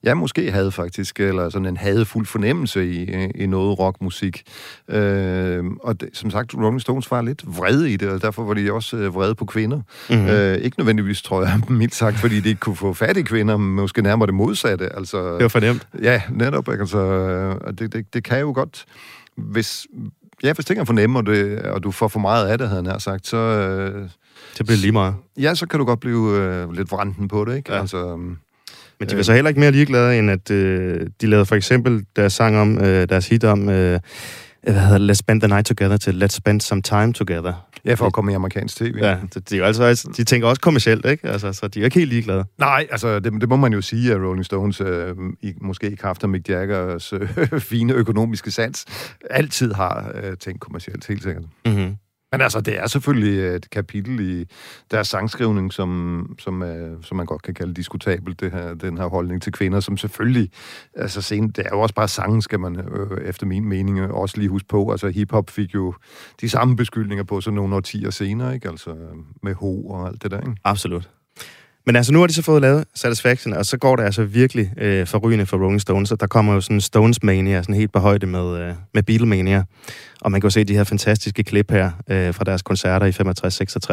ja, 0.04 0.13
måske 0.13 0.52
havde 0.52 0.71
faktisk, 0.71 1.19
eller 1.19 1.49
sådan 1.49 1.65
en 1.65 1.78
hadefuld 1.78 2.26
fornemmelse 2.26 2.88
i, 2.88 3.04
i 3.36 3.45
noget 3.45 3.80
rockmusik. 3.80 4.43
Øh, 4.89 5.63
og 5.84 6.02
det, 6.02 6.10
som 6.13 6.32
sagt, 6.32 6.56
Rolling 6.56 6.82
Stones 6.82 7.12
var 7.12 7.21
lidt 7.21 7.43
vrede 7.58 7.93
i 7.93 7.97
det, 7.97 8.10
og 8.10 8.21
derfor 8.21 8.43
var 8.43 8.54
de 8.54 8.71
også 8.71 8.97
øh, 8.97 9.15
vrede 9.15 9.36
på 9.36 9.45
kvinder. 9.45 9.82
Mm-hmm. 10.10 10.28
Øh, 10.28 10.58
ikke 10.58 10.80
nødvendigvis, 10.80 11.21
tror 11.21 11.41
jeg, 11.41 11.62
mildt 11.69 11.95
sagt, 11.95 12.17
fordi 12.17 12.39
de 12.39 12.49
ikke 12.49 12.60
kunne 12.60 12.76
få 12.76 12.93
fat 12.93 13.17
i 13.17 13.21
kvinder, 13.21 13.58
men 13.58 13.76
måske 13.76 14.02
nærmere 14.02 14.28
det 14.28 14.36
modsatte. 14.36 14.95
Altså, 14.95 15.34
det 15.34 15.41
var 15.41 15.47
fornemt. 15.47 15.88
Ja, 16.02 16.21
netop. 16.30 16.69
Altså, 16.69 17.73
det, 17.80 17.93
det, 17.93 18.13
det 18.13 18.23
kan 18.23 18.39
jo 18.39 18.52
godt 18.56 18.86
hvis, 19.38 19.88
ja, 20.43 20.53
hvis 20.53 20.65
ting 20.65 20.79
er 20.79 20.84
for 20.84 20.93
nemme, 20.93 21.19
og, 21.19 21.25
det, 21.25 21.60
og 21.62 21.84
du 21.84 21.91
får 21.91 22.08
for 22.08 22.19
meget 22.19 22.47
af 22.47 22.58
det, 22.58 22.69
havde 22.69 22.86
han 22.86 22.99
sagt, 22.99 23.27
så... 23.27 23.38
Øh, 23.38 24.10
det 24.58 24.65
bliver 24.65 24.77
lige 24.77 24.91
meget. 24.91 25.15
Ja, 25.38 25.56
så 25.56 25.65
kan 25.67 25.79
du 25.79 25.86
godt 25.86 25.99
blive 25.99 26.38
øh, 26.38 26.71
lidt 26.71 26.91
vranden 26.91 27.27
på 27.27 27.45
det, 27.45 27.58
ikke? 27.58 27.73
Ja. 27.73 27.79
Altså, 27.79 27.97
øhm, 27.97 28.38
men 28.99 29.10
de 29.10 29.17
var 29.17 29.23
så 29.23 29.34
heller 29.34 29.49
ikke 29.49 29.60
mere 29.60 29.71
ligeglade, 29.71 30.19
end 30.19 30.32
at 30.32 30.51
øh, 30.51 31.08
de 31.21 31.27
lavede 31.27 31.45
for 31.45 31.56
eksempel 31.56 32.06
deres 32.15 32.34
sang 32.34 32.58
om, 32.58 32.77
øh, 32.77 33.10
deres 33.10 33.27
hit 33.27 33.43
om, 33.43 33.69
øh, 33.69 33.99
hvad 34.71 34.82
hedder 34.82 35.13
Let's 35.13 35.17
Spend 35.17 35.41
the 35.41 35.47
Night 35.47 35.65
Together 35.65 35.97
til 35.97 36.23
Let's 36.23 36.36
Spend 36.36 36.62
Some 36.62 36.82
Time 36.82 37.13
Together. 37.13 37.67
Ja, 37.86 37.93
for 37.93 38.06
at 38.06 38.13
komme 38.13 38.32
i 38.32 38.36
amerikansk 38.36 38.78
tv. 38.78 38.95
Ja, 39.02 39.17
det, 39.34 39.49
de, 39.49 39.60
er 39.60 39.65
altså, 39.65 40.10
de 40.17 40.23
tænker 40.23 40.47
også 40.47 40.62
kommercielt, 40.62 41.06
ikke? 41.06 41.28
Altså, 41.28 41.54
så 41.54 41.67
de 41.67 41.80
er 41.80 41.86
ikke 41.86 41.99
helt 41.99 42.10
ligeglade. 42.10 42.46
Nej, 42.58 42.87
altså 42.92 43.19
det, 43.19 43.42
det 43.42 43.50
må 43.50 43.56
man 43.56 43.73
jo 43.73 43.81
sige, 43.81 44.13
at 44.13 44.17
Rolling 44.17 44.46
Stones, 44.46 44.81
øh, 44.81 45.15
i, 45.42 45.54
måske 45.62 45.92
i 45.92 45.96
kraft 45.96 46.23
af 46.23 46.29
Mick 46.29 46.50
Jaggers 46.50 47.13
øh, 47.13 47.60
fine 47.71 47.94
økonomiske 47.94 48.52
sans, 48.52 48.85
altid 49.29 49.73
har 49.73 50.12
øh, 50.23 50.37
tænkt 50.37 50.60
kommercielt, 50.60 51.08
helt 51.08 51.23
sikkert. 51.23 51.44
Mm-hmm. 51.65 51.96
Men 52.34 52.42
altså, 52.42 52.62
det 52.62 52.79
er 52.79 52.88
selvfølgelig 52.88 53.56
et 53.56 53.69
kapitel 53.69 54.40
i 54.40 54.46
deres 54.92 55.08
sangskrivning, 55.08 55.73
som, 55.73 56.36
som, 56.40 56.62
er, 56.62 56.96
som 57.02 57.17
man 57.17 57.25
godt 57.25 57.42
kan 57.42 57.54
kalde 57.54 57.73
diskutabelt, 57.73 58.40
det 58.40 58.52
her, 58.52 58.73
den 58.73 58.98
her 58.98 59.06
holdning 59.06 59.42
til 59.42 59.52
kvinder, 59.52 59.79
som 59.79 59.98
selvfølgelig, 59.98 60.50
altså 60.96 61.21
sen, 61.21 61.50
det 61.50 61.65
er 61.65 61.69
jo 61.71 61.79
også 61.79 61.96
bare 61.96 62.08
sangen, 62.08 62.42
skal 62.42 62.60
man 62.60 62.79
øh, 62.79 63.27
efter 63.27 63.46
min 63.46 63.65
mening 63.65 64.00
øh, 64.00 64.10
også 64.10 64.38
lige 64.38 64.50
huske 64.50 64.67
på. 64.67 64.92
Altså, 64.92 65.08
hiphop 65.08 65.50
fik 65.50 65.73
jo 65.73 65.94
de 66.42 66.50
samme 66.50 66.75
beskyldninger 66.75 67.23
på 67.23 67.42
så 67.42 67.52
nogle 67.52 67.75
årtier 67.75 68.10
senere, 68.10 68.56
ikke? 68.56 68.69
Altså, 68.69 68.90
øh, 68.90 69.17
med 69.44 69.54
ho 69.54 69.88
og 69.88 70.08
alt 70.08 70.23
det 70.23 70.31
der, 70.31 70.40
ikke? 70.40 70.56
Absolut. 70.63 71.10
Men 71.86 71.96
altså, 71.96 72.13
nu 72.13 72.19
har 72.19 72.27
de 72.27 72.34
så 72.34 72.42
fået 72.42 72.62
lavet 72.62 72.86
Satisfaction, 72.96 73.54
og 73.54 73.65
så 73.65 73.77
går 73.77 73.96
det 73.96 74.04
altså 74.04 74.23
virkelig 74.23 74.71
øh, 74.77 75.08
forrygende 75.08 75.46
for 75.46 75.58
Rolling 75.58 75.81
Stones, 75.81 76.12
og 76.12 76.19
der 76.19 76.27
kommer 76.27 76.54
jo 76.54 76.62
sådan 76.62 76.81
Stones 76.81 77.23
Mania, 77.23 77.62
sådan 77.62 77.75
helt 77.75 77.92
på 77.92 78.00
højde 78.00 78.25
med, 78.25 78.62
øh, 78.62 78.73
med 78.94 79.04
Beatlemania. 79.04 79.63
Og 80.21 80.31
man 80.31 80.42
kan 80.42 80.46
jo 80.48 80.52
se 80.52 80.63
de 80.63 80.75
her 80.75 80.84
fantastiske 80.84 81.44
klip 81.44 81.71
her 81.71 81.92
øh, 82.10 82.34
fra 82.34 82.44
deres 82.44 82.62
koncerter 82.62 83.06
i 83.06 83.12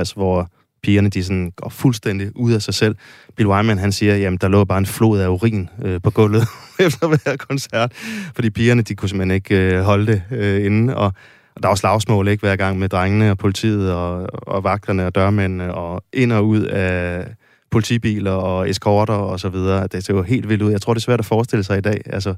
65-66, 0.09 0.13
hvor 0.15 0.49
pigerne 0.83 1.09
de 1.11 1.25
sådan 1.25 1.53
går 1.57 1.69
fuldstændig 1.69 2.37
ud 2.37 2.53
af 2.53 2.63
sig 2.63 2.75
selv. 2.75 2.97
Bill 3.37 3.49
Wyman, 3.49 3.79
han 3.79 3.93
siger, 3.93 4.17
jamen 4.17 4.39
der 4.41 4.49
lå 4.49 4.65
bare 4.65 4.79
en 4.79 4.87
flod 4.87 5.21
af 5.21 5.29
urin 5.29 5.69
øh, 5.83 6.01
på 6.03 6.11
gulvet 6.11 6.43
efter 6.87 7.07
hver 7.09 7.37
koncert, 7.37 7.93
fordi 8.35 8.51
pigerne, 8.51 8.83
de 8.83 8.95
kunne 8.95 9.09
simpelthen 9.09 9.35
ikke 9.35 9.57
øh, 9.57 9.83
holde 9.83 10.07
det 10.07 10.23
øh, 10.31 10.65
inde, 10.67 10.97
og 10.97 11.13
og 11.55 11.63
der 11.63 11.69
var 11.69 11.75
slagsmål 11.75 12.29
ikke 12.29 12.41
hver 12.41 12.57
gang 12.57 12.79
med 12.79 12.89
drengene 12.89 13.31
og 13.31 13.39
politiet 13.39 13.93
og, 13.93 14.27
og 14.33 14.65
vagterne 14.65 15.07
og 15.07 15.15
dørmændene 15.15 15.75
og 15.75 16.05
ind 16.13 16.33
og 16.33 16.47
ud 16.47 16.63
af, 16.63 17.27
politibiler 17.71 18.33
og 18.33 18.71
eskorter 18.71 19.15
og 19.15 19.41
så 19.41 19.49
videre. 19.49 19.87
Det 19.87 20.05
ser 20.05 20.15
jo 20.15 20.23
helt 20.23 20.49
vildt 20.49 20.63
ud. 20.63 20.71
Jeg 20.71 20.81
tror, 20.81 20.95
det 20.95 21.01
er 21.01 21.05
svært 21.05 21.19
at 21.19 21.27
forestille 21.27 21.65
sig 21.65 21.79
i 21.79 21.81
dag, 21.81 22.01
altså, 22.07 22.35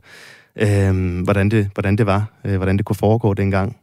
øh, 0.57 1.23
hvordan, 1.25 1.49
det, 1.49 1.71
hvordan 1.75 1.97
det 1.97 2.07
var, 2.07 2.27
øh, 2.45 2.57
hvordan 2.57 2.77
det 2.77 2.85
kunne 2.85 2.97
foregå 2.97 3.35
dengang. 3.35 3.77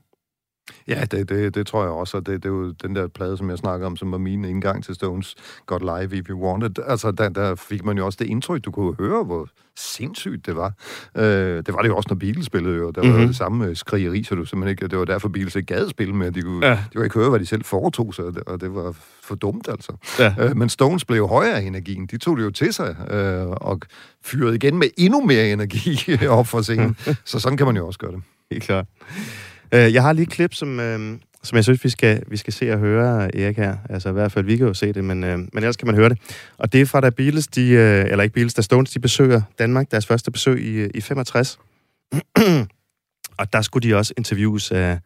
Ja, 0.89 1.05
det, 1.11 1.29
det, 1.29 1.55
det 1.55 1.67
tror 1.67 1.83
jeg 1.83 1.91
også, 1.91 2.17
og 2.17 2.25
det, 2.25 2.43
det 2.43 2.49
er 2.49 2.53
jo 2.53 2.71
den 2.71 2.95
der 2.95 3.07
plade, 3.07 3.37
som 3.37 3.49
jeg 3.49 3.57
snakker 3.57 3.87
om, 3.87 3.97
som 3.97 4.11
var 4.11 4.17
min 4.17 4.45
indgang 4.45 4.83
til 4.83 4.95
Stones 4.95 5.35
God 5.65 5.79
Live 5.79 6.19
If 6.19 6.29
You 6.29 6.47
Wanted. 6.47 6.83
Altså, 6.87 7.11
der, 7.11 7.29
der 7.29 7.55
fik 7.55 7.85
man 7.85 7.97
jo 7.97 8.05
også 8.05 8.17
det 8.21 8.25
indtryk, 8.25 8.65
du 8.65 8.71
kunne 8.71 8.95
høre, 8.99 9.23
hvor 9.23 9.47
sindssygt 9.75 10.45
det 10.45 10.55
var. 10.55 10.73
Øh, 11.17 11.23
det 11.57 11.73
var 11.73 11.81
det 11.81 11.89
jo 11.89 11.95
også, 11.95 12.07
når 12.09 12.15
Beatles 12.15 12.45
spillede 12.45 12.77
jo. 12.77 12.91
Der 12.91 13.01
var 13.01 13.07
mm-hmm. 13.07 13.21
jo 13.21 13.27
det 13.27 13.35
samme 13.35 13.65
øh, 13.65 13.75
skrigeri, 13.75 14.23
så 14.23 14.35
du 14.35 14.45
simpelthen 14.45 14.69
ikke... 14.69 14.87
Det 14.87 14.99
var 14.99 15.05
derfor, 15.05 15.29
Beatles 15.29 15.55
ikke 15.55 15.73
gad 15.75 15.89
spille 15.89 16.15
med. 16.15 16.31
De 16.31 16.41
kunne, 16.41 16.67
ja. 16.67 16.73
de 16.73 16.95
kunne 16.95 17.05
ikke 17.05 17.19
høre, 17.19 17.29
hvad 17.29 17.39
de 17.39 17.45
selv 17.45 17.63
foretog 17.63 18.13
sig, 18.13 18.25
og 18.47 18.61
det 18.61 18.75
var 18.75 18.95
for 19.23 19.35
dumt, 19.35 19.67
altså. 19.67 19.91
Ja. 20.19 20.33
Øh, 20.39 20.57
men 20.57 20.69
Stones 20.69 21.05
blev 21.05 21.27
højere 21.27 21.57
af 21.57 21.61
energien. 21.61 22.05
De 22.05 22.17
tog 22.17 22.37
det 22.37 22.43
jo 22.43 22.51
til 22.51 22.73
sig, 22.73 22.95
øh, 23.11 23.47
og 23.47 23.81
fyrede 24.25 24.55
igen 24.55 24.77
med 24.77 24.87
endnu 24.97 25.21
mere 25.21 25.51
energi 25.51 25.99
op 26.27 26.47
for 26.47 26.61
scenen. 26.61 26.97
så 27.25 27.39
sådan 27.39 27.57
kan 27.57 27.65
man 27.65 27.77
jo 27.77 27.87
også 27.87 27.99
gøre 27.99 28.11
det. 28.11 28.21
Helt 28.51 28.63
klart. 28.63 28.85
Øh, 29.71 29.93
jeg 29.93 30.01
har 30.01 30.13
lige 30.13 30.23
et 30.23 30.29
klip, 30.29 30.53
som, 30.53 30.79
øh, 30.79 31.17
som 31.43 31.55
jeg 31.55 31.63
synes, 31.63 31.83
vi 31.83 31.89
skal, 31.89 32.23
vi 32.27 32.37
skal 32.37 32.53
se 32.53 32.73
og 32.73 32.79
høre, 32.79 33.35
Erik 33.35 33.57
her. 33.57 33.77
Altså 33.89 34.09
i 34.09 34.11
hvert 34.11 34.31
fald, 34.31 34.45
vi 34.45 34.57
kan 34.57 34.67
jo 34.67 34.73
se 34.73 34.93
det, 34.93 35.03
men, 35.03 35.23
øh, 35.23 35.37
men 35.37 35.49
ellers 35.55 35.77
kan 35.77 35.85
man 35.85 35.95
høre 35.95 36.09
det. 36.09 36.17
Og 36.57 36.73
det 36.73 36.81
er 36.81 36.85
fra 36.85 37.01
da 37.01 37.09
Beatles, 37.09 37.47
de, 37.47 37.69
øh, 37.69 38.05
eller 38.05 38.23
ikke 38.23 38.33
Beatles, 38.33 38.53
da 38.53 38.61
Stones, 38.61 38.91
de 38.91 38.99
besøger 38.99 39.41
Danmark, 39.59 39.91
deres 39.91 40.05
første 40.05 40.31
besøg 40.31 40.61
i, 40.61 40.71
øh, 40.71 40.89
i 40.95 41.01
65. 41.01 41.59
og 43.39 43.53
der 43.53 43.61
skulle 43.61 43.89
de 43.89 43.95
også 43.95 44.13
interviews 44.17 44.71
af, 44.71 44.99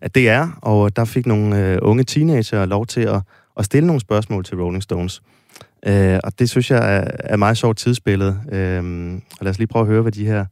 af 0.00 0.10
DR, 0.10 0.58
og 0.62 0.96
der 0.96 1.04
fik 1.04 1.26
nogle 1.26 1.66
øh, 1.66 1.78
unge 1.82 2.04
teenager 2.04 2.64
lov 2.64 2.86
til 2.86 3.00
at, 3.00 3.20
at 3.58 3.64
stille 3.64 3.86
nogle 3.86 4.00
spørgsmål 4.00 4.44
til 4.44 4.56
Rolling 4.56 4.82
Stones. 4.82 5.22
Øh, 5.86 6.18
og 6.24 6.38
det 6.38 6.50
synes 6.50 6.70
jeg 6.70 6.96
er, 6.96 7.10
er 7.18 7.36
meget 7.36 7.58
sjovt 7.58 7.78
tidsbillede. 7.78 8.40
Øh, 8.52 9.14
og 9.38 9.44
lad 9.44 9.50
os 9.50 9.58
lige 9.58 9.68
prøve 9.68 9.82
at 9.82 9.88
høre, 9.88 10.02
hvad 10.02 10.12
de 10.12 10.26
her 10.26 10.44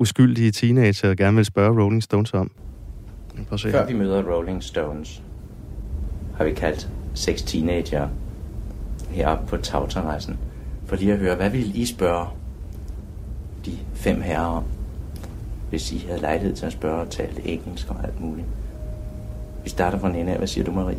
uskyldige 0.00 0.50
teenager 0.50 1.14
gerne 1.14 1.36
vil 1.36 1.44
spørge 1.44 1.82
Rolling 1.82 2.02
Stones 2.02 2.34
om. 2.34 2.50
Prøv 3.48 3.58
se. 3.58 3.70
Før 3.70 3.86
vi 3.86 3.94
møder 3.94 4.22
Rolling 4.22 4.62
Stones, 4.62 5.22
har 6.36 6.44
vi 6.44 6.52
kaldt 6.52 6.88
seks 7.14 7.42
teenager 7.42 8.08
heroppe 9.10 9.46
på 9.46 9.56
tagterrassen, 9.56 10.38
for 10.86 10.96
lige 10.96 11.12
at 11.12 11.18
høre, 11.18 11.34
hvad 11.34 11.50
ville 11.50 11.74
I 11.74 11.84
spørge 11.84 12.26
de 13.66 13.78
fem 13.94 14.20
herrer 14.20 14.46
om, 14.46 14.64
hvis 15.70 15.92
I 15.92 15.98
havde 15.98 16.20
lejlighed 16.20 16.56
til 16.56 16.66
at 16.66 16.72
spørge 16.72 17.00
og 17.00 17.10
tale 17.10 17.46
engelsk 17.46 17.90
og 17.90 17.96
alt 18.04 18.20
muligt? 18.20 18.46
Vi 19.64 19.70
starter 19.70 19.98
fra 19.98 20.08
en 20.08 20.28
af. 20.28 20.38
Hvad 20.38 20.46
siger 20.46 20.64
du, 20.64 20.72
Marie? 20.72 20.98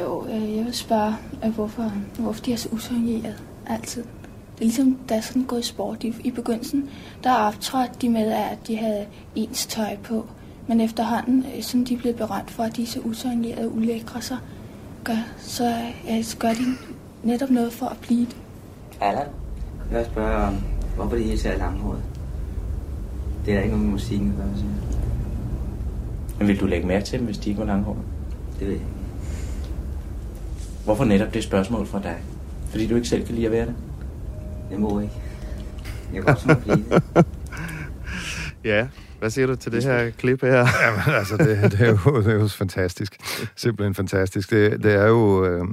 Jo, 0.00 0.26
øh, 0.26 0.56
jeg 0.56 0.64
vil 0.64 0.74
spørge, 0.74 1.14
øh, 1.44 1.54
hvorfor, 1.54 1.92
hvorfor 2.18 2.44
de 2.44 2.52
er 2.52 2.56
så 2.56 2.68
usorienteret 2.72 3.42
altid. 3.66 4.02
Det 4.02 4.60
er 4.60 4.64
ligesom, 4.64 4.98
der 5.08 5.14
er 5.14 5.20
sådan 5.20 5.44
gået 5.44 5.64
sport 5.64 6.04
i, 6.04 6.14
i 6.24 6.30
begyndelsen. 6.30 6.90
Der 7.24 7.32
optrådte 7.34 7.92
de 8.00 8.08
med, 8.08 8.32
at 8.32 8.58
de 8.66 8.76
havde 8.76 9.06
ens 9.34 9.66
tøj 9.66 9.96
på. 9.96 10.26
Men 10.68 10.80
efterhånden, 10.80 11.46
øh, 11.56 11.62
som 11.62 11.84
de 11.84 11.94
er 11.94 11.98
blevet 11.98 12.16
berømt 12.16 12.50
for, 12.50 12.62
at 12.62 12.76
de 12.76 12.82
er 12.82 12.86
så 12.86 13.00
usoignerede 13.00 13.66
og 13.66 13.76
ulækre, 13.76 14.22
så 14.22 14.36
gør, 15.04 15.16
så, 15.38 15.74
ja, 16.06 16.22
så 16.22 16.36
gør 16.36 16.48
de 16.48 16.64
netop 17.22 17.50
noget 17.50 17.72
for 17.72 17.86
at 17.86 17.96
blive 18.02 18.20
det. 18.20 18.36
Allan, 19.00 19.26
jeg 19.90 19.98
vil 19.98 20.06
spørge 20.06 20.36
om, 20.36 20.54
hvorfor 20.96 21.16
de 21.16 21.32
er 21.32 21.58
langhåret? 21.58 22.02
Det 23.44 23.52
er 23.52 23.56
der 23.56 23.62
ikke 23.62 23.74
noget 23.74 23.84
med 23.84 23.92
musikken 23.92 24.28
at 24.30 24.36
gøre, 24.36 24.46
Men 26.38 26.48
vil 26.48 26.60
du 26.60 26.66
lægge 26.66 26.86
mærke 26.86 27.04
til 27.04 27.18
dem, 27.18 27.26
hvis 27.26 27.38
de 27.38 27.48
ikke 27.48 27.60
var 27.60 27.66
langhåret? 27.66 28.02
Det 28.58 28.66
ved 28.66 28.74
jeg 28.74 28.82
Hvorfor 30.84 31.04
netop 31.04 31.34
det 31.34 31.44
spørgsmål 31.44 31.86
fra 31.86 32.02
dig? 32.02 32.16
Fordi 32.70 32.86
du 32.86 32.94
ikke 32.96 33.08
selv 33.08 33.26
kan 33.26 33.34
lide 33.34 33.46
at 33.46 33.52
være 33.52 33.66
det? 33.66 33.74
Jeg 34.70 34.80
må 34.80 35.00
ikke. 35.00 35.14
Jeg 36.14 36.24
kan 36.24 36.34
godt 36.34 36.62
blive 36.62 36.76
det. 36.76 37.02
Ja, 38.64 38.86
hvad 39.18 39.30
siger 39.30 39.46
du 39.46 39.56
til 39.56 39.72
det 39.72 39.84
her 39.84 40.10
klip 40.10 40.42
her? 40.42 40.56
Jamen, 40.84 41.00
altså, 41.06 41.36
det, 41.36 41.72
det, 41.72 41.80
er 41.80 41.88
jo, 41.88 42.20
det 42.20 42.26
er 42.26 42.34
jo 42.34 42.48
fantastisk. 42.48 43.16
Simpelthen 43.56 43.94
fantastisk. 43.94 44.50
Det, 44.50 44.82
det 44.82 44.94
er 44.94 45.06
jo 45.06 45.44
øh, 45.44 45.64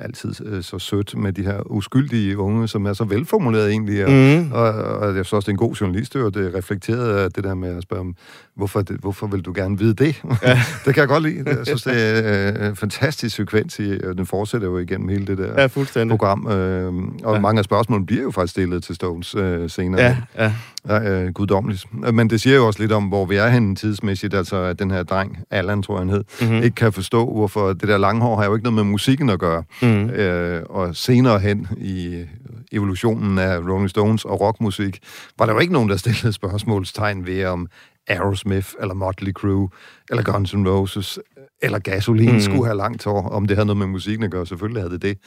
altid 0.00 0.34
øh, 0.46 0.62
så 0.62 0.78
sødt 0.78 1.16
med 1.16 1.32
de 1.32 1.42
her 1.42 1.60
uskyldige 1.66 2.38
unge, 2.38 2.68
som 2.68 2.86
er 2.86 2.92
så 2.92 3.04
velformuleret 3.04 3.70
egentlig. 3.70 4.04
Og, 4.04 4.10
mm. 4.10 4.52
og, 4.52 4.72
og 4.72 5.06
jeg 5.06 5.24
synes 5.24 5.32
også, 5.32 5.46
det 5.46 5.48
er 5.48 5.54
en 5.54 5.68
god 5.68 5.74
journalist, 5.74 6.16
og 6.16 6.34
det 6.34 6.54
reflekterede 6.54 7.30
det 7.30 7.44
der 7.44 7.54
med 7.54 7.76
at 7.76 7.82
spørge 7.82 8.00
om, 8.00 8.16
hvorfor, 8.58 8.82
det, 8.82 8.96
hvorfor 9.00 9.26
vil 9.26 9.40
du 9.40 9.52
gerne 9.56 9.78
vide 9.78 9.94
det? 9.94 10.22
Ja. 10.42 10.60
det 10.84 10.94
kan 10.94 11.00
jeg 11.00 11.08
godt 11.08 11.22
lide. 11.22 11.44
Jeg 11.46 11.66
synes, 11.66 11.82
det 11.82 12.26
er 12.26 12.62
øh, 12.62 12.68
en 12.68 12.76
fantastisk 12.76 13.36
sekvens, 13.36 13.78
i, 13.78 14.00
og 14.04 14.18
den 14.18 14.26
fortsætter 14.26 14.68
jo 14.68 14.78
igennem 14.78 15.08
hele 15.08 15.26
det 15.26 15.38
der 15.38 15.62
ja, 15.62 15.66
program. 16.08 16.46
Øh, 16.46 16.92
og 17.24 17.34
ja. 17.34 17.40
mange 17.40 17.58
af 17.58 17.64
spørgsmålene 17.64 18.06
bliver 18.06 18.22
jo 18.22 18.30
faktisk 18.30 18.50
stillet 18.50 18.84
til 18.84 18.94
Stones 18.94 19.34
øh, 19.34 19.70
senere. 19.70 20.00
Ja, 20.00 20.16
ja. 20.38 20.52
Ja, 20.88 21.10
øh, 21.10 21.32
guddommeligt. 21.32 21.86
Men 22.12 22.30
det 22.30 22.40
siger 22.40 22.56
jo 22.56 22.66
også 22.66 22.80
lidt 22.80 22.92
om, 22.92 23.04
hvor 23.04 23.24
vi 23.24 23.36
er 23.36 23.48
henne 23.48 23.76
tidsmæssigt, 23.76 24.34
altså 24.34 24.56
at 24.56 24.78
den 24.78 24.90
her 24.90 25.02
dreng, 25.02 25.38
Allan 25.50 25.82
tror 25.82 25.94
jeg 25.94 26.00
han 26.00 26.08
hed, 26.08 26.24
mm-hmm. 26.40 26.62
ikke 26.62 26.74
kan 26.74 26.92
forstå, 26.92 27.32
hvorfor 27.34 27.68
det 27.72 27.88
der 27.88 27.98
lange 27.98 28.22
hår 28.22 28.36
har 28.36 28.44
jo 28.44 28.54
ikke 28.54 28.64
noget 28.64 28.74
med 28.74 28.84
musikken 28.84 29.30
at 29.30 29.38
gøre. 29.38 29.62
Mm-hmm. 29.82 30.10
Øh, 30.10 30.62
og 30.70 30.96
senere 30.96 31.38
hen 31.38 31.68
i 31.76 32.24
evolutionen 32.72 33.38
af 33.38 33.58
Rolling 33.58 33.90
Stones 33.90 34.24
og 34.24 34.40
rockmusik, 34.40 34.98
var 35.38 35.46
der 35.46 35.52
jo 35.52 35.58
ikke 35.58 35.72
nogen, 35.72 35.88
der 35.88 35.96
stillede 35.96 36.32
spørgsmålstegn 36.32 37.26
ved, 37.26 37.44
om 37.44 37.68
Aerosmith, 38.08 38.68
eller 38.80 38.94
Motley 38.94 39.32
Crue, 39.32 39.68
eller 40.10 40.22
Guns 40.22 40.54
N' 40.54 40.68
Roses, 40.68 41.18
eller 41.62 41.78
Gasoline 41.78 42.32
mm. 42.32 42.40
skulle 42.40 42.64
have 42.64 42.76
langt 42.76 43.04
hår, 43.04 43.28
om 43.28 43.46
det 43.46 43.56
havde 43.56 43.66
noget 43.66 43.76
med 43.76 43.86
musikken 43.86 44.24
at 44.24 44.30
gøre. 44.30 44.46
Selvfølgelig 44.46 44.82
havde 44.82 44.92
det 44.92 45.02
det. 45.02 45.18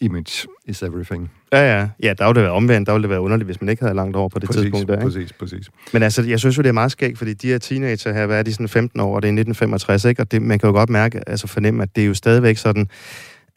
Image 0.00 0.46
is 0.66 0.82
everything. 0.82 1.30
Ja, 1.52 1.78
ja. 1.78 1.88
Ja, 2.02 2.14
der 2.18 2.26
ville 2.26 2.34
det 2.34 2.42
være 2.42 2.52
omvendt. 2.52 2.86
Der 2.86 2.92
ville 2.92 3.02
det 3.02 3.10
være 3.10 3.20
underligt, 3.20 3.46
hvis 3.46 3.60
man 3.60 3.68
ikke 3.68 3.82
havde 3.82 3.94
langt 3.94 4.16
hår 4.16 4.28
på 4.28 4.38
det 4.38 4.46
præcis, 4.46 4.62
tidspunkt 4.62 4.88
der. 4.88 4.94
Ikke? 4.94 5.04
Præcis, 5.04 5.32
præcis. 5.32 5.70
Men 5.92 6.02
altså, 6.02 6.22
jeg 6.22 6.38
synes 6.38 6.58
jo, 6.58 6.62
det 6.62 6.68
er 6.68 6.72
meget 6.72 6.92
skægt, 6.92 7.18
fordi 7.18 7.34
de 7.34 7.48
her 7.48 7.58
teenager 7.58 8.12
her, 8.12 8.26
hvad 8.26 8.38
er 8.38 8.42
de 8.42 8.52
sådan 8.52 8.68
15 8.68 9.00
år, 9.00 9.16
og 9.16 9.22
det 9.22 9.28
er 9.28 9.32
1965, 9.32 10.04
ikke? 10.04 10.22
Og 10.22 10.32
det, 10.32 10.42
man 10.42 10.58
kan 10.58 10.66
jo 10.66 10.72
godt 10.72 10.90
mærke, 10.90 11.28
altså 11.28 11.46
fornemme, 11.46 11.82
at 11.82 11.96
det 11.96 12.02
er 12.02 12.06
jo 12.06 12.14
stadigvæk 12.14 12.56
sådan, 12.56 12.88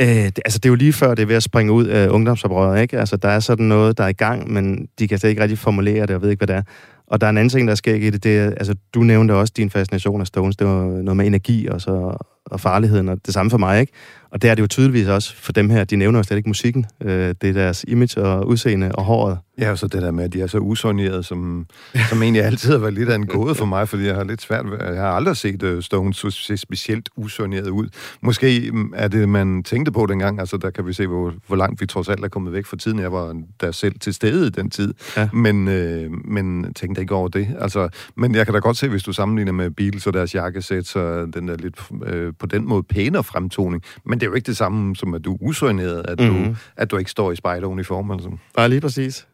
Øh, 0.01 0.07
det, 0.07 0.39
altså, 0.45 0.59
det 0.59 0.65
er 0.65 0.69
jo 0.69 0.75
lige 0.75 0.93
før, 0.93 1.15
det 1.15 1.21
er 1.21 1.25
ved 1.25 1.35
at 1.35 1.43
springe 1.43 1.71
ud 1.71 1.85
af 1.85 2.07
ungdomsoprøret, 2.07 2.81
ikke? 2.81 2.99
Altså, 2.99 3.17
der 3.17 3.29
er 3.29 3.39
sådan 3.39 3.65
noget, 3.65 3.97
der 3.97 4.03
er 4.03 4.07
i 4.07 4.13
gang, 4.13 4.51
men 4.51 4.87
de 4.99 5.07
kan 5.07 5.17
slet 5.17 5.29
ikke 5.29 5.41
rigtig 5.41 5.57
formulere 5.57 6.05
det, 6.05 6.15
og 6.15 6.21
ved 6.21 6.29
ikke, 6.29 6.39
hvad 6.39 6.47
det 6.47 6.55
er. 6.55 6.61
Og 7.09 7.21
der 7.21 7.27
er 7.27 7.29
en 7.29 7.37
anden 7.37 7.49
ting, 7.49 7.67
der 7.67 7.75
sker 7.75 7.95
i 7.95 8.09
det, 8.09 8.23
det 8.23 8.37
er, 8.37 8.45
altså, 8.45 8.75
du 8.93 8.99
nævnte 8.99 9.35
også 9.35 9.53
din 9.57 9.69
fascination 9.69 10.21
af 10.21 10.27
Stones, 10.27 10.57
det 10.57 10.67
var 10.67 10.83
noget 10.83 11.17
med 11.17 11.25
energi 11.25 11.67
og 11.67 11.81
så, 11.81 12.17
og 12.45 12.59
farligheden, 12.59 13.09
og 13.09 13.25
det 13.25 13.33
samme 13.33 13.49
for 13.49 13.57
mig, 13.57 13.79
ikke? 13.79 13.93
Og 14.31 14.41
det 14.41 14.49
er 14.49 14.55
det 14.55 14.61
jo 14.61 14.67
tydeligvis 14.67 15.07
også 15.07 15.35
for 15.35 15.51
dem 15.51 15.69
her. 15.69 15.83
De 15.83 15.95
nævner 15.95 16.19
jo 16.19 16.23
slet 16.23 16.37
ikke 16.37 16.49
musikken. 16.49 16.85
Øh, 17.01 17.35
det 17.41 17.49
er 17.49 17.53
deres 17.53 17.85
image 17.87 18.21
og 18.21 18.47
udseende 18.47 18.91
og 18.91 19.03
håret. 19.03 19.37
Ja, 19.59 19.71
og 19.71 19.77
så 19.77 19.87
det 19.87 20.01
der 20.01 20.11
med, 20.11 20.23
at 20.23 20.33
de 20.33 20.41
er 20.41 20.47
så 20.47 20.57
usonierede, 20.57 21.23
som, 21.23 21.67
som 22.09 22.23
egentlig 22.23 22.43
altid 22.43 22.71
har 22.71 22.77
været 22.77 22.93
lidt 22.93 23.09
af 23.09 23.15
en 23.15 23.25
gåde 23.25 23.55
for 23.55 23.65
mig, 23.65 23.89
fordi 23.89 24.05
jeg 24.05 24.15
har 24.15 24.23
lidt 24.23 24.41
svært 24.41 24.71
ved, 24.71 24.77
jeg 24.81 25.01
har 25.01 25.11
aldrig 25.11 25.37
set 25.37 25.63
uh, 25.63 25.81
Stones 25.81 26.25
se 26.29 26.57
specielt 26.57 27.09
usoneret 27.15 27.69
ud. 27.69 27.87
Måske 28.21 28.69
mm, 28.73 28.93
er 28.95 29.07
det, 29.07 29.29
man 29.29 29.63
tænkte 29.63 29.91
på 29.91 30.05
dengang, 30.05 30.39
altså 30.39 30.57
der 30.57 30.69
kan 30.69 30.87
vi 30.87 30.93
se, 30.93 31.07
hvor, 31.07 31.33
hvor 31.47 31.55
langt 31.55 31.81
vi 31.81 31.85
trods 31.85 32.09
alt 32.09 32.23
er 32.23 32.27
kommet 32.27 32.53
væk 32.53 32.65
fra 32.65 32.77
tiden. 32.77 32.99
Jeg 32.99 33.11
var 33.11 33.41
der 33.61 33.71
selv 33.71 33.99
til 33.99 34.13
stede 34.13 34.47
i 34.47 34.49
den 34.49 34.69
tid, 34.69 34.93
ja. 35.17 35.29
men, 35.33 35.67
øh, 35.67 36.11
men 36.25 36.73
tænkte 36.73 37.01
ikke 37.01 37.15
over 37.15 37.27
det. 37.27 37.47
Altså, 37.59 37.89
men 38.15 38.35
jeg 38.35 38.45
kan 38.45 38.53
da 38.53 38.59
godt 38.59 38.77
se, 38.77 38.87
hvis 38.87 39.03
du 39.03 39.13
sammenligner 39.13 39.51
med 39.51 39.69
Beatles 39.69 40.07
og 40.07 40.13
deres 40.13 40.35
jakkesæt, 40.35 40.85
så 40.85 41.25
den 41.33 41.47
der 41.47 41.57
lidt 41.57 41.75
øh, 42.05 42.33
på 42.39 42.45
den 42.45 42.67
måde 42.67 42.83
pænere 42.83 43.23
fremtoning. 43.23 43.83
Men 44.05 44.18
det 44.19 44.25
er 44.25 44.29
jo 44.29 44.35
ikke 44.35 44.47
det 44.47 44.57
samme 44.57 44.95
som, 44.95 45.13
at 45.13 45.25
du 45.25 45.33
er 45.33 45.37
usoneret, 45.41 46.05
at, 46.07 46.19
mm-hmm. 46.19 46.35
du, 46.35 46.43
mhm. 46.43 46.55
at 46.77 46.91
du 46.91 46.97
ikke 46.97 47.11
står 47.11 47.31
i 47.31 47.35
spejderuniform. 47.35 48.11
Altså. 48.11 48.29
Bare 48.55 48.69
lige 48.69 48.81
præcis. 48.81 49.27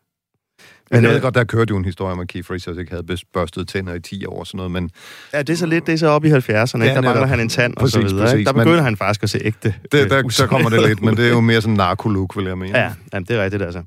Men 0.92 1.04
jeg 1.04 1.10
ved 1.10 1.16
øh, 1.16 1.22
godt, 1.22 1.36
der 1.36 1.44
kørte 1.44 1.72
jo 1.72 1.78
en 1.78 1.86
historie 1.86 2.12
om, 2.12 2.20
at 2.20 2.28
Keith 2.28 2.52
Richards 2.52 2.78
ikke 2.78 2.92
havde 2.92 3.18
børstet 3.34 3.68
tænder 3.68 3.94
i 3.94 4.00
10 4.00 4.26
år 4.26 4.40
og 4.40 4.48
sådan 4.48 4.58
noget, 4.58 4.72
men... 4.72 4.90
Ja, 5.34 5.40
det 5.40 5.50
er 5.50 5.58
så 5.58 5.66
lidt, 5.66 5.88
det 5.88 5.94
er 5.94 5.98
så 5.98 6.08
op 6.08 6.26
i 6.26 6.32
70'erne, 6.32 6.48
ja, 6.52 6.58
ikke? 6.62 6.76
Der 6.78 7.02
mangler 7.02 7.26
han 7.26 7.40
en 7.40 7.50
tand 7.50 7.76
præcis, 7.76 7.96
og 7.96 8.02
så 8.02 8.08
videre, 8.08 8.26
præcis, 8.26 8.46
Der 8.46 8.54
begynder 8.54 8.76
men, 8.76 8.84
han 8.84 8.98
faktisk 8.98 9.24
at 9.24 9.30
se 9.30 9.40
ægte. 9.44 9.76
Det, 9.92 10.10
der, 10.10 10.30
så 10.30 10.48
kommer 10.48 10.70
det 10.70 10.88
lidt, 10.88 11.02
men 11.02 11.18
det 11.18 11.26
er 11.26 11.30
jo 11.30 11.42
mere 11.42 11.62
sådan 11.62 11.76
narkoluk, 11.76 12.38
vil 12.38 12.46
jeg 12.46 12.58
mene. 12.58 12.80
Ja, 12.80 12.94
jamen, 13.14 13.26
det 13.26 13.36
er 13.38 13.44
rigtigt, 13.44 13.64
altså. 13.64 13.84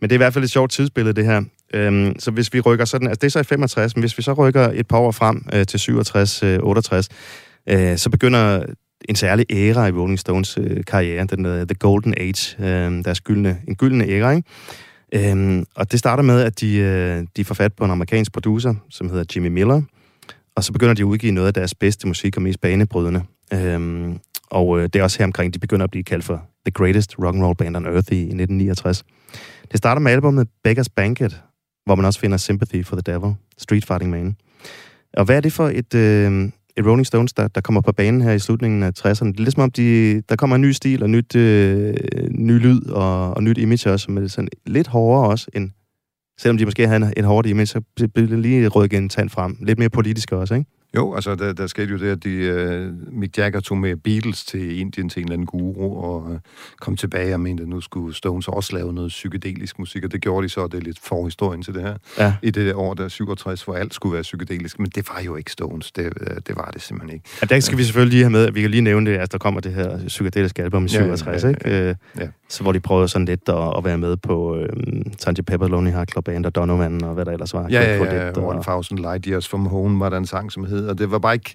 Men 0.00 0.10
det 0.10 0.12
er 0.12 0.16
i 0.16 0.22
hvert 0.22 0.34
fald 0.34 0.44
et 0.44 0.50
sjovt 0.50 0.70
tidsbillede, 0.70 1.14
det 1.14 1.24
her. 1.24 1.42
Øhm, 1.74 2.18
så 2.18 2.30
hvis 2.30 2.52
vi 2.52 2.60
rykker 2.60 2.84
sådan, 2.84 3.08
altså 3.08 3.18
det 3.20 3.26
er 3.26 3.30
så 3.30 3.40
i 3.40 3.44
65, 3.44 3.96
men 3.96 4.02
hvis 4.02 4.18
vi 4.18 4.22
så 4.22 4.32
rykker 4.32 4.70
et 4.74 4.88
par 4.88 4.98
år 4.98 5.10
frem 5.10 5.44
øh, 5.54 5.66
til 5.66 5.80
67, 5.80 6.42
øh, 6.42 6.58
68, 6.62 7.08
øh, 7.68 7.96
så 7.98 8.10
begynder 8.10 8.64
en 9.08 9.16
særlig 9.16 9.46
æra 9.50 9.86
i 9.86 9.90
Rolling 9.90 10.18
Stones 10.18 10.58
øh, 10.58 10.84
karriere, 10.86 11.24
den 11.24 11.44
der 11.44 11.64
The 11.64 11.74
Golden 11.74 12.14
Age, 12.16 12.56
øh, 12.58 13.04
deres 13.04 13.20
gyldne, 13.20 13.58
en 13.68 13.74
gyldne 13.74 14.04
æra, 14.04 14.30
ikke? 14.30 14.48
Øhm, 15.14 15.64
og 15.74 15.92
det 15.92 15.98
starter 15.98 16.22
med, 16.22 16.42
at 16.42 16.60
de, 16.60 16.76
øh, 16.76 17.26
de 17.36 17.44
får 17.44 17.54
fat 17.54 17.72
på 17.72 17.84
en 17.84 17.90
amerikansk 17.90 18.32
producer, 18.32 18.74
som 18.90 19.10
hedder 19.10 19.24
Jimmy 19.36 19.48
Miller, 19.48 19.82
og 20.56 20.64
så 20.64 20.72
begynder 20.72 20.94
de 20.94 21.02
at 21.02 21.06
udgive 21.06 21.32
noget 21.32 21.46
af 21.46 21.54
deres 21.54 21.74
bedste 21.74 22.06
musik 22.06 22.36
og 22.36 22.42
mest 22.42 22.60
banebrydende. 22.60 23.22
Øhm, 23.52 24.18
og 24.50 24.78
øh, 24.78 24.84
det 24.84 24.96
er 24.96 25.02
også 25.02 25.18
her 25.18 25.24
omkring, 25.24 25.54
de 25.54 25.58
begynder 25.58 25.84
at 25.84 25.90
blive 25.90 26.04
kaldt 26.04 26.24
for 26.24 26.42
The 26.66 26.72
Greatest 26.72 27.18
Rock 27.18 27.34
and 27.34 27.44
Roll 27.44 27.56
Band 27.56 27.76
on 27.76 27.86
Earth 27.86 28.12
i, 28.12 28.16
i 28.16 28.20
1969. 28.20 29.04
Det 29.70 29.78
starter 29.78 30.00
med 30.00 30.12
albumet 30.12 30.48
Beggar's 30.68 30.92
Banquet, 30.96 31.42
hvor 31.84 31.94
man 31.94 32.04
også 32.04 32.20
finder 32.20 32.36
Sympathy 32.36 32.84
for 32.84 32.96
the 32.96 33.12
Devil, 33.12 33.34
Street 33.58 33.84
Fighting 33.84 34.10
Man. 34.10 34.36
Og 35.12 35.24
hvad 35.24 35.36
er 35.36 35.40
det 35.40 35.52
for 35.52 35.68
et, 35.68 35.94
øh, 35.94 36.50
et 36.76 36.86
Rolling 36.86 37.06
Stones, 37.06 37.32
der, 37.32 37.48
der 37.48 37.60
kommer 37.60 37.80
på 37.80 37.92
banen 37.92 38.20
her 38.20 38.32
i 38.32 38.38
slutningen 38.38 38.82
af 38.82 38.90
60'erne. 38.98 39.26
Det 39.26 39.38
er 39.38 39.42
ligesom 39.42 39.62
om, 39.62 39.70
de, 39.70 40.20
der 40.28 40.36
kommer 40.36 40.56
en 40.56 40.62
ny 40.62 40.72
stil 40.72 41.02
og 41.02 41.10
nyt, 41.10 41.36
øh, 41.36 41.94
ny 42.30 42.58
lyd 42.58 42.86
og, 42.88 43.34
og 43.34 43.42
nyt 43.42 43.58
image 43.58 43.90
også, 43.90 44.10
men 44.10 44.28
sådan 44.28 44.48
lidt 44.66 44.86
hårdere 44.86 45.28
også 45.28 45.50
end 45.54 45.70
selvom 46.38 46.58
de 46.58 46.64
måske 46.64 46.86
havde 46.88 47.12
en 47.16 47.24
hårdt 47.24 47.46
image, 47.46 47.66
så 47.66 47.80
bliver 48.14 48.28
det 48.28 48.38
lige 48.38 48.68
rykket 48.68 48.98
en 48.98 49.08
tand 49.08 49.30
frem. 49.30 49.56
Lidt 49.60 49.78
mere 49.78 49.90
politisk 49.90 50.32
også, 50.32 50.54
ikke? 50.54 50.70
Jo, 50.96 51.14
altså 51.14 51.34
der, 51.34 51.52
der 51.52 51.66
skete 51.66 51.92
jo 51.92 51.98
det, 51.98 52.08
at 52.10 52.24
de, 52.24 52.90
uh, 53.08 53.14
Mick 53.18 53.38
Jagger 53.38 53.60
tog 53.60 53.78
med 53.78 53.96
Beatles 53.96 54.44
til 54.44 54.80
Indien 54.80 55.08
til 55.08 55.20
en 55.20 55.24
eller 55.24 55.32
anden 55.32 55.46
guru, 55.46 56.04
og 56.04 56.22
uh, 56.22 56.36
kom 56.80 56.96
tilbage 56.96 57.34
og 57.34 57.40
mente, 57.40 57.62
at 57.62 57.68
nu 57.68 57.80
skulle 57.80 58.14
Stones 58.14 58.48
også 58.48 58.76
lave 58.76 58.92
noget 58.92 59.08
psykedelisk 59.08 59.78
musik, 59.78 60.04
og 60.04 60.12
det 60.12 60.20
gjorde 60.20 60.44
de 60.44 60.48
så, 60.48 60.60
og 60.60 60.72
det 60.72 60.78
er 60.78 60.82
lidt 60.82 60.98
forhistorien 61.02 61.62
til 61.62 61.74
det 61.74 61.82
her, 61.82 61.94
ja. 62.18 62.34
i 62.42 62.50
det 62.50 62.74
år 62.74 62.94
der 62.94 63.08
67, 63.08 63.62
hvor 63.62 63.74
alt 63.74 63.94
skulle 63.94 64.12
være 64.12 64.22
psykedelisk, 64.22 64.78
men 64.78 64.90
det 64.94 65.08
var 65.14 65.22
jo 65.22 65.36
ikke 65.36 65.52
Stones, 65.52 65.92
det, 65.92 66.04
uh, 66.06 66.36
det 66.46 66.56
var 66.56 66.70
det 66.74 66.82
simpelthen 66.82 67.14
ikke. 67.14 67.28
Ja, 67.42 67.46
der 67.46 67.60
skal 67.60 67.78
vi 67.78 67.84
selvfølgelig 67.84 68.12
lige 68.12 68.22
have 68.22 68.30
med, 68.30 68.46
at 68.46 68.54
vi 68.54 68.60
kan 68.60 68.70
lige 68.70 68.80
nævne 68.80 69.10
det, 69.10 69.16
at 69.16 69.32
der 69.32 69.38
kommer 69.38 69.60
det 69.60 69.74
her 69.74 70.06
psykedeliske 70.06 70.62
album 70.62 70.84
i 70.84 70.88
67, 70.88 71.44
ja, 71.44 71.48
ja, 71.48 71.54
ja, 71.64 71.82
ja. 71.82 71.88
ikke? 71.88 72.00
ja. 72.20 72.28
Så 72.50 72.62
hvor 72.62 72.72
de 72.72 72.80
prøvede 72.80 73.08
sådan 73.08 73.24
lidt 73.24 73.48
at, 73.48 73.76
at 73.76 73.84
være 73.84 73.98
med 73.98 74.16
på 74.16 74.56
øh, 74.56 74.68
Sgt. 75.18 75.46
Pepper 75.46 75.68
Lonely 75.68 75.90
Heart 75.90 76.10
Club 76.10 76.24
Band 76.24 76.46
og 76.46 76.54
Donovan 76.54 77.04
og 77.04 77.14
hvad 77.14 77.24
der 77.24 77.32
ellers 77.32 77.54
var. 77.54 77.66
Ja, 77.70 77.82
ja, 77.82 78.04
ja, 78.04 78.26
ja. 78.26 78.32
One 78.38 78.62
Thousand 78.62 78.98
Light 78.98 79.24
Years 79.26 79.48
from 79.48 79.66
Home 79.66 80.00
var 80.00 80.08
der 80.08 80.16
en 80.16 80.26
sang, 80.26 80.52
som 80.52 80.64
hed, 80.64 80.79
og 80.88 80.98
det 80.98 81.10
var 81.10 81.18
bare 81.18 81.34
ikke 81.34 81.54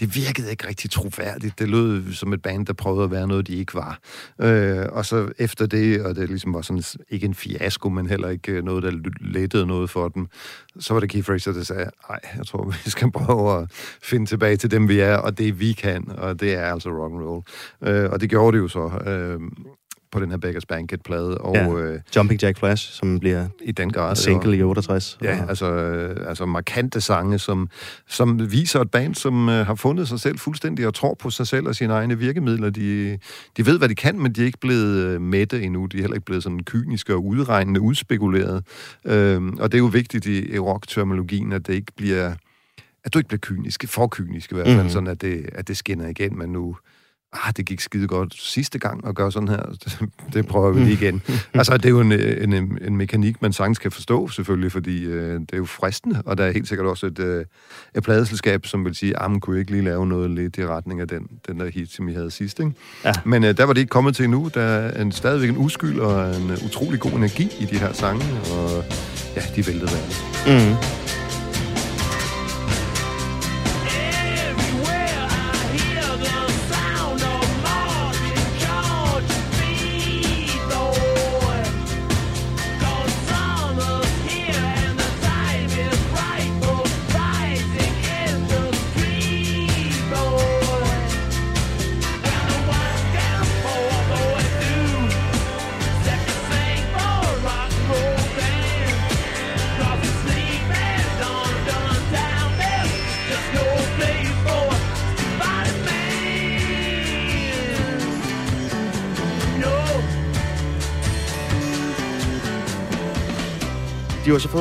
det 0.00 0.14
virkede 0.14 0.50
ikke 0.50 0.68
rigtig 0.68 0.90
troværdigt. 0.90 1.58
Det 1.58 1.68
lød 1.68 2.12
som 2.12 2.32
et 2.32 2.42
band, 2.42 2.66
der 2.66 2.72
prøvede 2.72 3.04
at 3.04 3.10
være 3.10 3.28
noget, 3.28 3.46
de 3.46 3.56
ikke 3.56 3.74
var. 3.74 3.98
Øh, 4.40 4.86
og 4.92 5.06
så 5.06 5.32
efter 5.38 5.66
det, 5.66 6.02
og 6.02 6.16
det 6.16 6.28
ligesom 6.28 6.54
var 6.54 6.62
sådan, 6.62 6.82
ikke 7.08 7.26
en 7.26 7.34
fiasko, 7.34 7.88
men 7.88 8.06
heller 8.06 8.28
ikke 8.28 8.52
øh, 8.52 8.64
noget, 8.64 8.82
der 8.82 8.92
lettede 9.20 9.66
noget 9.66 9.90
for 9.90 10.08
dem, 10.08 10.26
så 10.78 10.94
var 10.94 11.00
det 11.00 11.10
Keith 11.10 11.30
Richards, 11.30 11.56
der 11.56 11.62
sagde, 11.62 11.90
nej, 12.08 12.20
jeg 12.36 12.46
tror, 12.46 12.64
vi 12.84 12.90
skal 12.90 13.10
prøve 13.10 13.62
at 13.62 13.70
finde 14.02 14.26
tilbage 14.26 14.56
til 14.56 14.70
dem, 14.70 14.88
vi 14.88 15.00
er, 15.00 15.16
og 15.16 15.38
det 15.38 15.60
vi 15.60 15.72
kan, 15.72 16.10
og 16.18 16.40
det 16.40 16.54
er 16.54 16.72
altså 16.72 16.88
rock 16.88 17.12
and 17.12 17.22
roll. 17.22 17.44
Øh, 17.82 18.10
og 18.10 18.20
det 18.20 18.30
gjorde 18.30 18.56
det 18.56 18.62
jo 18.62 18.68
så. 18.68 19.02
Øh, 19.06 19.40
på 20.12 20.20
den 20.20 20.30
her 20.30 20.38
Beggars 20.38 20.66
Banquet-plade. 20.66 21.38
Og, 21.38 21.54
ja. 21.54 21.72
øh, 21.72 22.00
Jumping 22.16 22.42
Jack 22.42 22.58
Flash, 22.58 22.92
som 22.92 23.18
bliver 23.20 23.46
i 23.62 23.72
den 23.72 23.92
grad, 23.92 24.16
single 24.16 24.56
i 24.56 24.62
68. 24.62 25.18
Ja, 25.22 25.42
og... 25.42 25.48
altså, 25.48 25.72
øh, 25.72 26.28
altså 26.28 26.46
markante 26.46 27.00
sange, 27.00 27.38
som, 27.38 27.68
som 28.08 28.52
viser 28.52 28.80
et 28.80 28.90
band, 28.90 29.14
som 29.14 29.48
øh, 29.48 29.66
har 29.66 29.74
fundet 29.74 30.08
sig 30.08 30.20
selv 30.20 30.38
fuldstændig 30.38 30.86
og 30.86 30.94
tror 30.94 31.14
på 31.14 31.30
sig 31.30 31.46
selv 31.46 31.66
og 31.66 31.74
sine 31.74 31.92
egne 31.92 32.18
virkemidler. 32.18 32.70
De, 32.70 33.18
de 33.56 33.66
ved, 33.66 33.78
hvad 33.78 33.88
de 33.88 33.94
kan, 33.94 34.18
men 34.18 34.32
de 34.32 34.40
er 34.42 34.46
ikke 34.46 34.60
blevet 34.60 34.96
øh, 34.96 35.20
mætte 35.20 35.62
endnu. 35.62 35.86
De 35.86 35.96
er 35.96 36.00
heller 36.00 36.14
ikke 36.14 36.26
blevet 36.26 36.42
sådan 36.42 36.64
kyniske 36.64 37.14
og 37.14 37.24
udregnende, 37.24 37.80
udspekuleret. 37.80 38.64
Øh, 39.04 39.42
og 39.58 39.72
det 39.72 39.78
er 39.78 39.82
jo 39.82 39.90
vigtigt 39.92 40.26
i, 40.26 40.54
i 40.54 40.58
rock-terminologien, 40.58 41.52
at 41.52 41.66
det 41.66 41.74
ikke 41.74 41.92
bliver 41.96 42.32
at 43.04 43.14
du 43.14 43.18
ikke 43.18 43.28
bliver 43.28 43.40
kynisk, 43.40 43.88
for 43.88 44.06
kynisk 44.06 44.52
i 44.52 44.54
hvert 44.54 44.66
fald, 44.66 44.82
mm. 44.82 44.88
sådan 44.88 45.06
at 45.06 45.20
det, 45.20 45.50
at 45.52 45.68
det 45.68 45.76
skinner 45.76 46.08
igen, 46.08 46.38
men 46.38 46.50
nu, 46.50 46.76
ah, 47.32 47.52
det 47.56 47.66
gik 47.66 47.80
skide 47.80 48.06
godt 48.06 48.34
sidste 48.38 48.78
gang 48.78 49.06
at 49.06 49.14
gøre 49.14 49.32
sådan 49.32 49.48
her, 49.48 49.62
det 50.32 50.46
prøver 50.46 50.72
vi 50.72 50.80
lige 50.80 50.92
igen. 50.92 51.22
altså, 51.54 51.76
det 51.76 51.84
er 51.84 51.90
jo 51.90 52.00
en, 52.00 52.12
en, 52.12 52.78
en 52.82 52.96
mekanik, 52.96 53.42
man 53.42 53.52
sagtens 53.52 53.78
kan 53.78 53.90
forstå, 53.90 54.28
selvfølgelig, 54.28 54.72
fordi 54.72 55.04
øh, 55.04 55.40
det 55.40 55.52
er 55.52 55.56
jo 55.56 55.64
fristende, 55.64 56.22
og 56.26 56.38
der 56.38 56.44
er 56.44 56.50
helt 56.50 56.68
sikkert 56.68 56.86
også 56.86 57.06
et, 57.06 57.18
øh, 57.18 57.44
et 57.94 58.02
pladeselskab, 58.02 58.66
som 58.66 58.84
vil 58.84 58.94
sige, 58.94 59.18
ah, 59.18 59.30
man 59.30 59.40
kunne 59.40 59.58
ikke 59.58 59.70
lige 59.70 59.84
lave 59.84 60.06
noget 60.06 60.30
lidt 60.30 60.58
i 60.58 60.66
retning 60.66 61.00
af 61.00 61.08
den, 61.08 61.28
den 61.48 61.60
der 61.60 61.70
hit, 61.70 61.92
som 61.92 62.06
vi 62.06 62.12
havde 62.12 62.30
sidst, 62.30 62.60
ikke? 62.60 62.72
Ja. 63.04 63.12
Men 63.24 63.44
øh, 63.44 63.56
der 63.56 63.64
var 63.64 63.72
det 63.72 63.80
ikke 63.80 63.90
kommet 63.90 64.16
til 64.16 64.24
endnu. 64.24 64.50
Der 64.54 64.62
er 64.62 65.02
en, 65.02 65.12
stadigvæk 65.12 65.50
en 65.50 65.56
uskyld 65.56 66.00
og 66.00 66.36
en 66.36 66.50
utrolig 66.64 67.00
god 67.00 67.12
energi 67.12 67.50
i 67.60 67.64
de 67.64 67.78
her 67.78 67.92
sange, 67.92 68.24
og 68.32 68.84
ja, 69.36 69.42
de 69.56 69.66
væltede 69.66 69.90
værd. 69.92 70.70
Mm. 70.70 71.09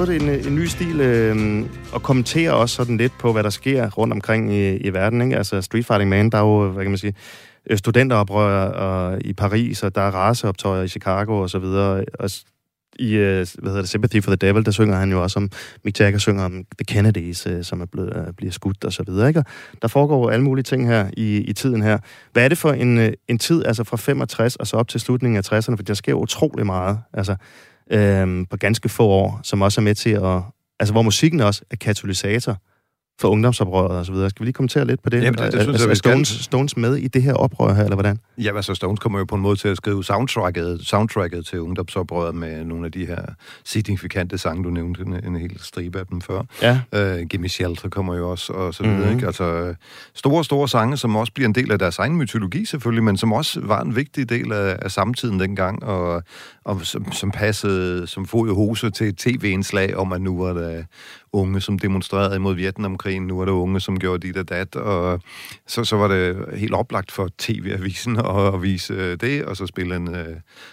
Fået 0.05 0.21
en, 0.21 0.29
øh, 0.29 0.47
en 0.47 0.55
ny 0.55 0.65
stil 0.65 1.01
øh, 1.01 1.65
og 1.93 2.03
kommenterer 2.03 2.51
også 2.51 2.75
sådan 2.75 2.97
lidt 2.97 3.13
på, 3.19 3.33
hvad 3.33 3.43
der 3.43 3.49
sker 3.49 3.89
rundt 3.89 4.13
omkring 4.13 4.53
i, 4.53 4.77
i 4.77 4.93
verden. 4.93 5.21
Ikke? 5.21 5.37
Altså 5.37 5.61
Street 5.61 5.85
Fighting 5.85 6.09
Man, 6.09 6.29
der 6.29 6.37
er 6.37 6.41
jo, 6.41 6.69
hvad 6.69 6.83
kan 6.83 6.91
man 6.91 6.97
sige, 6.97 7.13
øh, 7.69 7.77
studenteroprør 7.77 8.65
og, 8.65 9.21
i 9.25 9.33
Paris, 9.33 9.83
og 9.83 9.95
der 9.95 10.01
er 10.01 10.11
raceoptøjer 10.11 10.83
i 10.83 10.87
Chicago 10.87 11.41
og 11.41 11.49
så 11.49 11.59
videre. 11.59 12.05
Og 12.19 12.29
i, 12.99 13.13
øh, 13.13 13.47
hvad 13.59 13.69
hedder 13.71 13.81
det, 13.81 13.89
Sympathy 13.89 14.23
for 14.23 14.31
the 14.31 14.35
Devil, 14.35 14.65
der 14.65 14.71
synger 14.71 14.95
han 14.95 15.11
jo 15.11 15.23
også 15.23 15.39
om, 15.39 15.49
Mick 15.83 15.99
Jagger 15.99 16.19
synger 16.19 16.43
om 16.43 16.51
The 16.51 16.85
Kennedys, 16.87 17.47
øh, 17.47 17.63
som 17.63 17.81
er 17.81 17.85
blevet, 17.85 18.17
øh, 18.17 18.33
bliver 18.37 18.51
skudt 18.51 18.83
og 18.83 18.93
så 18.93 19.03
videre, 19.03 19.27
ikke? 19.27 19.39
Og 19.39 19.45
der 19.81 19.87
foregår 19.87 20.29
alle 20.29 20.43
mulige 20.43 20.63
ting 20.63 20.87
her 20.87 21.09
i, 21.17 21.37
i 21.37 21.53
tiden 21.53 21.81
her. 21.81 21.97
Hvad 22.33 22.43
er 22.43 22.49
det 22.49 22.57
for 22.57 22.71
en, 22.71 22.97
øh, 22.97 23.13
en 23.27 23.39
tid, 23.39 23.65
altså 23.65 23.83
fra 23.83 23.97
65 23.97 24.55
og 24.55 24.67
så 24.67 24.77
op 24.77 24.87
til 24.87 24.99
slutningen 24.99 25.37
af 25.37 25.53
60'erne, 25.53 25.75
for 25.75 25.83
der 25.83 25.93
sker 25.93 26.13
utrolig 26.13 26.65
meget. 26.65 26.99
Altså, 27.13 27.35
øh, 27.91 28.45
på 28.49 28.57
ganske 28.57 28.89
få 28.89 29.07
år, 29.07 29.39
som 29.43 29.61
også 29.61 29.81
er 29.81 29.83
med 29.83 29.95
til 29.95 30.09
at... 30.09 30.41
Altså, 30.79 30.93
hvor 30.93 31.01
musikken 31.01 31.39
også 31.39 31.61
er 31.71 31.75
katalysator 31.75 32.57
for 33.19 33.27
ungdomsoprøret 33.27 33.91
og 33.91 34.05
så 34.05 34.11
videre. 34.11 34.29
Skal 34.29 34.41
vi 34.41 34.45
lige 34.45 34.53
kommentere 34.53 34.87
lidt 34.87 35.03
på 35.03 35.09
det? 35.09 35.23
Jamen, 35.23 35.39
det, 35.39 35.53
det 35.53 35.61
synes 35.61 35.81
er, 35.81 35.85
jeg, 35.85 35.91
er 35.91 35.95
Stones, 35.95 36.27
Stones 36.27 36.77
med 36.77 36.95
i 36.95 37.07
det 37.07 37.23
her 37.23 37.33
oprør 37.33 37.73
her, 37.73 37.83
eller 37.83 37.95
hvordan? 37.95 38.19
Ja, 38.37 38.55
altså 38.55 38.73
Stones 38.73 38.99
kommer 38.99 39.19
jo 39.19 39.25
på 39.25 39.35
en 39.35 39.41
måde 39.41 39.55
til 39.55 39.67
at 39.67 39.77
skrive 39.77 40.03
soundtracket, 40.03 40.81
soundtracket 40.83 41.45
til 41.45 41.61
ungdomsoprøret 41.61 42.35
med 42.35 42.63
nogle 42.63 42.85
af 42.85 42.91
de 42.91 43.05
her 43.05 43.21
signifikante 43.65 44.37
sange, 44.37 44.63
du 44.63 44.69
nævnte 44.69 45.01
en, 45.01 45.13
en 45.25 45.35
hel 45.35 45.59
stribe 45.59 45.99
af 45.99 46.05
dem 46.05 46.21
før. 46.21 46.41
Ja. 46.61 46.79
Uh, 47.15 47.27
Gimme 47.27 47.49
Shelter 47.49 47.89
kommer 47.89 48.15
jo 48.15 48.31
også, 48.31 48.53
og 48.53 48.73
så 48.73 48.83
videre, 48.83 48.97
mm-hmm. 48.97 49.15
ikke? 49.15 49.25
Altså, 49.27 49.75
store, 50.15 50.43
store 50.43 50.69
sange, 50.69 50.97
som 50.97 51.15
også 51.15 51.33
bliver 51.33 51.47
en 51.47 51.55
del 51.55 51.71
af 51.71 51.79
deres 51.79 51.99
egen 51.99 52.15
mytologi 52.15 52.65
selvfølgelig, 52.65 53.03
men 53.03 53.17
som 53.17 53.33
også 53.33 53.59
var 53.63 53.81
en 53.81 53.95
vigtig 53.95 54.29
del 54.29 54.51
af, 54.51 54.77
af 54.81 54.91
samtiden 54.91 55.39
dengang, 55.39 55.83
og, 55.83 56.23
og 56.65 56.85
som, 56.85 57.11
som 57.11 57.31
passede 57.31 58.07
som 58.07 58.25
fod 58.25 58.49
i 58.49 58.53
hose 58.53 58.89
til 58.89 59.15
tv-indslag 59.15 59.97
om, 59.97 60.13
at 60.13 60.21
nu 60.21 60.43
var 60.43 60.53
der 60.53 60.83
unge, 61.33 61.61
som 61.61 61.79
demonstrerede 61.79 62.35
imod 62.35 62.55
Vietnamkrigen, 62.55 63.27
nu 63.27 63.39
er 63.39 63.45
der 63.45 63.51
unge, 63.51 63.79
som 63.79 63.99
gjorde 63.99 64.27
dit 64.27 64.37
og 64.37 64.49
dat, 64.49 64.75
og 64.75 65.21
så, 65.67 65.83
så 65.83 65.95
var 65.95 66.07
det 66.07 66.45
helt 66.53 66.73
oplagt 66.73 67.11
for 67.11 67.29
tv-avisen 67.37 68.17
at, 68.17 68.53
at 68.53 68.61
vise 68.61 69.15
det, 69.15 69.45
og 69.45 69.57
så 69.57 69.65
spille 69.65 69.95
en 69.95 70.07
uh, 70.07 70.15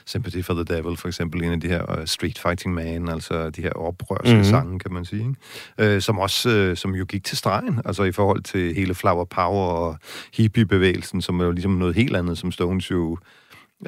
Sympathy 0.06 0.44
for 0.44 0.54
the 0.54 0.64
Devil, 0.64 0.96
for 0.96 1.08
eksempel 1.08 1.44
en 1.44 1.52
af 1.52 1.60
de 1.60 1.68
her 1.68 1.98
uh, 1.98 2.04
Street 2.04 2.38
Fighting 2.38 2.74
Man, 2.74 3.08
altså 3.08 3.50
de 3.50 3.62
her 3.62 3.72
oprørske 3.72 4.28
mm-hmm. 4.28 4.44
sange, 4.44 4.78
kan 4.78 4.92
man 4.92 5.04
sige, 5.04 5.34
ikke? 5.78 5.94
Uh, 5.96 6.00
som 6.02 6.18
også 6.18 6.68
uh, 6.70 6.76
som 6.76 6.94
jo 6.94 7.04
gik 7.04 7.24
til 7.24 7.36
stregen, 7.36 7.80
altså 7.84 8.02
i 8.02 8.12
forhold 8.12 8.42
til 8.42 8.74
hele 8.74 8.94
Flower 8.94 9.24
Power 9.24 9.66
og 9.66 9.96
hippie-bevægelsen, 10.34 11.22
som 11.22 11.40
er 11.40 11.44
jo 11.44 11.50
ligesom 11.50 11.72
noget 11.72 11.94
helt 11.94 12.16
andet, 12.16 12.38
som 12.38 12.52
Stones 12.52 12.90
jo 12.90 13.18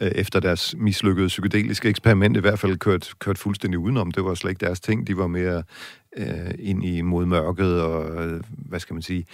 efter 0.03 0.41
deres 0.41 0.75
mislykkede 0.79 1.27
psykedeliske 1.27 1.89
eksperiment 1.89 2.37
i 2.37 2.41
hvert 2.41 2.59
fald 2.59 2.77
kørt, 2.77 3.12
kørt 3.19 3.39
fuldstændig 3.39 3.79
udenom. 3.79 4.11
Det 4.11 4.25
var 4.25 4.35
slet 4.35 4.51
ikke 4.51 4.66
deres 4.66 4.81
ting. 4.81 5.07
De 5.07 5.16
var 5.16 5.27
mere 5.27 5.62
øh, 6.16 6.50
ind 6.59 6.84
i 6.84 7.00
mod 7.00 7.26
mørket 7.26 7.82
og, 7.82 8.28
hvad 8.48 8.80
skal 8.80 8.94
man 8.94 9.02
sige, 9.02 9.24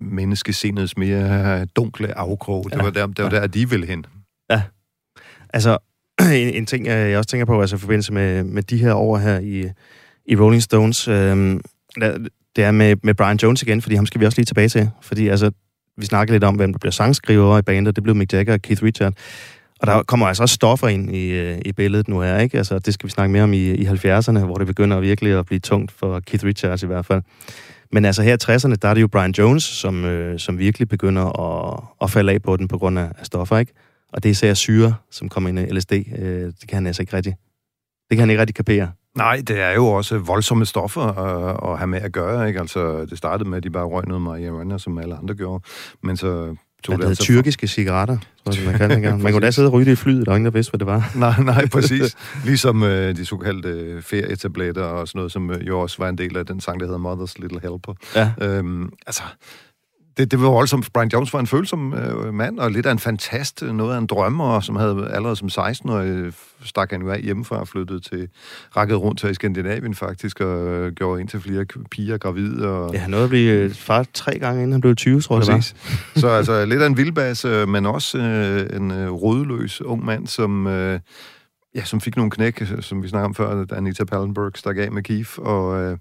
menneskesindets 0.00 0.96
mere 0.96 1.64
dunkle 1.64 2.18
afkrog. 2.18 2.70
Det 2.70 2.78
var 2.78 2.90
der, 2.90 3.06
det 3.06 3.24
var 3.24 3.30
der 3.30 3.46
de 3.46 3.70
ville 3.70 3.86
hen. 3.86 4.06
Ja. 4.50 4.62
Altså, 5.50 5.78
en, 6.42 6.54
en 6.54 6.66
ting, 6.66 6.86
jeg 6.86 7.18
også 7.18 7.28
tænker 7.28 7.44
på, 7.46 7.60
altså 7.60 7.76
i 7.76 7.78
forbindelse 7.78 8.12
med, 8.12 8.44
med 8.44 8.62
de 8.62 8.78
her 8.78 8.94
år 8.94 9.18
her 9.18 9.38
i, 9.38 9.70
i 10.26 10.36
Rolling 10.36 10.62
Stones, 10.62 11.08
øh, 11.08 11.60
det 12.56 12.64
er 12.64 12.70
med, 12.70 12.96
med 13.02 13.14
Brian 13.14 13.36
Jones 13.36 13.62
igen, 13.62 13.82
fordi 13.82 13.94
ham 13.94 14.06
skal 14.06 14.20
vi 14.20 14.26
også 14.26 14.38
lige 14.38 14.46
tilbage 14.46 14.68
til. 14.68 14.90
Fordi 15.02 15.28
altså, 15.28 15.50
vi 15.96 16.06
snakker 16.06 16.34
lidt 16.34 16.44
om, 16.44 16.54
hvem 16.54 16.72
der 16.72 16.78
bliver 16.78 16.92
sangskriver 16.92 17.58
i 17.58 17.62
bandet. 17.62 17.96
Det 17.96 18.02
blev 18.04 18.14
Mick 18.14 18.32
Jagger 18.32 18.52
og 18.52 18.62
Keith 18.62 18.82
Richard. 18.82 19.12
Og 19.80 19.86
der 19.86 20.02
kommer 20.02 20.26
altså 20.26 20.42
også 20.42 20.54
stoffer 20.54 20.88
ind 20.88 21.16
i, 21.16 21.30
øh, 21.30 21.58
i 21.64 21.72
billedet 21.72 22.08
nu 22.08 22.20
her, 22.20 22.38
ikke? 22.38 22.58
Altså, 22.58 22.78
det 22.78 22.94
skal 22.94 23.06
vi 23.06 23.10
snakke 23.10 23.32
mere 23.32 23.42
om 23.42 23.52
i, 23.52 23.70
i 23.70 23.86
70'erne, 23.86 24.38
hvor 24.38 24.54
det 24.54 24.66
begynder 24.66 25.00
virkelig 25.00 25.32
at 25.38 25.46
blive 25.46 25.58
tungt 25.58 25.92
for 25.92 26.20
Keith 26.20 26.44
Richards 26.44 26.82
i 26.82 26.86
hvert 26.86 27.06
fald. 27.06 27.22
Men 27.92 28.04
altså 28.04 28.22
her 28.22 28.34
i 28.34 28.54
60'erne, 28.54 28.74
der 28.82 28.88
er 28.88 28.94
det 28.94 29.00
jo 29.00 29.08
Brian 29.08 29.30
Jones, 29.38 29.64
som, 29.64 30.04
øh, 30.04 30.38
som 30.38 30.58
virkelig 30.58 30.88
begynder 30.88 31.40
at, 31.40 31.82
at 32.02 32.10
falde 32.10 32.32
af 32.32 32.42
på 32.42 32.56
den 32.56 32.68
på 32.68 32.78
grund 32.78 32.98
af 32.98 33.10
stoffer, 33.22 33.58
ikke? 33.58 33.72
Og 34.12 34.22
det 34.22 34.28
er 34.28 34.30
især 34.30 34.54
syre, 34.54 34.94
som 35.10 35.28
kommer 35.28 35.48
ind 35.48 35.58
i 35.58 35.62
LSD. 35.62 35.92
Øh, 35.92 36.52
det 36.60 36.68
kan 36.68 36.76
han 36.76 36.86
altså 36.86 37.02
ikke 37.02 37.16
rigtig. 37.16 37.36
Det 38.10 38.16
kan 38.16 38.20
han 38.20 38.30
ikke 38.30 38.40
rigtig 38.40 38.54
kapere. 38.54 38.90
Nej, 39.16 39.42
det 39.48 39.60
er 39.60 39.70
jo 39.70 39.86
også 39.86 40.18
voldsomme 40.18 40.66
stoffer 40.66 41.02
at, 41.02 41.72
at 41.72 41.78
have 41.78 41.88
med 41.88 42.00
at 42.00 42.12
gøre, 42.12 42.48
ikke? 42.48 42.60
Altså, 42.60 43.06
det 43.10 43.18
startede 43.18 43.48
med, 43.48 43.56
at 43.56 43.64
de 43.64 43.70
bare 43.70 43.84
røg 43.84 44.06
noget 44.06 44.22
marihuana, 44.22 44.78
som 44.78 44.98
alle 44.98 45.14
andre 45.14 45.34
gjorde. 45.34 45.64
Men 46.02 46.16
så 46.16 46.56
tog 46.86 46.98
det, 46.98 47.08
altså 47.08 47.22
tyrkiske 47.22 47.68
cigaretter, 47.68 48.18
tror 48.44 48.54
jeg, 48.54 48.88
man 48.90 49.02
kan. 49.02 49.22
Man 49.22 49.32
kunne 49.32 49.46
da 49.46 49.50
sidde 49.50 49.68
og 49.68 49.72
ryge 49.72 49.84
det 49.84 49.92
i 49.92 49.96
flyet, 49.96 50.28
og 50.28 50.36
ingen 50.36 50.44
der 50.44 50.50
vidste, 50.50 50.70
hvad 50.70 50.78
det 50.78 50.86
var. 50.86 51.12
nej, 51.14 51.42
nej, 51.42 51.68
præcis. 51.72 52.16
Ligesom 52.44 52.82
øh, 52.82 53.16
de 53.16 53.24
såkaldte 53.24 54.02
ferietabletter 54.02 54.82
og 54.82 55.08
sådan 55.08 55.18
noget, 55.18 55.32
som 55.32 55.50
øh, 55.50 55.66
jo 55.68 55.80
også 55.80 55.96
var 55.98 56.08
en 56.08 56.18
del 56.18 56.36
af 56.36 56.46
den 56.46 56.60
sang, 56.60 56.80
der 56.80 56.86
hedder 56.86 57.14
Mother's 57.14 57.34
Little 57.42 57.60
Helper. 57.62 57.94
Ja. 58.14 58.30
Øhm, 58.40 58.90
altså, 59.06 59.22
det, 60.16 60.30
det 60.30 60.42
var 60.42 60.48
voldsomt. 60.48 60.92
Brian 60.92 61.10
Jones 61.12 61.32
var 61.32 61.40
en 61.40 61.46
følsom 61.46 61.94
øh, 61.94 62.34
mand, 62.34 62.58
og 62.58 62.70
lidt 62.70 62.86
af 62.86 62.92
en 62.92 62.98
fantast, 62.98 63.62
noget 63.62 63.94
af 63.94 63.98
en 63.98 64.06
drømmer, 64.06 64.60
som 64.60 64.76
havde 64.76 65.10
allerede 65.12 65.36
som 65.36 65.48
16-årig 65.48 66.32
stak 66.64 66.90
han 66.90 67.02
jo 67.02 67.10
af 67.10 67.20
hjemmefra 67.20 67.60
og 67.60 67.68
flyttede 67.68 68.00
til, 68.00 68.28
rakket 68.76 69.00
rundt 69.00 69.20
til 69.20 69.30
i 69.30 69.34
Skandinavien 69.34 69.94
faktisk, 69.94 70.40
og 70.40 70.68
øh, 70.68 70.92
gjorde 70.92 71.20
ind 71.20 71.28
til 71.28 71.40
flere 71.40 71.64
piger 71.90 72.18
gravide. 72.18 72.68
Og... 72.68 72.94
Ja, 72.94 72.98
han 72.98 73.10
nåede 73.10 73.24
at 73.24 73.30
blive 73.30 73.52
øh, 73.52 73.74
far 73.74 74.06
tre 74.14 74.38
gange, 74.38 74.58
inden 74.58 74.72
han 74.72 74.80
blev 74.80 74.96
20, 74.96 75.20
tror 75.20 75.36
jeg 75.36 75.46
det 75.46 75.54
var. 75.54 76.20
Så 76.20 76.28
altså 76.28 76.64
lidt 76.64 76.82
af 76.82 76.86
en 76.86 76.96
vildbas, 76.96 77.44
øh, 77.44 77.68
men 77.68 77.86
også 77.86 78.18
øh, 78.18 78.76
en 78.76 78.90
øh, 78.90 79.12
rådløs 79.12 79.80
ung 79.80 80.04
mand, 80.04 80.26
som... 80.26 80.66
Øh, 80.66 81.00
ja, 81.74 81.84
som 81.84 82.00
fik 82.00 82.16
nogle 82.16 82.30
knæk, 82.30 82.62
som 82.80 83.02
vi 83.02 83.08
snakkede 83.08 83.26
om 83.26 83.34
før, 83.34 83.64
da 83.64 83.74
Anita 83.74 84.04
Pallenberg 84.04 84.52
stak 84.54 84.76
af 84.78 84.92
med 84.92 85.02
Keith, 85.02 85.30
og 85.38 85.82
øh, 85.82 85.98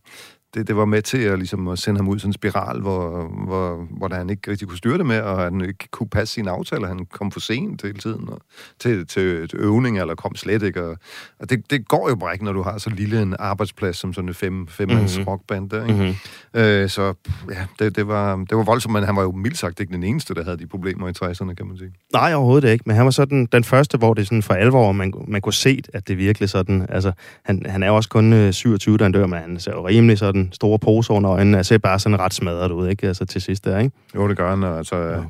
det, 0.56 0.68
det 0.68 0.76
var 0.76 0.86
med 0.86 1.02
til 1.02 1.18
at, 1.18 1.38
ligesom, 1.38 1.68
at 1.68 1.80
sende 1.80 2.00
ham 2.00 2.08
ud 2.08 2.16
i 2.16 2.20
sådan 2.20 2.30
en 2.30 2.34
spiral, 2.34 2.82
hvor, 2.82 3.32
hvor, 3.46 3.88
hvor 3.98 4.16
han 4.16 4.30
ikke 4.30 4.52
rigtig 4.52 4.68
kunne 4.68 4.78
styre 4.78 4.98
det 4.98 5.06
med, 5.06 5.20
og 5.20 5.44
han 5.44 5.62
ikke 5.62 5.88
kunne 5.92 6.10
passe 6.10 6.34
sine 6.34 6.52
aftaler. 6.52 6.88
Han 6.88 7.06
kom 7.12 7.32
for 7.32 7.40
sent 7.40 7.82
hele 7.82 7.98
tiden 7.98 8.30
og, 8.30 8.42
til, 8.80 9.08
til, 9.08 9.50
til 9.50 9.60
øvning, 9.60 10.00
eller 10.00 10.16
kom 10.16 10.36
slet 10.36 10.64
ikke. 10.64 10.84
Og, 10.84 10.98
og 11.40 11.50
det, 11.50 11.72
det 11.72 11.88
går 11.88 12.10
jo 12.10 12.16
bare 12.16 12.34
ikke, 12.34 12.46
når 12.46 12.54
du 12.54 12.62
har 12.62 12.78
så 12.78 12.90
lille 12.90 13.22
en 13.22 13.36
arbejdsplads 13.40 13.98
som 13.98 14.14
sådan 14.14 14.30
en 14.30 14.34
fem, 14.34 14.68
femmands 14.68 15.18
mm-hmm. 15.18 15.32
rockband 15.32 15.70
der. 15.70 15.86
Ikke? 15.86 16.16
Mm-hmm. 16.54 16.62
Øh, 16.62 16.90
så 16.90 17.14
ja, 17.52 17.66
det, 17.80 17.96
det, 17.96 18.08
var, 18.08 18.36
det 18.36 18.58
var 18.58 18.64
voldsomt, 18.64 18.94
men 18.94 19.04
han 19.04 19.16
var 19.16 19.22
jo 19.22 19.32
mildt 19.32 19.58
sagt 19.58 19.80
ikke 19.80 19.94
den 19.94 20.04
eneste, 20.04 20.34
der 20.34 20.44
havde 20.44 20.58
de 20.58 20.68
problemer 20.68 21.08
i 21.08 21.12
60'erne, 21.12 21.54
kan 21.54 21.68
man 21.68 21.78
sige. 21.78 21.92
Nej, 22.14 22.34
overhovedet 22.34 22.72
ikke, 22.72 22.84
men 22.88 22.96
han 22.96 23.06
var 23.06 23.12
sådan 23.12 23.46
den 23.46 23.64
første, 23.64 23.98
hvor 23.98 24.14
det 24.14 24.28
sådan 24.28 24.44
for 24.44 24.54
alvor, 24.54 24.92
man, 24.92 25.14
man 25.28 25.42
kunne 25.42 25.54
se, 25.54 25.82
at 25.94 26.08
det 26.08 26.18
virkelig 26.18 26.50
sådan, 26.50 26.86
altså, 26.90 27.12
han, 27.44 27.62
han 27.66 27.84
er 27.84 27.88
jo 27.88 27.96
også 27.96 28.10
kun 28.10 28.54
27, 28.54 28.94
øh, 28.94 29.02
han 29.02 29.12
dør, 29.12 29.28
men 29.28 29.40
han 29.40 29.60
ser 29.60 29.72
jo 29.72 29.88
rimelig 29.88 30.18
sådan 30.18 30.45
store 30.52 30.80
poser 30.80 31.14
under 31.14 31.32
øjnene. 31.32 31.64
Ser 31.64 31.78
bare 31.78 32.00
sådan 32.00 32.20
ret 32.20 32.34
smadret 32.34 32.72
ud, 32.72 32.88
ikke? 32.88 33.08
Altså 33.08 33.26
til 33.26 33.42
sidst 33.42 33.66
der, 33.66 33.80
ikke? 33.80 33.96
Jo, 34.16 34.30
det 34.30 34.38
gør 34.38 34.50
han. 34.50 34.64
Altså, 34.64 34.96
ja. 34.96 35.22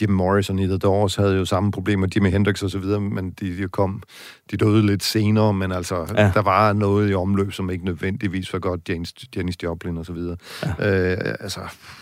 Jim 0.00 0.10
Morrison 0.10 0.58
i 0.58 0.66
The 0.66 0.78
Doors 0.78 1.16
havde 1.16 1.36
jo 1.36 1.44
samme 1.44 1.72
problemer, 1.72 2.06
Jimi 2.14 2.30
Hendrix 2.30 2.62
og 2.62 2.70
så 2.70 2.78
videre, 2.78 3.00
men 3.00 3.30
de, 3.30 3.56
de 3.56 3.68
kom, 3.68 4.02
de 4.50 4.56
døde 4.56 4.86
lidt 4.86 5.02
senere, 5.02 5.54
men 5.54 5.72
altså, 5.72 6.14
ja. 6.16 6.30
der 6.34 6.42
var 6.42 6.72
noget 6.72 7.10
i 7.10 7.14
omløb, 7.14 7.52
som 7.52 7.70
ikke 7.70 7.84
nødvendigvis 7.84 8.52
var 8.52 8.58
godt, 8.58 8.88
Janis, 8.88 9.14
Janis 9.36 9.62
Joplin 9.62 9.98
og 9.98 10.06
så 10.06 10.12
videre. 10.12 10.36
Ja. 10.78 11.12
Øh, 11.12 11.34
altså, 11.40 11.60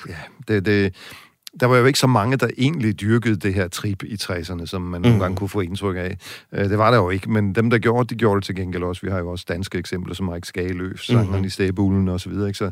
ja, 0.09 0.15
det, 0.49 0.67
det, 0.67 0.95
der 1.61 1.67
var 1.67 1.77
jo 1.77 1.85
ikke 1.85 1.99
så 1.99 2.07
mange, 2.07 2.37
der 2.37 2.49
egentlig 2.59 3.01
dyrkede 3.01 3.37
det 3.37 3.55
her 3.55 3.69
trip 3.69 4.03
i 4.03 4.15
60'erne, 4.15 4.67
som 4.67 4.83
man 4.83 5.01
mm. 5.01 5.07
nogle 5.07 5.23
gange 5.23 5.37
kunne 5.37 5.49
få 5.49 5.61
indtryk 5.61 5.97
af. 5.97 6.17
Øh, 6.53 6.71
det 6.71 6.79
var 6.79 6.91
der 6.91 6.99
jo 6.99 7.11
ikke, 7.11 7.31
men 7.31 7.55
dem, 7.55 7.71
der 7.71 7.79
gjorde 7.79 8.03
det, 8.03 8.11
de 8.11 8.15
gjorde 8.15 8.41
det 8.41 8.45
til 8.45 8.55
gengæld 8.55 8.83
også. 8.83 9.03
Vi 9.03 9.11
har 9.11 9.19
jo 9.19 9.31
også 9.31 9.45
danske 9.49 9.79
eksempler, 9.79 10.15
som 10.15 10.27
Mike 10.27 10.47
Skageløf, 10.47 11.01
sangeren 11.01 11.41
mm. 11.41 11.47
i 11.47 11.49
Stæbulen 11.49 12.09
og 12.09 12.21
så 12.21 12.29
videre. 12.29 12.49
Ikke? 12.49 12.59
Så 12.59 12.71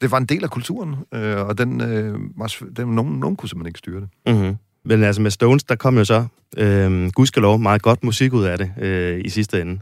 det 0.00 0.10
var 0.10 0.18
en 0.18 0.26
del 0.26 0.44
af 0.44 0.50
kulturen, 0.50 0.94
øh, 1.14 1.46
og 1.46 1.58
den, 1.58 1.80
øh, 1.80 2.14
var, 2.36 2.56
den, 2.76 2.88
nogen, 2.88 3.20
nogen 3.20 3.36
kunne 3.36 3.48
simpelthen 3.48 3.68
ikke 3.68 3.78
styre 3.78 4.00
det. 4.00 4.08
Mm-hmm. 4.26 4.56
Men 4.84 5.02
altså 5.02 5.22
med 5.22 5.30
Stones, 5.30 5.64
der 5.64 5.74
kom 5.74 5.98
jo 5.98 6.04
så, 6.04 6.26
øh, 6.56 7.10
gudskelov, 7.10 7.58
meget 7.58 7.82
godt 7.82 8.04
musik 8.04 8.32
ud 8.32 8.44
af 8.44 8.58
det 8.58 8.72
øh, 8.80 9.20
i 9.24 9.28
sidste 9.28 9.60
ende. 9.60 9.78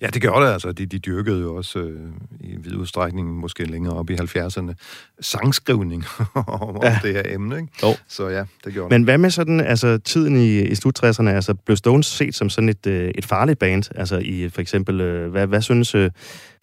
Ja, 0.00 0.06
det 0.06 0.22
gjorde 0.22 0.46
det 0.46 0.52
altså. 0.52 0.72
De, 0.72 0.86
de 0.86 0.98
dyrkede 0.98 1.40
jo 1.40 1.54
også 1.56 1.78
øh, 1.78 2.10
i 2.40 2.56
vid 2.56 2.74
udstrækning, 2.76 3.34
måske 3.34 3.64
længere 3.64 3.94
op 3.94 4.10
i 4.10 4.14
70'erne, 4.14 4.72
sangskrivning 5.20 6.04
om 6.34 6.80
ja. 6.82 6.98
det 7.02 7.12
her 7.12 7.22
emne. 7.26 7.56
Ikke? 7.56 7.68
Jo. 7.82 7.88
Så 8.08 8.28
ja, 8.28 8.44
det 8.64 8.72
gjorde 8.72 8.94
Men 8.94 9.00
det. 9.00 9.06
hvad 9.06 9.18
med 9.18 9.30
sådan, 9.30 9.60
altså 9.60 9.98
tiden 9.98 10.36
i, 10.36 10.60
i 10.60 10.74
slut 10.74 11.04
60'erne, 11.04 11.28
altså 11.28 11.54
blev 11.54 11.76
Stones 11.76 12.06
set 12.06 12.34
som 12.34 12.50
sådan 12.50 12.68
et, 12.68 12.86
øh, 12.86 13.10
et 13.14 13.24
farligt 13.24 13.58
band? 13.58 13.84
Altså 13.94 14.18
i 14.18 14.48
for 14.48 14.60
eksempel, 14.60 15.00
øh, 15.00 15.30
hvad, 15.30 15.46
hvad 15.46 15.62
synes, 15.62 15.94
øh, 15.94 16.02
det 16.02 16.10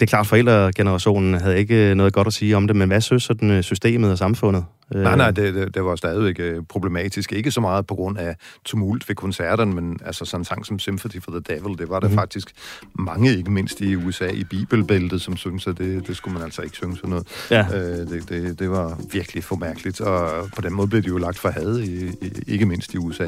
er 0.01 0.05
klart 0.05 0.27
forældregenerationen 0.27 1.33
havde 1.33 1.57
ikke 1.57 1.95
noget 1.95 2.13
godt 2.13 2.27
at 2.27 2.33
sige 2.33 2.57
om 2.57 2.67
det, 2.67 2.75
men 2.75 2.87
hvad 2.87 3.01
synes 3.01 3.23
sådan 3.23 3.51
øh, 3.51 3.63
systemet 3.63 4.11
og 4.11 4.17
samfundet? 4.17 4.65
Nej, 4.91 5.15
nej, 5.15 5.31
det, 5.31 5.53
det, 5.53 5.73
det 5.73 5.83
var 5.83 5.95
stadigvæk 5.95 6.39
øh, 6.39 6.63
problematisk. 6.69 7.33
Ikke 7.33 7.51
så 7.51 7.61
meget 7.61 7.87
på 7.87 7.95
grund 7.95 8.17
af 8.17 8.35
tumult 8.65 9.09
ved 9.09 9.15
koncerterne, 9.15 9.73
men 9.73 9.99
altså 10.05 10.25
sådan 10.25 10.41
en 10.41 10.45
sang 10.45 10.65
som 10.65 10.79
Sympathy 10.79 11.21
for 11.21 11.31
the 11.31 11.39
Devil, 11.39 11.77
det 11.77 11.89
var 11.89 11.99
der 11.99 12.07
mm. 12.07 12.13
faktisk 12.13 12.53
mange, 12.93 13.37
ikke 13.37 13.51
mindst 13.51 13.81
i 13.81 13.95
USA, 13.95 14.27
i 14.27 14.43
bibelbæltet, 14.43 15.21
som 15.21 15.37
synes, 15.37 15.67
at 15.67 15.77
det, 15.77 16.07
det 16.07 16.17
skulle 16.17 16.33
man 16.33 16.43
altså 16.43 16.61
ikke 16.61 16.75
synge 16.75 16.95
sådan 16.95 17.09
noget. 17.09 17.27
Ja. 17.51 17.65
Øh, 17.73 18.07
det, 18.07 18.29
det, 18.29 18.59
det 18.59 18.69
var 18.69 18.97
virkelig 19.11 19.43
for 19.43 19.55
mærkeligt, 19.55 20.01
og 20.01 20.49
på 20.55 20.61
den 20.61 20.73
måde 20.73 20.87
blev 20.87 21.01
det 21.01 21.09
jo 21.09 21.17
lagt 21.17 21.39
for 21.39 21.49
had, 21.49 21.79
i, 21.79 22.07
i, 22.07 22.31
ikke 22.47 22.65
mindst 22.65 22.93
i 22.93 22.97
USA, 22.97 23.27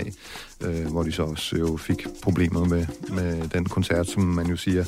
øh, 0.64 0.92
hvor 0.92 1.04
de 1.04 1.12
så 1.12 1.24
også 1.24 1.58
jo 1.58 1.78
fik 1.78 2.08
problemer 2.24 2.66
med, 2.66 2.86
med 3.10 3.48
den 3.48 3.66
koncert, 3.66 4.10
som 4.10 4.24
man 4.24 4.48
jo 4.48 4.56
siger, 4.56 4.86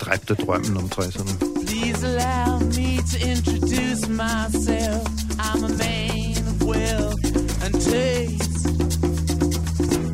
dræbte 0.00 0.34
drømmen 0.34 0.76
om 0.76 0.84
60'erne. 0.84 1.64
Please 1.66 2.06
allow 2.06 2.58
me 2.58 2.96
to 3.12 3.18
introduce 3.32 4.08
myself. 4.08 5.02
I'm 5.38 5.64
a 5.64 5.72
man 5.84 6.36
of 6.50 6.62
wealth 6.62 7.24
and 7.64 7.74
taste. 7.80 8.66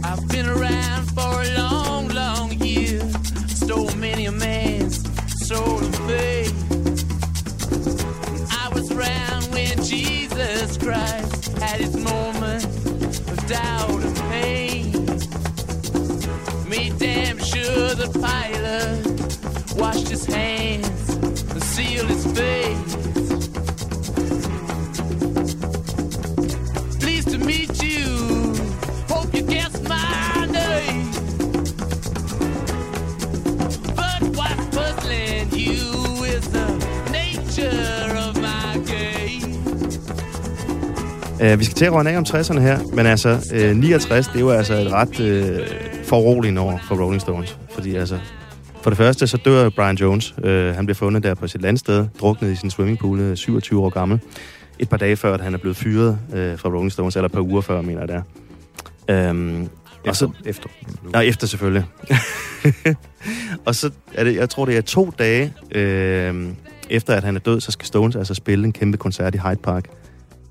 I've 0.09 0.28
been 0.28 0.49
around 0.57 1.03
for 1.16 1.32
a 1.43 1.51
long, 1.62 2.09
long 2.09 2.53
year. 2.64 3.01
Stole 3.49 3.95
many 3.97 4.26
a 4.26 4.32
man's 4.32 4.97
soul 5.49 5.78
and 5.78 5.97
faith. 6.09 6.55
I 8.62 8.68
was 8.74 8.91
around 8.93 9.43
when 9.55 9.74
Jesus 9.82 10.76
Christ 10.78 11.59
had 11.59 11.80
his 11.80 11.97
moment 11.97 12.64
of 13.32 13.47
doubt 13.49 14.03
and 14.05 14.17
pretty 16.78 16.98
damn 16.98 17.38
sure 17.38 17.94
the 17.94 18.08
pilot 18.20 19.76
washed 19.76 20.08
his 20.08 20.24
hands 20.26 21.16
and 21.52 21.62
sealed 21.62 22.08
his 22.08 22.24
face. 22.38 22.94
Pleased 27.00 27.30
to 27.30 27.38
meet 27.38 27.82
you. 27.82 28.04
Hope 29.08 29.34
you 29.34 29.42
guess 29.42 29.74
my 29.88 30.46
name. 30.58 31.10
But 33.96 34.22
what's 34.38 34.66
puzzling 34.76 35.50
you 35.52 36.24
is 36.24 36.48
the 36.48 36.68
nature 37.10 38.16
of 38.26 38.36
my 38.40 38.78
game. 38.86 39.52
Uh, 41.40 41.58
vi 41.58 41.64
skal 41.64 41.74
til 41.76 41.84
at 41.84 41.92
runde 41.92 42.10
af 42.10 42.16
om 42.16 42.24
60'erne 42.28 42.60
her, 42.60 42.78
men 42.92 43.06
altså, 43.06 43.28
øh, 43.52 43.70
uh, 43.70 43.76
69, 43.76 44.26
det 44.26 44.44
var 44.44 44.54
altså 44.54 44.74
et 44.74 44.92
ret... 44.92 45.20
Uh, 45.20 45.88
foruroligende 46.09 46.61
år 46.61 46.80
for 46.88 46.96
Rolling 47.02 47.20
Stones. 47.20 47.59
Fordi 47.70 47.94
altså, 47.94 48.18
for 48.82 48.90
det 48.90 48.96
første, 48.96 49.26
så 49.26 49.36
dør 49.36 49.68
Brian 49.68 49.96
Jones. 49.96 50.34
Uh, 50.38 50.50
han 50.50 50.86
bliver 50.86 50.94
fundet 50.94 51.22
der 51.22 51.34
på 51.34 51.48
sit 51.48 51.62
landsted, 51.62 52.06
druknet 52.20 52.52
i 52.52 52.56
sin 52.56 52.70
swimmingpool, 52.70 53.36
27 53.36 53.84
år 53.84 53.88
gammel. 53.88 54.20
Et 54.78 54.88
par 54.88 54.96
dage 54.96 55.16
før, 55.16 55.34
at 55.34 55.40
han 55.40 55.54
er 55.54 55.59
blevet 55.59 55.76
fyret 55.76 56.18
uh, 56.28 56.59
fra 56.59 56.68
Rolling 56.68 56.92
Stones, 56.92 57.16
eller 57.16 57.28
et 57.28 57.32
par 57.32 57.40
uger 57.40 57.61
før, 57.61 57.80
mener 57.82 58.00
jeg 58.00 58.09
det 58.09 58.16
er. 59.09 59.30
Um, 59.30 59.68
efter, 60.04 60.09
og 60.09 60.16
så, 60.16 60.30
efter. 60.46 60.68
Nej, 61.12 61.22
efter 61.22 61.46
selvfølgelig. 61.46 61.84
og 63.66 63.74
så 63.74 63.90
er 64.14 64.24
det, 64.24 64.36
jeg 64.36 64.50
tror, 64.50 64.64
det 64.64 64.76
er 64.76 64.80
to 64.80 65.12
dage 65.18 65.52
øh, 65.70 66.46
efter, 66.90 67.14
at 67.14 67.24
han 67.24 67.36
er 67.36 67.40
død, 67.40 67.61
så 67.61 67.70
skal 67.70 67.86
Stones 67.86 68.16
altså 68.16 68.34
spille 68.34 68.64
en 68.64 68.72
kæmpe 68.72 68.98
koncert 68.98 69.34
i 69.34 69.38
Hyde 69.38 69.61
Park, 69.62 69.84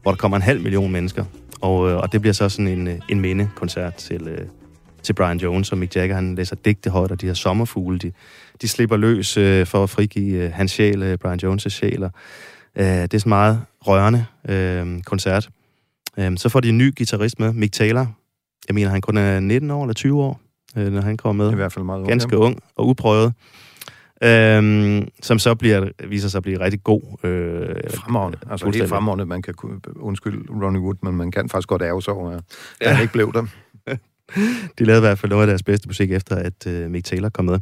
hvor 0.02 0.12
der 0.12 0.18
kommer 0.18 0.36
en 0.36 0.42
halv 0.42 0.62
million 0.62 0.92
mennesker. 0.92 1.26
Og, 1.62 1.90
øh, 1.90 1.98
og 1.98 2.12
det 2.12 2.22
bliver 2.22 2.34
så 2.34 2.50
sådan 2.50 2.68
en, 2.68 2.88
øh, 2.88 3.00
en 3.10 3.20
mindekoncert 3.20 3.96
til, 3.96 4.28
øh, 4.28 4.48
til 5.08 5.14
Brian 5.14 5.38
Jones, 5.38 5.72
og 5.72 5.78
Mick 5.78 5.96
Jagger, 5.96 6.16
han 6.16 6.36
læser 6.36 6.56
digte 6.56 6.90
højt, 6.90 7.12
og 7.12 7.22
de 7.22 7.26
her 7.26 7.34
sommerfugle, 7.34 8.00
de, 8.00 8.12
de 8.62 8.68
slipper 8.68 8.98
løs 8.98 9.38
øh, 9.38 9.66
for 9.66 9.84
at 9.84 9.90
frigive 9.90 10.44
øh, 10.44 10.52
hans 10.52 10.72
sjæl, 10.72 11.04
øh, 11.04 11.18
Brian 11.18 11.40
Jones' 11.44 11.70
sjæl. 11.70 12.04
Og, 12.04 12.12
øh, 12.76 12.86
det 12.86 13.14
er 13.14 13.18
sådan 13.18 13.30
meget 13.30 13.62
rørende 13.82 14.26
øh, 14.50 15.02
koncert. 15.02 15.50
Øh, 16.18 16.38
så 16.38 16.50
får 16.50 16.60
de 16.60 16.70
en 16.70 16.78
ny 16.78 16.98
guitarist 16.98 17.40
med, 17.40 17.54
Mick 17.54 17.74
Taylor. 17.74 18.16
Jeg 18.68 18.76
mener, 18.76 18.90
han 18.90 19.02
kun 19.02 19.18
er 19.18 19.40
19 19.40 19.72
år 19.72 19.84
eller 19.84 19.94
20 19.94 20.24
år, 20.24 20.42
øh, 20.78 20.92
når 20.92 21.02
han 21.02 21.18
kommer 21.18 21.44
med. 21.44 21.52
I 21.52 21.56
hvert 21.56 21.74
fald 21.74 21.86
meget 21.86 22.00
ung. 22.00 22.10
Ganske 22.10 22.38
ung 22.38 22.60
og 22.76 22.88
uprøvet. 22.88 23.34
Øhm, 24.24 25.08
som 25.22 25.40
så 25.40 25.56
bliver, 25.56 25.90
viser 26.08 26.30
sig 26.30 26.38
at 26.40 26.44
blive 26.44 26.60
rigtig 26.60 26.84
god. 26.84 27.02
Øh, 27.24 27.76
fremragende. 27.96 28.38
Altså 28.52 28.70
helt 28.70 28.90
fremragende. 28.90 29.26
Man 29.26 29.42
kan 29.42 29.54
undskylde 29.96 30.66
Ronnie 30.66 30.82
Wood, 30.82 30.96
men 31.02 31.16
man 31.16 31.32
kan 31.32 31.50
faktisk 31.50 31.68
godt 31.68 31.82
ærge 31.82 32.02
sig 32.02 32.14
over, 32.14 32.32
at 32.32 32.44
ja. 32.82 32.92
han 32.92 33.02
ikke 33.02 33.14
blev 33.14 33.34
der. 33.34 33.46
De 34.80 34.86
lavede 34.86 35.00
i 35.00 35.08
hvert 35.08 35.20
fald 35.20 35.30
noget 35.30 35.44
af 35.44 35.48
deres 35.48 35.64
bedste 35.64 35.88
musik, 35.88 36.12
efter 36.12 36.36
at 36.36 36.68
øh, 36.68 36.92
Mick 36.92 37.06
Taylor 37.06 37.30
kom 37.30 37.46
med. 37.46 37.60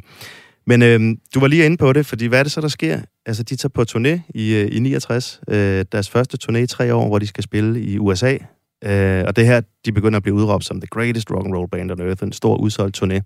Men 0.66 0.82
øh, 0.82 1.16
du 1.34 1.40
var 1.40 1.46
lige 1.46 1.66
inde 1.66 1.76
på 1.76 1.92
det, 1.92 2.06
fordi 2.06 2.26
hvad 2.26 2.38
er 2.38 2.42
det 2.42 2.52
så, 2.52 2.60
der 2.60 2.68
sker? 2.68 3.00
Altså, 3.26 3.42
de 3.42 3.56
tager 3.56 3.70
på 3.74 3.84
turné 3.90 4.30
i, 4.34 4.54
øh, 4.54 4.68
i 4.72 4.78
69. 4.78 5.40
Øh, 5.48 5.84
deres 5.92 6.10
første 6.10 6.38
turné 6.44 6.56
i 6.56 6.66
tre 6.66 6.94
år, 6.94 7.08
hvor 7.08 7.18
de 7.18 7.26
skal 7.26 7.44
spille 7.44 7.80
i 7.80 7.98
USA. 7.98 8.36
Øh, 8.84 9.24
og 9.26 9.36
det 9.36 9.46
her, 9.46 9.60
de 9.84 9.92
begynder 9.92 10.16
at 10.16 10.22
blive 10.22 10.34
udråbt 10.34 10.64
som 10.64 10.80
the 10.80 10.86
greatest 10.86 11.30
rock 11.30 11.46
and 11.46 11.54
roll 11.54 11.68
band 11.68 11.90
on 11.90 12.00
earth, 12.00 12.24
en 12.24 12.32
stor 12.32 12.56
udsolgt 12.56 13.02
turné. 13.02 13.20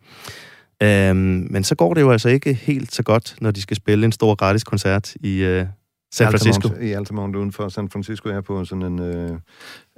Øh, 0.82 1.16
men 1.50 1.64
så 1.64 1.74
går 1.74 1.94
det 1.94 2.00
jo 2.00 2.10
altså 2.10 2.28
ikke 2.28 2.54
helt 2.54 2.94
så 2.94 3.02
godt, 3.02 3.36
når 3.40 3.50
de 3.50 3.62
skal 3.62 3.76
spille 3.76 4.04
en 4.04 4.12
stor 4.12 4.34
gratis 4.34 4.64
koncert 4.64 5.14
i 5.14 5.42
øh, 5.42 5.66
San 6.12 6.26
Francisco. 6.26 6.68
Altamont, 6.68 6.82
I 6.82 6.92
Altamont 6.92 7.36
uden 7.36 7.52
for 7.52 7.68
San 7.68 7.88
Francisco 7.88 8.28
er 8.28 8.40
på 8.40 8.64
sådan 8.64 8.82
en, 8.82 8.98
øh, 8.98 9.38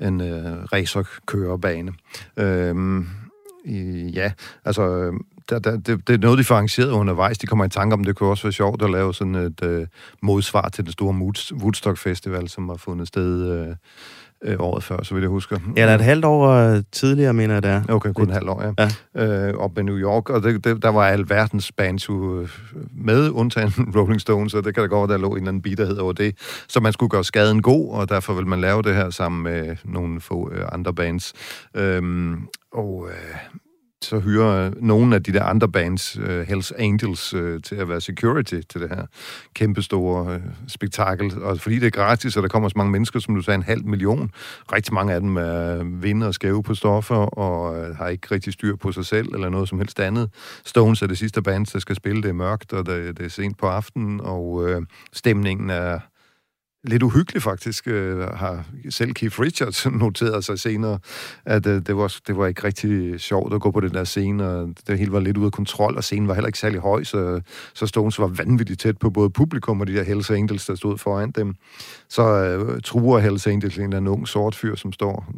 en 0.08 0.20
øh, 0.20 0.64
racerkørebane. 0.72 1.92
Øh, 3.66 4.16
ja, 4.16 4.32
altså 4.64 4.82
øhm, 4.82 5.24
der, 5.48 5.58
der, 5.58 5.76
det, 5.76 6.08
det 6.08 6.14
er 6.14 6.18
noget, 6.18 6.38
de 6.38 6.44
får 6.44 6.54
arrangeret 6.54 6.90
undervejs. 6.90 7.38
De 7.38 7.46
kommer 7.46 7.64
i 7.64 7.68
tanke 7.68 7.94
om, 7.94 8.04
det 8.04 8.16
kunne 8.16 8.30
også 8.30 8.42
være 8.42 8.52
sjovt 8.52 8.82
at 8.82 8.90
lave 8.90 9.14
sådan 9.14 9.34
et 9.34 9.64
øh, 9.64 9.86
modsvar 10.22 10.68
til 10.68 10.84
den 10.84 10.92
store 10.92 11.14
Woodstock 11.52 11.98
Festival, 11.98 12.48
som 12.48 12.68
har 12.68 12.76
fundet 12.76 13.08
sted 13.08 13.50
øh, 13.50 13.76
øh, 14.44 14.56
året 14.58 14.84
før, 14.84 15.02
så 15.02 15.14
vidt 15.14 15.22
jeg 15.22 15.30
husker. 15.30 15.58
Ja, 15.76 15.82
der 15.82 15.88
er 15.88 15.94
et 15.94 16.00
halvt 16.00 16.24
år 16.24 16.80
tidligere, 16.92 17.32
mener 17.32 17.54
jeg, 17.54 17.62
det 17.62 17.70
er. 17.70 17.82
Okay, 17.88 18.12
kun 18.12 18.28
et 18.28 18.34
halvt 18.34 18.48
år, 18.48 18.62
ja. 18.78 18.88
ja. 19.14 19.48
Øh, 19.48 19.54
op 19.54 19.78
i 19.78 19.82
New 19.82 19.98
York, 19.98 20.30
og 20.30 20.42
det, 20.42 20.64
det, 20.64 20.82
der 20.82 20.88
var 20.88 21.06
alverdens 21.06 21.72
bands 21.72 22.08
med, 22.92 23.30
undtagen 23.30 23.72
Rolling 23.96 24.20
Stones, 24.20 24.54
og 24.54 24.64
det 24.64 24.74
kan 24.74 24.82
da 24.82 24.86
godt 24.86 25.08
være, 25.08 25.18
der 25.18 25.22
lå 25.22 25.30
en 25.30 25.36
eller 25.36 25.48
anden 25.48 25.62
bitterhed 25.62 25.96
over 25.96 26.12
det. 26.12 26.34
Så 26.68 26.80
man 26.80 26.92
skulle 26.92 27.10
gøre 27.10 27.24
skaden 27.24 27.62
god, 27.62 27.90
og 27.90 28.08
derfor 28.08 28.34
vil 28.34 28.46
man 28.46 28.60
lave 28.60 28.82
det 28.82 28.94
her 28.94 29.10
sammen 29.10 29.42
med 29.42 29.76
nogle 29.84 30.20
få 30.20 30.50
øh, 30.52 30.64
andre 30.72 30.94
bands. 30.94 31.32
Øhm, 31.74 32.48
og 32.72 33.08
øh, 33.08 33.36
så 34.04 34.20
hyrer 34.20 34.66
øh, 34.66 34.72
nogle 34.82 35.14
af 35.14 35.22
de 35.22 35.32
der 35.32 35.44
andre 35.44 35.68
bands, 35.68 36.18
uh, 36.18 36.40
Hells 36.40 36.72
Angels, 36.72 37.34
uh, 37.34 37.60
til 37.62 37.74
at 37.74 37.88
være 37.88 38.00
security 38.00 38.60
til 38.68 38.80
det 38.80 38.88
her 38.88 39.06
kæmpestore 39.54 40.34
uh, 40.34 40.40
spektakel. 40.68 41.42
Og 41.42 41.60
fordi 41.60 41.78
det 41.78 41.86
er 41.86 41.90
gratis, 41.90 42.36
og 42.36 42.42
der 42.42 42.48
kommer 42.48 42.68
så 42.68 42.74
mange 42.76 42.92
mennesker, 42.92 43.20
som 43.20 43.34
du 43.34 43.42
sagde, 43.42 43.56
en 43.56 43.62
halv 43.62 43.84
million. 43.84 44.30
Rigtig 44.72 44.94
mange 44.94 45.14
af 45.14 45.20
dem 45.20 45.36
er 45.36 45.84
vinder 45.84 46.26
og 46.26 46.34
skæve 46.34 46.62
på 46.62 46.74
stoffer, 46.74 47.14
og 47.14 47.72
uh, 47.72 47.96
har 47.96 48.08
ikke 48.08 48.28
rigtig 48.30 48.52
styr 48.52 48.76
på 48.76 48.92
sig 48.92 49.06
selv, 49.06 49.34
eller 49.34 49.48
noget 49.48 49.68
som 49.68 49.78
helst 49.78 50.00
andet. 50.00 50.30
Stones 50.64 51.02
er 51.02 51.06
det 51.06 51.18
sidste 51.18 51.42
band, 51.42 51.66
der 51.66 51.78
skal 51.78 51.96
spille. 51.96 52.22
Det 52.22 52.28
er 52.28 52.32
mørkt, 52.32 52.72
og 52.72 52.86
det, 52.86 53.18
det 53.18 53.26
er 53.26 53.30
sent 53.30 53.58
på 53.58 53.66
aftenen, 53.66 54.20
og 54.20 54.52
uh, 54.52 54.82
stemningen 55.12 55.70
er 55.70 55.98
lidt 56.84 57.02
uhyggeligt 57.02 57.44
faktisk, 57.44 57.88
øh, 57.88 58.20
har 58.20 58.64
selv 58.90 59.12
Keith 59.12 59.40
Richards 59.40 59.86
noteret 60.04 60.44
sig 60.44 60.58
senere, 60.58 60.98
at 61.44 61.66
øh, 61.66 61.86
det, 61.86 61.96
var, 61.96 62.16
det 62.26 62.36
var 62.36 62.46
ikke 62.46 62.64
rigtig 62.64 63.20
sjovt 63.20 63.54
at 63.54 63.60
gå 63.60 63.70
på 63.70 63.80
den 63.80 63.94
der 63.94 64.04
scene, 64.04 64.48
og 64.48 64.74
det 64.86 64.98
hele 64.98 65.12
var 65.12 65.20
lidt 65.20 65.36
ude 65.36 65.46
af 65.46 65.52
kontrol, 65.52 65.96
og 65.96 66.04
scenen 66.04 66.28
var 66.28 66.34
heller 66.34 66.46
ikke 66.46 66.58
særlig 66.58 66.80
høj, 66.80 67.04
så, 67.04 67.40
så 67.74 67.86
Stones 67.86 68.18
var 68.18 68.26
vanvittigt 68.26 68.80
tæt 68.80 68.98
på 68.98 69.10
både 69.10 69.30
publikum 69.30 69.80
og 69.80 69.86
de 69.86 69.94
der 69.94 70.02
Hells 70.02 70.30
Angels, 70.30 70.66
der 70.66 70.74
stod 70.74 70.98
foran 70.98 71.30
dem. 71.30 71.54
Så 72.12 72.22
øh, 72.22 72.80
truer 72.84 73.18
Hells 73.18 73.46
Angels 73.46 73.76
en 73.76 73.82
eller 73.82 73.96
anden 73.96 74.08
ung 74.08 74.28
sort 74.28 74.54
fyr, 74.54 74.76
som 74.76 74.92
står 74.92 75.32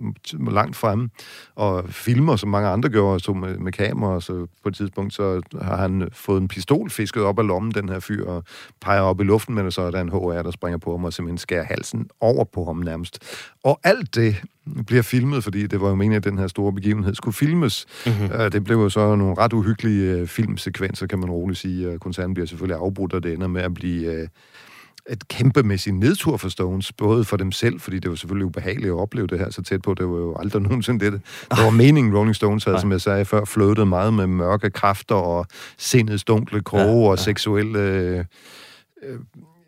langt 0.51 0.77
fremme, 0.77 1.09
og 1.55 1.85
filmer, 1.89 2.37
som 2.37 2.49
mange 2.49 2.69
andre 2.69 2.89
gjorde, 2.89 3.21
så 3.21 3.33
med, 3.33 3.59
med 3.59 3.73
kamera, 3.73 4.21
så 4.21 4.47
på 4.63 4.69
et 4.69 4.75
tidspunkt, 4.75 5.15
så 5.15 5.41
har 5.63 5.77
han 5.77 6.09
fået 6.13 6.41
en 6.41 6.49
pistol 6.49 6.91
fisket 6.91 7.23
op 7.23 7.39
af 7.39 7.47
lommen, 7.47 7.73
den 7.73 7.89
her 7.89 8.01
fyr, 8.01 8.27
og 8.27 8.45
peger 8.81 9.01
op 9.01 9.21
i 9.21 9.25
luften, 9.25 9.55
men 9.55 9.71
så 9.71 9.83
er 9.83 9.91
der 9.91 10.01
en 10.01 10.09
HR, 10.09 10.43
der 10.43 10.51
springer 10.51 10.79
på 10.79 10.91
ham 10.91 11.05
og 11.05 11.13
simpelthen 11.13 11.39
skærer 11.39 11.65
halsen 11.65 12.09
over 12.21 12.45
på 12.45 12.65
ham 12.65 12.77
nærmest. 12.77 13.19
Og 13.65 13.81
alt 13.85 14.15
det 14.15 14.43
bliver 14.87 15.03
filmet, 15.03 15.45
fordi 15.45 15.67
det 15.67 15.81
var 15.81 15.89
jo 15.89 15.95
meningen, 15.95 16.17
at 16.17 16.25
den 16.25 16.39
her 16.39 16.47
store 16.47 16.73
begivenhed 16.73 17.15
skulle 17.15 17.35
filmes. 17.35 17.87
Mm-hmm. 18.07 18.51
Det 18.51 18.65
blev 18.65 18.77
jo 18.77 18.89
så 18.89 19.15
nogle 19.15 19.35
ret 19.39 19.53
uhyggelige 19.53 20.13
øh, 20.13 20.27
filmsekvenser, 20.27 21.07
kan 21.07 21.19
man 21.19 21.31
roligt 21.31 21.59
sige. 21.59 21.99
Koncernen 21.99 22.35
bliver 22.35 22.47
selvfølgelig 22.47 22.79
afbrudt, 22.81 23.13
og 23.13 23.23
det 23.23 23.33
ender 23.33 23.49
med 23.49 23.63
at 23.63 23.75
blive 23.75 24.29
øh, 25.09 25.13
et 25.13 25.29
kæmpemæssigt 25.29 25.97
nedtur 25.97 26.37
for 26.37 26.49
Stones, 26.49 26.93
både 26.93 27.25
for 27.25 27.37
dem 27.37 27.53
selv, 27.53 27.81
fordi 27.81 27.99
det 27.99 28.11
var 28.11 28.17
selvfølgelig 28.17 28.47
ubehageligt 28.47 28.91
at 28.91 28.99
opleve 28.99 29.27
det 29.27 29.39
her 29.39 29.51
så 29.51 29.63
tæt 29.63 29.83
på. 29.83 29.95
Det 29.95 30.07
var 30.07 30.17
jo 30.17 30.37
aldrig 30.37 30.63
nogensinde 30.69 31.05
det. 31.05 31.13
Det 31.51 31.65
var 31.65 31.71
meningen, 31.71 32.17
Rolling 32.17 32.37
Stones 32.37 32.65
havde, 32.65 32.81
som 32.81 32.93
jeg 32.93 33.01
sagde 33.01 33.25
før, 33.25 33.45
fløtet 33.45 33.89
meget 33.89 34.15
med 34.15 34.27
mørke 34.27 34.71
kræfter 34.71 35.15
og 35.15 35.47
sindets 35.79 36.25
dunkle 36.25 36.63
kroge 36.63 36.85
ja, 36.85 37.05
ja. 37.05 37.11
og 37.11 37.19
seksuelle... 37.19 37.79
Øh, 37.79 38.25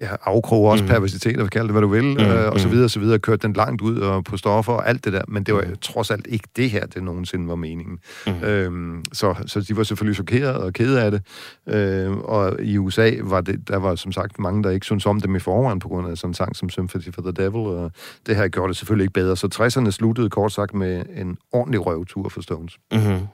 ja, 0.01 0.09
afkrog 0.25 0.65
også 0.65 0.85
mm. 0.85 0.89
perversitet, 0.89 1.41
og 1.41 1.51
kalde 1.51 1.67
det, 1.67 1.73
hvad 1.75 1.83
du 1.83 1.89
vil, 1.89 2.05
mm. 2.05 2.21
øh, 2.21 2.53
og 2.53 2.61
så 2.61 2.69
mm. 2.69 2.73
videre, 2.73 2.87
og 2.87 2.91
så 2.91 3.01
videre, 3.01 3.19
kørt 3.19 3.43
den 3.43 3.53
langt 3.53 3.83
ud 3.83 3.99
og 3.99 4.25
på 4.25 4.37
stoffer 4.37 4.73
og 4.73 4.89
alt 4.89 5.05
det 5.05 5.13
der, 5.13 5.23
men 5.29 5.43
det 5.43 5.55
var 5.55 5.63
mm. 5.63 5.77
trods 5.81 6.11
alt 6.11 6.27
ikke 6.31 6.49
det 6.57 6.71
her, 6.71 6.87
det 6.87 7.03
nogensinde 7.03 7.49
var 7.49 7.55
meningen. 7.55 7.99
Mm. 8.27 8.43
Øhm, 8.43 9.05
så, 9.13 9.35
så 9.47 9.61
de 9.61 9.77
var 9.77 9.83
selvfølgelig 9.83 10.15
chokeret 10.15 10.57
og 10.57 10.73
kede 10.73 11.03
af 11.03 11.11
det, 11.11 11.23
øh, 11.69 12.17
og 12.17 12.63
i 12.63 12.79
USA 12.79 13.11
var 13.23 13.41
det, 13.41 13.69
der 13.69 13.77
var 13.77 13.95
som 13.95 14.13
sagt 14.13 14.39
mange, 14.39 14.63
der 14.63 14.71
ikke 14.71 14.87
syntes 14.87 15.07
om 15.07 15.21
dem 15.21 15.37
i 15.37 15.39
forvejen, 15.39 15.79
på 15.79 15.89
grund 15.89 16.09
af 16.09 16.19
sådan 16.19 16.31
en 16.31 16.35
sang 16.35 16.57
som 16.57 16.71
Sympathy 16.71 17.13
for 17.15 17.23
the 17.23 17.33
Devil, 17.33 17.61
og 17.61 17.93
det 18.27 18.37
her 18.37 18.49
gjorde 18.49 18.69
det 18.69 18.77
selvfølgelig 18.77 19.05
ikke 19.05 19.15
bedre, 19.15 19.37
så 19.37 19.49
60'erne 19.55 19.91
sluttede 19.91 20.31
kort 20.31 20.53
sagt 20.53 20.75
med 20.75 21.03
en 21.17 21.37
ordentlig 21.53 21.87
røvtur 21.87 22.29
for 22.29 22.41
Stones. 22.41 22.79
Mm-hmm. 22.93 23.27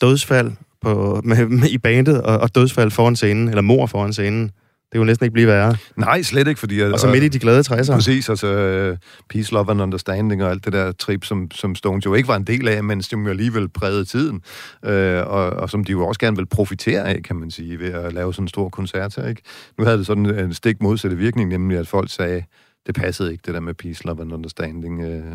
Dødsfald 0.00 0.52
på, 0.80 1.20
med, 1.24 1.46
med, 1.46 1.68
i 1.68 1.78
bandet, 1.78 2.22
og, 2.22 2.38
og 2.38 2.54
dødsfald 2.54 2.90
foran 2.90 3.16
scenen, 3.16 3.48
eller 3.48 3.62
mor 3.62 3.86
foran 3.86 4.12
scenen, 4.12 4.50
det 4.92 4.98
kunne 4.98 5.06
næsten 5.06 5.24
ikke 5.24 5.32
blive 5.32 5.46
værre. 5.46 5.76
Nej, 5.96 6.22
slet 6.22 6.48
ikke, 6.48 6.60
fordi... 6.60 6.80
Og 6.80 6.98
så 6.98 7.08
midt 7.08 7.24
i 7.24 7.28
de 7.28 7.38
glade 7.38 7.60
60'er. 7.60 7.92
Præcis, 7.92 8.28
altså 8.28 8.90
uh, 8.90 8.96
Peace, 9.28 9.52
Love 9.52 9.70
and 9.70 9.82
Understanding 9.82 10.44
og 10.44 10.50
alt 10.50 10.64
det 10.64 10.72
der 10.72 10.92
trip, 10.92 11.24
som, 11.24 11.50
som 11.50 11.74
Stones 11.74 12.06
jo 12.06 12.14
ikke 12.14 12.28
var 12.28 12.36
en 12.36 12.44
del 12.44 12.68
af, 12.68 12.84
men 12.84 13.02
som 13.02 13.24
jo 13.24 13.30
alligevel 13.30 13.68
prægede 13.68 14.04
tiden, 14.04 14.42
uh, 14.82 14.92
og, 15.32 15.50
og 15.50 15.70
som 15.70 15.84
de 15.84 15.92
jo 15.92 16.06
også 16.06 16.20
gerne 16.20 16.36
vil 16.36 16.46
profitere 16.46 17.04
af, 17.04 17.22
kan 17.22 17.36
man 17.36 17.50
sige, 17.50 17.78
ved 17.78 17.92
at 17.92 18.12
lave 18.12 18.34
sådan 18.34 18.44
en 18.44 18.48
stor 18.48 18.68
koncert 18.68 19.16
her, 19.16 19.26
ikke? 19.28 19.42
Nu 19.78 19.84
havde 19.84 19.98
det 19.98 20.06
sådan 20.06 20.26
en 20.26 20.54
stik 20.54 20.82
modsatte 20.82 21.16
virkning, 21.16 21.48
nemlig 21.48 21.78
at 21.78 21.88
folk 21.88 22.10
sagde, 22.10 22.42
det 22.86 22.94
passede 22.94 23.32
ikke, 23.32 23.42
det 23.46 23.54
der 23.54 23.60
med 23.60 23.74
Peace, 23.74 24.06
Love 24.06 24.20
and 24.20 24.32
Understanding. 24.32 25.06
Uh, 25.06 25.32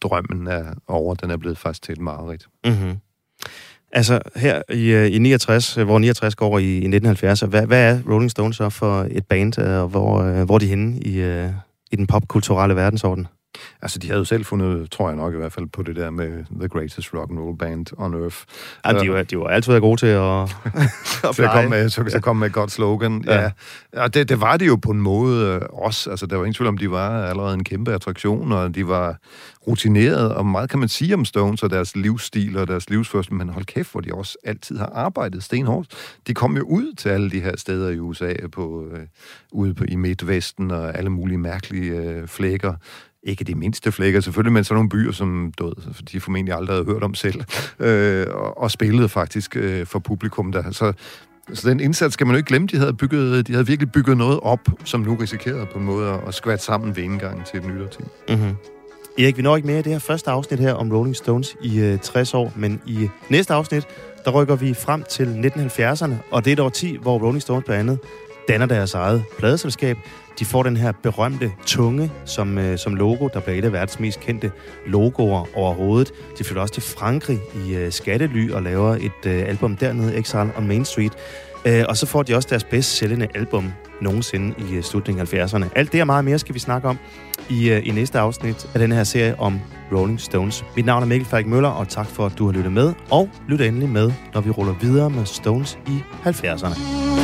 drømmen 0.00 0.46
er 0.46 0.64
over, 0.88 1.14
den 1.14 1.30
er 1.30 1.36
blevet 1.36 1.58
faktisk 1.58 1.82
til 1.82 1.92
et 1.92 2.00
mareridt. 2.00 2.46
Mm-hmm. 2.66 2.96
Altså 3.92 4.20
her 4.36 4.62
i, 4.72 4.92
øh, 4.92 5.12
i 5.12 5.18
69, 5.18 5.78
øh, 5.78 5.84
hvor 5.84 5.98
69 5.98 6.34
går 6.34 6.46
over 6.46 6.58
i, 6.58 6.62
i 6.62 6.88
1970, 6.88 7.40
hvad, 7.40 7.66
hvad 7.66 7.92
er 7.92 8.00
Rolling 8.10 8.30
Stones 8.30 8.56
så 8.56 8.70
for 8.70 9.06
et 9.10 9.26
band, 9.26 9.58
øh, 9.58 9.82
og 9.82 9.88
hvor, 9.88 10.44
hvor 10.44 10.54
er 10.54 10.58
de 10.58 10.66
henne 10.66 11.00
i, 11.00 11.20
i 11.92 11.96
den 11.96 12.06
popkulturelle 12.06 12.76
verdensorden? 12.76 13.26
Altså, 13.82 13.98
de 13.98 14.06
havde 14.06 14.18
jo 14.18 14.24
selv 14.24 14.44
fundet, 14.44 14.90
tror 14.90 15.08
jeg 15.08 15.16
nok 15.16 15.34
i 15.34 15.36
hvert 15.36 15.52
fald, 15.52 15.66
på 15.66 15.82
det 15.82 15.96
der 15.96 16.10
med 16.10 16.44
The 16.58 16.68
Greatest 16.68 17.14
Rock 17.14 17.30
and 17.30 17.38
Roll 17.38 17.58
Band 17.58 17.86
on 17.96 18.14
Earth. 18.14 18.36
Ja, 18.86 18.98
de, 19.00 19.12
var, 19.12 19.22
de 19.22 19.38
var 19.38 19.48
altid 19.48 19.80
gode 19.80 20.00
til 20.00 20.06
at, 20.06 20.42
at 21.28 21.34
så 21.34 21.48
komme 21.52 21.70
med, 21.70 21.88
så, 21.88 22.04
så 22.08 22.20
kom 22.20 22.36
med 22.36 22.46
et 22.46 22.52
godt 22.52 22.70
slogan. 22.70 23.24
Ja, 23.26 23.42
ja. 23.42 23.50
ja 23.96 24.08
det, 24.08 24.28
det, 24.28 24.40
var 24.40 24.56
det 24.56 24.66
jo 24.66 24.76
på 24.76 24.90
en 24.90 25.00
måde 25.00 25.46
øh, 25.46 25.60
også. 25.72 26.10
Altså, 26.10 26.26
der 26.26 26.36
var 26.36 26.44
ingen 26.44 26.54
tvivl 26.54 26.68
om, 26.68 26.78
de 26.78 26.90
var 26.90 27.24
allerede 27.24 27.54
en 27.54 27.64
kæmpe 27.64 27.92
attraktion, 27.92 28.52
og 28.52 28.74
de 28.74 28.88
var 28.88 29.18
rutineret, 29.66 30.34
og 30.34 30.46
meget 30.46 30.70
kan 30.70 30.78
man 30.78 30.88
sige 30.88 31.14
om 31.14 31.24
Stones 31.24 31.62
og 31.62 31.70
deres 31.70 31.96
livsstil 31.96 32.58
og 32.58 32.68
deres 32.68 32.90
livsførsel, 32.90 33.34
men 33.34 33.48
hold 33.48 33.64
kæft, 33.64 33.92
hvor 33.92 34.00
de 34.00 34.14
også 34.14 34.38
altid 34.44 34.78
har 34.78 34.92
arbejdet 34.94 35.42
stenhårdt. 35.42 35.88
De 36.26 36.34
kom 36.34 36.56
jo 36.56 36.62
ud 36.62 36.94
til 36.94 37.08
alle 37.08 37.30
de 37.30 37.40
her 37.40 37.56
steder 37.56 37.90
i 37.90 37.98
USA, 37.98 38.32
på, 38.52 38.84
øh, 38.92 39.00
ude 39.52 39.74
på, 39.74 39.84
i 39.88 39.96
Midtvesten 39.96 40.70
og 40.70 40.98
alle 40.98 41.10
mulige 41.10 41.38
mærkelige 41.38 41.92
øh, 41.92 42.28
flækker 42.28 42.74
ikke 43.26 43.44
de 43.44 43.54
mindste 43.54 43.92
flækker 43.92 44.20
selvfølgelig, 44.20 44.52
men 44.52 44.64
sådan 44.64 44.74
nogle 44.74 44.88
byer, 44.88 45.12
som 45.12 45.52
død, 45.58 45.72
de 46.12 46.20
formentlig 46.20 46.54
aldrig 46.54 46.76
havde 46.76 46.86
hørt 46.86 47.02
om 47.02 47.14
selv, 47.14 47.44
øh, 47.78 48.26
og, 48.30 48.58
og 48.58 48.70
spillede 48.70 49.08
faktisk 49.08 49.56
øh, 49.56 49.86
for 49.86 49.98
publikum 49.98 50.52
der. 50.52 50.70
Så, 50.70 50.92
så 51.54 51.70
den 51.70 51.80
indsats 51.80 52.14
skal 52.14 52.26
man 52.26 52.34
jo 52.34 52.36
ikke 52.36 52.48
glemme, 52.48 52.68
de 52.68 52.76
havde, 52.76 52.94
bygget, 52.94 53.46
de 53.46 53.52
havde 53.52 53.66
virkelig 53.66 53.92
bygget 53.92 54.16
noget 54.16 54.40
op, 54.40 54.68
som 54.84 55.00
nu 55.00 55.14
risikerede 55.14 55.66
på 55.72 55.78
en 55.78 55.84
måde 55.84 56.20
at 56.26 56.34
skvætte 56.34 56.64
sammen 56.64 56.96
ved 56.96 57.02
indgangen 57.02 57.44
til 57.44 57.58
et 57.58 57.66
nytårting. 57.66 58.08
Mm-hmm. 58.28 58.54
Erik, 59.18 59.36
vi 59.36 59.42
når 59.42 59.56
ikke 59.56 59.68
mere 59.68 59.78
i 59.78 59.82
det 59.82 59.92
her 59.92 59.98
første 59.98 60.30
afsnit 60.30 60.60
her 60.60 60.72
om 60.72 60.92
Rolling 60.92 61.16
Stones 61.16 61.56
i 61.62 61.80
øh, 61.80 61.98
60 61.98 62.34
år, 62.34 62.52
men 62.56 62.80
i 62.86 63.08
næste 63.28 63.54
afsnit, 63.54 63.86
der 64.24 64.30
rykker 64.30 64.56
vi 64.56 64.74
frem 64.74 65.02
til 65.10 65.24
1970'erne, 65.24 66.14
og 66.30 66.44
det 66.44 66.50
er 66.50 66.52
et 66.52 66.60
årti, 66.60 66.96
hvor 67.02 67.18
Rolling 67.18 67.42
Stones 67.42 67.64
blandt 67.64 67.80
andet 67.80 67.98
danner 68.48 68.66
deres 68.66 68.94
eget 68.94 69.24
pladeselskab. 69.38 69.98
De 70.38 70.44
får 70.44 70.62
den 70.62 70.76
her 70.76 70.92
berømte 71.02 71.52
tunge 71.66 72.12
som, 72.24 72.58
øh, 72.58 72.78
som 72.78 72.94
logo, 72.94 73.28
der 73.34 73.40
bliver 73.40 73.58
et 73.58 73.64
af 73.64 73.72
verdens 73.72 74.00
mest 74.00 74.20
kendte 74.20 74.52
logoer 74.86 75.46
overhovedet. 75.54 76.12
De 76.38 76.44
flytter 76.44 76.62
også 76.62 76.74
til 76.74 76.82
Frankrig 76.82 77.38
i 77.66 77.74
øh, 77.74 77.92
skattely 77.92 78.50
og 78.50 78.62
laver 78.62 78.94
et 78.94 79.26
øh, 79.26 79.48
album 79.48 79.76
dernede, 79.76 80.16
Exile 80.16 80.52
on 80.56 80.66
Main 80.66 80.84
Street. 80.84 81.12
Øh, 81.66 81.84
og 81.88 81.96
så 81.96 82.06
får 82.06 82.22
de 82.22 82.34
også 82.34 82.48
deres 82.50 82.64
bedst 82.64 82.96
sælgende 82.96 83.28
album 83.34 83.72
nogensinde 84.00 84.54
i 84.58 84.74
øh, 84.74 84.82
slutningen 84.82 85.28
af 85.32 85.46
70'erne. 85.46 85.64
Alt 85.76 85.92
det 85.92 86.00
og 86.00 86.06
meget 86.06 86.24
mere 86.24 86.38
skal 86.38 86.54
vi 86.54 86.58
snakke 86.58 86.88
om 86.88 86.98
i, 87.50 87.70
øh, 87.70 87.88
i 87.88 87.90
næste 87.90 88.18
afsnit 88.18 88.68
af 88.74 88.80
den 88.80 88.92
her 88.92 89.04
serie 89.04 89.40
om 89.40 89.60
Rolling 89.92 90.20
Stones. 90.20 90.64
Mit 90.76 90.86
navn 90.86 91.02
er 91.02 91.06
Mikkel 91.06 91.28
Falk 91.28 91.46
Møller, 91.46 91.68
og 91.68 91.88
tak 91.88 92.06
for, 92.06 92.26
at 92.26 92.32
du 92.38 92.46
har 92.46 92.52
lyttet 92.52 92.72
med. 92.72 92.92
Og 93.10 93.30
lyt 93.48 93.60
endelig 93.60 93.88
med, 93.88 94.12
når 94.34 94.40
vi 94.40 94.50
ruller 94.50 94.74
videre 94.80 95.10
med 95.10 95.24
Stones 95.24 95.78
i 95.86 95.98
70'erne. 96.24 97.15